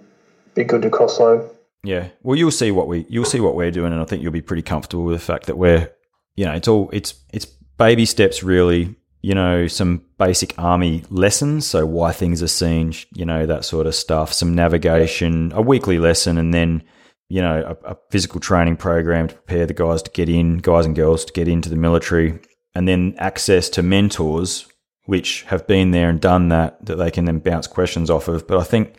be 0.56 0.64
good 0.64 0.82
to 0.84 0.90
cross 0.90 1.20
load. 1.20 1.50
Yeah, 1.84 2.10
well, 2.24 2.36
you'll 2.36 2.52
see 2.52 2.72
what 2.72 2.88
we 2.88 3.06
you'll 3.10 3.26
see 3.26 3.40
what 3.40 3.56
we're 3.56 3.72
doing, 3.72 3.92
and 3.92 4.02
I 4.02 4.06
think 4.06 4.24
you'll 4.24 4.32
be 4.32 4.42
pretty 4.42 4.64
comfortable 4.64 5.04
with 5.04 5.16
the 5.16 5.26
fact 5.26 5.46
that 5.48 5.58
we're 5.58 5.92
you 6.36 6.46
know 6.46 6.54
it's 6.54 6.68
all 6.68 6.90
it's 6.94 7.16
it's 7.34 7.46
baby 7.46 8.06
steps 8.06 8.44
really 8.44 8.96
you 9.22 9.34
know, 9.34 9.68
some 9.68 10.04
basic 10.18 10.58
army 10.58 11.04
lessons. 11.10 11.66
So 11.66 11.86
why 11.86 12.12
things 12.12 12.44
are 12.44 12.48
seen, 12.48 12.94
you 13.14 13.26
know, 13.26 13.46
that 13.46 13.66
sort 13.66 13.88
of 13.88 13.96
stuff, 13.96 14.32
some 14.34 14.56
navigation, 14.56 15.52
a 15.54 15.62
weekly 15.62 16.00
lesson, 16.00 16.38
and 16.38 16.54
then, 16.54 16.84
you 17.30 17.42
know, 17.42 17.78
a, 17.84 17.92
a, 17.92 17.98
physical 18.10 18.40
training 18.40 18.78
program 18.78 19.28
to 19.28 19.36
prepare 19.36 19.66
the 19.66 19.74
guys 19.74 20.02
to 20.04 20.12
get 20.12 20.30
in, 20.30 20.58
guys 20.58 20.86
and 20.86 20.96
girls 20.96 21.26
to 21.26 21.34
get 21.34 21.48
into 21.48 21.70
the 21.70 21.76
military, 21.76 22.40
and 22.76 22.88
then 22.88 23.16
access 23.18 23.70
to 23.70 23.84
mentors 23.84 24.68
which 25.06 25.44
have 25.44 25.66
been 25.68 25.92
there 25.92 26.10
and 26.10 26.20
done 26.20 26.50
that 26.50 26.86
that 26.86 26.98
they 26.98 27.10
can 27.10 27.26
then 27.26 27.40
bounce 27.40 27.66
questions 27.66 28.10
off 28.10 28.28
of. 28.28 28.46
But 28.46 28.60
I 28.60 28.64
think, 28.64 28.96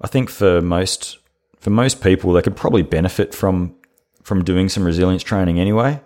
I 0.00 0.08
think 0.08 0.28
for 0.28 0.60
most 0.60 1.18
for 1.58 1.70
most 1.70 2.02
people, 2.02 2.32
they 2.32 2.42
could 2.42 2.56
probably 2.56 2.82
benefit 2.82 3.34
from 3.34 3.76
from 4.22 4.44
doing 4.44 4.68
some 4.68 4.84
resilience 4.84 5.22
training 5.22 5.58
anyway. 5.58 6.00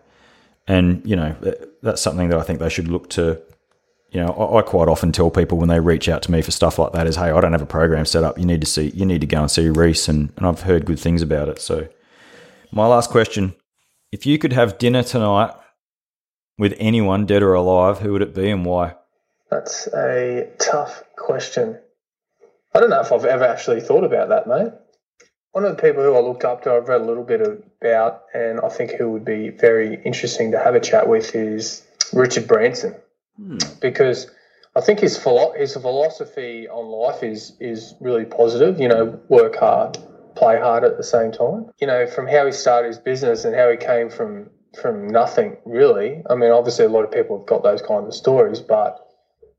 And, 0.66 1.02
you 1.04 1.16
know, 1.16 1.36
that's 1.84 2.02
something 2.02 2.28
that 2.28 2.38
I 2.38 2.42
think 2.42 2.58
they 2.58 2.68
should 2.68 2.88
look 2.88 3.08
to. 3.10 3.40
You 4.10 4.20
know, 4.20 4.28
I, 4.28 4.58
I, 4.58 4.62
quite 4.62 4.88
often 4.88 5.12
tell 5.12 5.30
people 5.30 5.58
when 5.58 5.68
they 5.68 5.80
reach 5.80 6.08
out 6.08 6.22
to 6.22 6.30
me 6.30 6.40
for 6.40 6.50
stuff 6.50 6.78
like 6.78 6.92
that 6.92 7.06
is, 7.06 7.16
hey, 7.16 7.30
I 7.30 7.40
don't 7.40 7.52
have 7.52 7.62
a 7.62 7.66
program 7.66 8.04
set 8.04 8.22
up. 8.22 8.38
You 8.38 8.46
need 8.46 8.60
to 8.60 8.66
see, 8.66 8.90
you 8.90 9.04
need 9.04 9.20
to 9.20 9.26
go 9.26 9.40
and 9.40 9.50
see 9.50 9.68
Rhys, 9.68 10.08
and, 10.08 10.32
and 10.36 10.46
I've 10.46 10.62
heard 10.62 10.84
good 10.86 11.00
things 11.00 11.20
about 11.20 11.48
it. 11.48 11.60
So, 11.60 11.88
my 12.72 12.86
last 12.86 13.10
question: 13.10 13.54
If 14.12 14.24
you 14.24 14.38
could 14.38 14.52
have 14.52 14.78
dinner 14.78 15.02
tonight 15.02 15.52
with 16.58 16.74
anyone, 16.78 17.26
dead 17.26 17.42
or 17.42 17.54
alive, 17.54 17.98
who 17.98 18.12
would 18.12 18.22
it 18.22 18.34
be 18.34 18.50
and 18.50 18.64
why? 18.64 18.94
That's 19.50 19.88
a 19.88 20.48
tough 20.58 21.02
question. 21.16 21.78
I 22.74 22.80
don't 22.80 22.90
know 22.90 23.00
if 23.00 23.12
I've 23.12 23.24
ever 23.24 23.44
actually 23.44 23.80
thought 23.80 24.04
about 24.04 24.28
that, 24.30 24.46
mate. 24.46 24.72
One 25.54 25.64
of 25.64 25.76
the 25.76 25.80
people 25.80 26.02
who 26.02 26.14
I 26.16 26.20
looked 26.20 26.44
up 26.44 26.62
to, 26.64 26.72
I've 26.72 26.88
read 26.88 27.00
a 27.00 27.04
little 27.04 27.22
bit 27.22 27.40
about, 27.40 28.22
and 28.34 28.58
I 28.58 28.68
think 28.68 28.90
who 28.90 29.12
would 29.12 29.24
be 29.24 29.50
very 29.50 30.02
interesting 30.04 30.50
to 30.50 30.58
have 30.58 30.74
a 30.74 30.80
chat 30.80 31.08
with 31.08 31.32
is 31.36 31.86
Richard 32.12 32.48
Branson, 32.48 32.96
hmm. 33.36 33.58
because 33.80 34.28
I 34.74 34.80
think 34.80 34.98
his 34.98 35.16
philo- 35.16 35.52
his 35.52 35.74
philosophy 35.74 36.68
on 36.68 36.86
life 36.86 37.22
is 37.22 37.56
is 37.60 37.94
really 38.00 38.24
positive. 38.24 38.80
You 38.80 38.88
know, 38.88 39.20
work 39.28 39.54
hard, 39.54 39.96
play 40.34 40.58
hard 40.58 40.82
at 40.82 40.96
the 40.96 41.04
same 41.04 41.30
time. 41.30 41.70
You 41.80 41.86
know, 41.86 42.08
from 42.08 42.26
how 42.26 42.46
he 42.46 42.50
started 42.50 42.88
his 42.88 42.98
business 42.98 43.44
and 43.44 43.54
how 43.54 43.70
he 43.70 43.76
came 43.76 44.10
from 44.10 44.50
from 44.82 45.06
nothing 45.06 45.56
really. 45.64 46.24
I 46.28 46.34
mean, 46.34 46.50
obviously 46.50 46.84
a 46.84 46.88
lot 46.88 47.04
of 47.04 47.12
people 47.12 47.38
have 47.38 47.46
got 47.46 47.62
those 47.62 47.80
kinds 47.80 48.08
of 48.08 48.14
stories, 48.14 48.58
but 48.58 48.98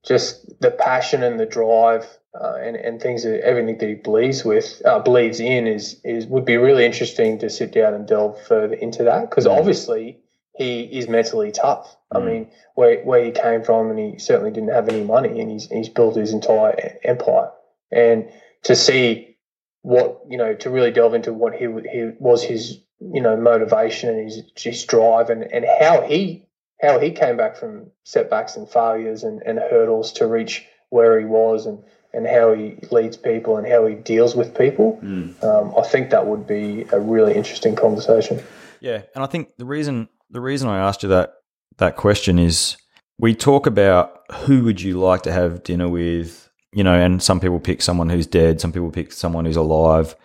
just 0.05 0.59
the 0.59 0.71
passion 0.71 1.23
and 1.23 1.39
the 1.39 1.45
drive 1.45 2.05
uh, 2.39 2.57
and, 2.61 2.75
and 2.75 3.01
things 3.01 3.23
that 3.23 3.41
everything 3.41 3.77
that 3.77 3.87
he 3.87 3.95
believes 3.95 4.43
with 4.43 4.81
uh, 4.85 4.99
believes 4.99 5.39
in 5.39 5.67
is 5.67 5.99
is 6.03 6.25
would 6.25 6.45
be 6.45 6.57
really 6.57 6.85
interesting 6.85 7.39
to 7.39 7.49
sit 7.49 7.71
down 7.71 7.93
and 7.93 8.07
delve 8.07 8.41
further 8.47 8.73
into 8.75 9.03
that 9.03 9.29
because 9.29 9.45
mm. 9.45 9.57
obviously 9.57 10.19
he 10.55 10.83
is 10.83 11.07
mentally 11.07 11.51
tough. 11.51 11.95
Mm. 12.13 12.21
I 12.21 12.25
mean, 12.25 12.51
where 12.75 13.03
where 13.03 13.23
he 13.23 13.31
came 13.31 13.63
from, 13.63 13.89
and 13.89 13.99
he 13.99 14.19
certainly 14.19 14.51
didn't 14.51 14.73
have 14.73 14.89
any 14.89 15.03
money, 15.03 15.39
and 15.39 15.51
he's 15.51 15.67
he's 15.69 15.89
built 15.89 16.15
his 16.15 16.33
entire 16.33 16.97
empire. 17.03 17.51
And 17.91 18.29
to 18.63 18.75
see 18.75 19.37
what 19.81 20.21
you 20.27 20.37
know, 20.37 20.55
to 20.55 20.69
really 20.69 20.91
delve 20.91 21.13
into 21.13 21.33
what 21.33 21.53
he 21.53 21.65
he 21.65 22.11
was 22.19 22.43
his 22.43 22.79
you 22.99 23.21
know 23.21 23.37
motivation 23.37 24.09
and 24.09 24.25
his 24.25 24.43
his 24.57 24.85
drive, 24.85 25.29
and 25.29 25.43
and 25.43 25.65
how 25.79 26.01
he 26.01 26.47
how 26.81 26.99
he 26.99 27.11
came 27.11 27.37
back 27.37 27.55
from 27.55 27.91
setbacks 28.03 28.57
and 28.57 28.67
failures 28.69 29.23
and, 29.23 29.41
and 29.45 29.59
hurdles 29.59 30.13
to 30.13 30.27
reach 30.27 30.65
where 30.89 31.19
he 31.19 31.25
was, 31.25 31.65
and 31.65 31.83
and 32.15 32.25
how 32.25 32.53
he 32.53 32.77
leads 32.91 33.17
people 33.17 33.57
and 33.57 33.67
how 33.67 33.85
he 33.85 33.95
deals 33.95 34.35
with 34.35 34.57
people. 34.57 34.99
Mm. 35.03 35.43
Um, 35.43 35.73
I 35.77 35.87
think 35.87 36.09
that 36.09 36.25
would 36.25 36.47
be 36.47 36.85
a 36.91 36.99
really 36.99 37.35
interesting 37.35 37.75
conversation. 37.75 38.41
Yeah, 38.79 39.01
and 39.13 39.23
I 39.23 39.27
think 39.27 39.49
the 39.57 39.65
reason 39.65 40.09
the 40.29 40.41
reason 40.41 40.67
I 40.69 40.79
asked 40.79 41.03
you 41.03 41.09
that 41.09 41.33
that 41.77 41.95
question 41.95 42.39
is 42.39 42.77
we 43.19 43.35
talk 43.35 43.67
about 43.67 44.19
who 44.31 44.63
would 44.63 44.81
you 44.81 44.99
like 44.99 45.23
to 45.23 45.31
have 45.31 45.63
dinner 45.63 45.87
with, 45.87 46.49
you 46.73 46.83
know, 46.83 46.95
and 46.95 47.21
some 47.21 47.39
people 47.39 47.59
pick 47.59 47.81
someone 47.81 48.09
who's 48.09 48.27
dead, 48.27 48.59
some 48.61 48.71
people 48.71 48.91
pick 48.91 49.11
someone 49.11 49.45
who's 49.45 49.55
alive. 49.55 50.15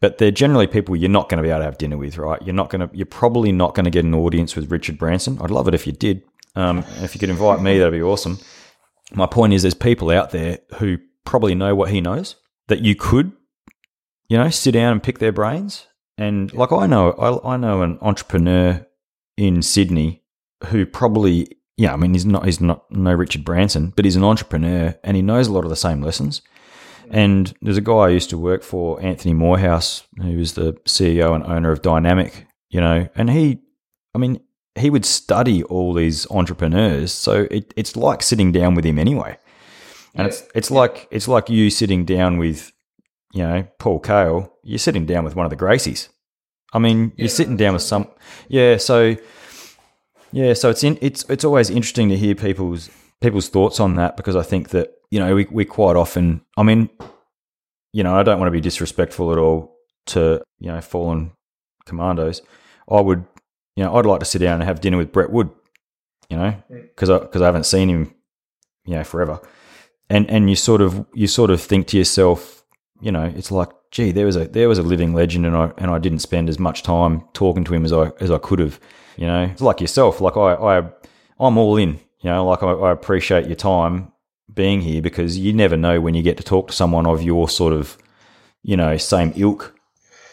But 0.00 0.18
they're 0.18 0.30
generally 0.30 0.66
people 0.66 0.96
you're 0.96 1.08
not 1.08 1.28
going 1.30 1.38
to 1.38 1.42
be 1.42 1.48
able 1.48 1.60
to 1.60 1.64
have 1.64 1.78
dinner 1.78 1.96
with, 1.96 2.18
right? 2.18 2.42
You're 2.42 2.54
not 2.54 2.68
going 2.68 2.86
to, 2.86 2.94
you're 2.94 3.06
probably 3.06 3.52
not 3.52 3.74
going 3.74 3.84
to 3.84 3.90
get 3.90 4.04
an 4.04 4.12
audience 4.12 4.54
with 4.54 4.70
Richard 4.70 4.98
Branson. 4.98 5.38
I'd 5.40 5.50
love 5.50 5.66
it 5.66 5.74
if 5.74 5.86
you 5.86 5.92
did. 5.92 6.22
Um, 6.56 6.84
if 7.00 7.14
you 7.14 7.20
could 7.20 7.30
invite 7.30 7.62
me, 7.62 7.78
that'd 7.78 7.92
be 7.92 8.02
awesome. 8.02 8.38
My 9.12 9.26
point 9.26 9.54
is, 9.54 9.62
there's 9.62 9.72
people 9.74 10.10
out 10.10 10.30
there 10.30 10.58
who 10.76 10.98
probably 11.24 11.54
know 11.54 11.74
what 11.74 11.90
he 11.90 12.00
knows 12.00 12.36
that 12.68 12.80
you 12.84 12.94
could, 12.94 13.32
you 14.28 14.38
know, 14.38 14.50
sit 14.50 14.72
down 14.72 14.92
and 14.92 15.02
pick 15.02 15.18
their 15.18 15.32
brains. 15.32 15.86
And 16.16 16.52
like 16.54 16.72
I 16.72 16.86
know, 16.86 17.12
I, 17.12 17.54
I 17.54 17.56
know 17.56 17.82
an 17.82 17.98
entrepreneur 18.00 18.86
in 19.36 19.62
Sydney 19.62 20.22
who 20.66 20.86
probably 20.86 21.48
yeah, 21.76 21.92
I 21.92 21.96
mean, 21.96 22.12
he's 22.12 22.24
not 22.26 22.44
he's 22.44 22.60
not 22.60 22.90
no 22.90 23.12
Richard 23.12 23.44
Branson, 23.44 23.92
but 23.96 24.04
he's 24.04 24.16
an 24.16 24.24
entrepreneur 24.24 24.96
and 25.02 25.16
he 25.16 25.22
knows 25.22 25.48
a 25.48 25.52
lot 25.52 25.64
of 25.64 25.70
the 25.70 25.76
same 25.76 26.00
lessons. 26.00 26.40
And 27.10 27.52
there's 27.60 27.76
a 27.76 27.82
guy 27.82 27.92
I 27.92 28.08
used 28.10 28.30
to 28.30 28.38
work 28.38 28.62
for, 28.62 29.00
Anthony 29.02 29.34
Morehouse, 29.34 30.04
who 30.16 30.38
was 30.38 30.54
the 30.54 30.72
CEO 30.84 31.34
and 31.34 31.44
owner 31.44 31.70
of 31.70 31.82
Dynamic, 31.82 32.46
you 32.70 32.80
know, 32.80 33.08
and 33.14 33.28
he, 33.30 33.58
I 34.14 34.18
mean, 34.18 34.40
he 34.74 34.88
would 34.88 35.04
study 35.04 35.62
all 35.64 35.92
these 35.92 36.26
entrepreneurs. 36.30 37.12
So 37.12 37.46
it, 37.50 37.74
it's 37.76 37.94
like 37.96 38.22
sitting 38.22 38.52
down 38.52 38.74
with 38.74 38.84
him 38.84 38.98
anyway. 38.98 39.36
And 40.14 40.26
it's 40.26 40.44
it's 40.54 40.70
like 40.70 41.08
it's 41.10 41.28
like 41.28 41.50
you 41.50 41.70
sitting 41.70 42.04
down 42.04 42.38
with, 42.38 42.72
you 43.32 43.42
know, 43.42 43.66
Paul 43.78 44.00
Cale. 44.00 44.52
You're 44.62 44.78
sitting 44.78 45.06
down 45.06 45.24
with 45.24 45.36
one 45.36 45.46
of 45.46 45.50
the 45.50 45.56
Gracies. 45.56 46.08
I 46.72 46.78
mean, 46.78 47.12
you're 47.16 47.28
sitting 47.28 47.56
down 47.56 47.74
with 47.74 47.82
some, 47.82 48.08
yeah. 48.48 48.76
So 48.78 49.16
yeah, 50.34 50.52
so 50.52 50.68
it's 50.68 50.82
in, 50.82 50.98
it's 51.00 51.24
it's 51.28 51.44
always 51.44 51.70
interesting 51.70 52.08
to 52.08 52.16
hear 52.16 52.34
people's 52.34 52.90
people's 53.20 53.48
thoughts 53.48 53.78
on 53.78 53.94
that 53.94 54.16
because 54.16 54.34
I 54.34 54.42
think 54.42 54.70
that 54.70 54.92
you 55.10 55.20
know 55.20 55.32
we 55.32 55.46
we 55.48 55.64
quite 55.64 55.94
often. 55.94 56.42
I 56.56 56.64
mean, 56.64 56.90
you 57.92 58.02
know, 58.02 58.16
I 58.16 58.24
don't 58.24 58.40
want 58.40 58.48
to 58.48 58.52
be 58.52 58.60
disrespectful 58.60 59.30
at 59.30 59.38
all 59.38 59.76
to 60.06 60.42
you 60.58 60.72
know 60.72 60.80
fallen 60.80 61.30
commandos. 61.86 62.42
I 62.90 63.00
would, 63.00 63.24
you 63.76 63.84
know, 63.84 63.94
I'd 63.94 64.06
like 64.06 64.18
to 64.18 64.26
sit 64.26 64.40
down 64.40 64.54
and 64.54 64.64
have 64.64 64.80
dinner 64.80 64.96
with 64.96 65.12
Brett 65.12 65.30
Wood, 65.30 65.50
you 66.28 66.36
know, 66.36 66.60
because 66.68 67.10
I 67.10 67.18
because 67.20 67.40
I 67.40 67.46
haven't 67.46 67.66
seen 67.66 67.88
him, 67.88 68.12
you 68.84 68.96
know, 68.96 69.04
forever, 69.04 69.40
and 70.10 70.28
and 70.30 70.48
you 70.50 70.56
sort 70.56 70.80
of 70.80 71.06
you 71.14 71.26
sort 71.26 71.50
of 71.50 71.60
think 71.60 71.88
to 71.88 71.98
yourself, 71.98 72.64
you 73.00 73.12
know, 73.12 73.32
it's 73.36 73.50
like, 73.50 73.70
gee, 73.90 74.12
there 74.12 74.26
was 74.26 74.36
a 74.36 74.46
there 74.48 74.68
was 74.68 74.78
a 74.78 74.82
living 74.82 75.14
legend, 75.14 75.46
and 75.46 75.56
I 75.56 75.72
and 75.78 75.90
I 75.90 75.98
didn't 75.98 76.20
spend 76.20 76.48
as 76.48 76.58
much 76.58 76.82
time 76.82 77.24
talking 77.32 77.64
to 77.64 77.74
him 77.74 77.84
as 77.84 77.92
I 77.92 78.10
as 78.20 78.30
I 78.30 78.38
could 78.38 78.58
have 78.58 78.80
you 79.16 79.26
know, 79.26 79.44
it's 79.44 79.60
like 79.60 79.80
yourself. 79.80 80.20
Like 80.20 80.36
I, 80.36 80.54
I, 80.54 80.78
I'm 81.38 81.58
all 81.58 81.76
in. 81.76 82.00
You 82.20 82.30
know, 82.30 82.46
like 82.46 82.62
I, 82.62 82.70
I 82.70 82.92
appreciate 82.92 83.46
your 83.46 83.56
time 83.56 84.12
being 84.52 84.80
here 84.80 85.02
because 85.02 85.38
you 85.38 85.52
never 85.52 85.76
know 85.76 86.00
when 86.00 86.14
you 86.14 86.22
get 86.22 86.36
to 86.38 86.42
talk 86.42 86.68
to 86.68 86.74
someone 86.74 87.06
of 87.06 87.22
your 87.22 87.48
sort 87.48 87.72
of, 87.72 87.98
you 88.62 88.76
know, 88.76 88.96
same 88.96 89.32
ilk, 89.36 89.78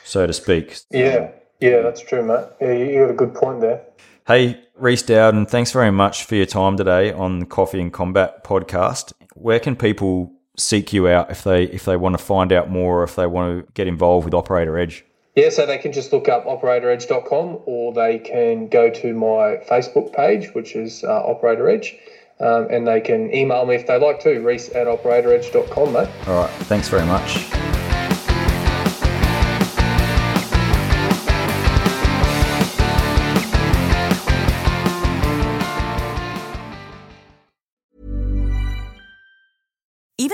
so 0.05 0.25
to 0.25 0.33
speak. 0.33 0.77
Yeah, 0.89 1.31
yeah, 1.59 1.81
that's 1.81 2.01
true, 2.01 2.23
mate. 2.23 2.45
Yeah, 2.61 2.73
you 2.73 2.99
got 2.99 3.09
a 3.09 3.13
good 3.13 3.35
point 3.35 3.61
there. 3.61 3.85
Hey, 4.25 4.61
Rhys 4.75 5.03
Dowden, 5.03 5.47
thanks 5.47 5.71
very 5.71 5.91
much 5.91 6.23
for 6.23 6.35
your 6.35 6.45
time 6.45 6.77
today 6.77 7.11
on 7.11 7.39
the 7.39 7.45
Coffee 7.45 7.81
and 7.81 7.91
Combat 7.91 8.43
podcast. 8.43 9.11
Where 9.41 9.59
can 9.59 9.75
people 9.75 10.31
seek 10.57 10.93
you 10.93 11.07
out 11.07 11.31
if 11.31 11.43
they 11.43 11.63
if 11.63 11.85
they 11.85 11.97
want 11.97 12.17
to 12.17 12.23
find 12.23 12.51
out 12.51 12.69
more 12.69 13.01
or 13.01 13.03
if 13.03 13.15
they 13.15 13.25
want 13.25 13.65
to 13.65 13.71
get 13.73 13.87
involved 13.87 14.25
with 14.25 14.33
Operator 14.33 14.77
Edge? 14.77 15.03
Yeah, 15.35 15.49
so 15.49 15.65
they 15.65 15.77
can 15.77 15.93
just 15.93 16.11
look 16.11 16.27
up 16.27 16.45
operatoredge.com 16.45 17.59
or 17.65 17.93
they 17.93 18.19
can 18.19 18.67
go 18.67 18.89
to 18.89 19.13
my 19.13 19.63
Facebook 19.69 20.13
page, 20.13 20.53
which 20.53 20.75
is 20.75 21.05
uh, 21.05 21.23
Operator 21.25 21.69
Edge, 21.69 21.95
um, 22.41 22.67
and 22.69 22.85
they 22.85 22.99
can 22.99 23.33
email 23.33 23.65
me 23.65 23.75
if 23.75 23.87
they 23.87 23.97
like 23.97 24.19
to, 24.21 24.41
rhys 24.41 24.75
at 24.75 24.87
operatoredge.com, 24.87 25.93
mate. 25.93 26.09
All 26.27 26.41
right, 26.41 26.51
thanks 26.65 26.89
very 26.89 27.05
much. 27.05 27.70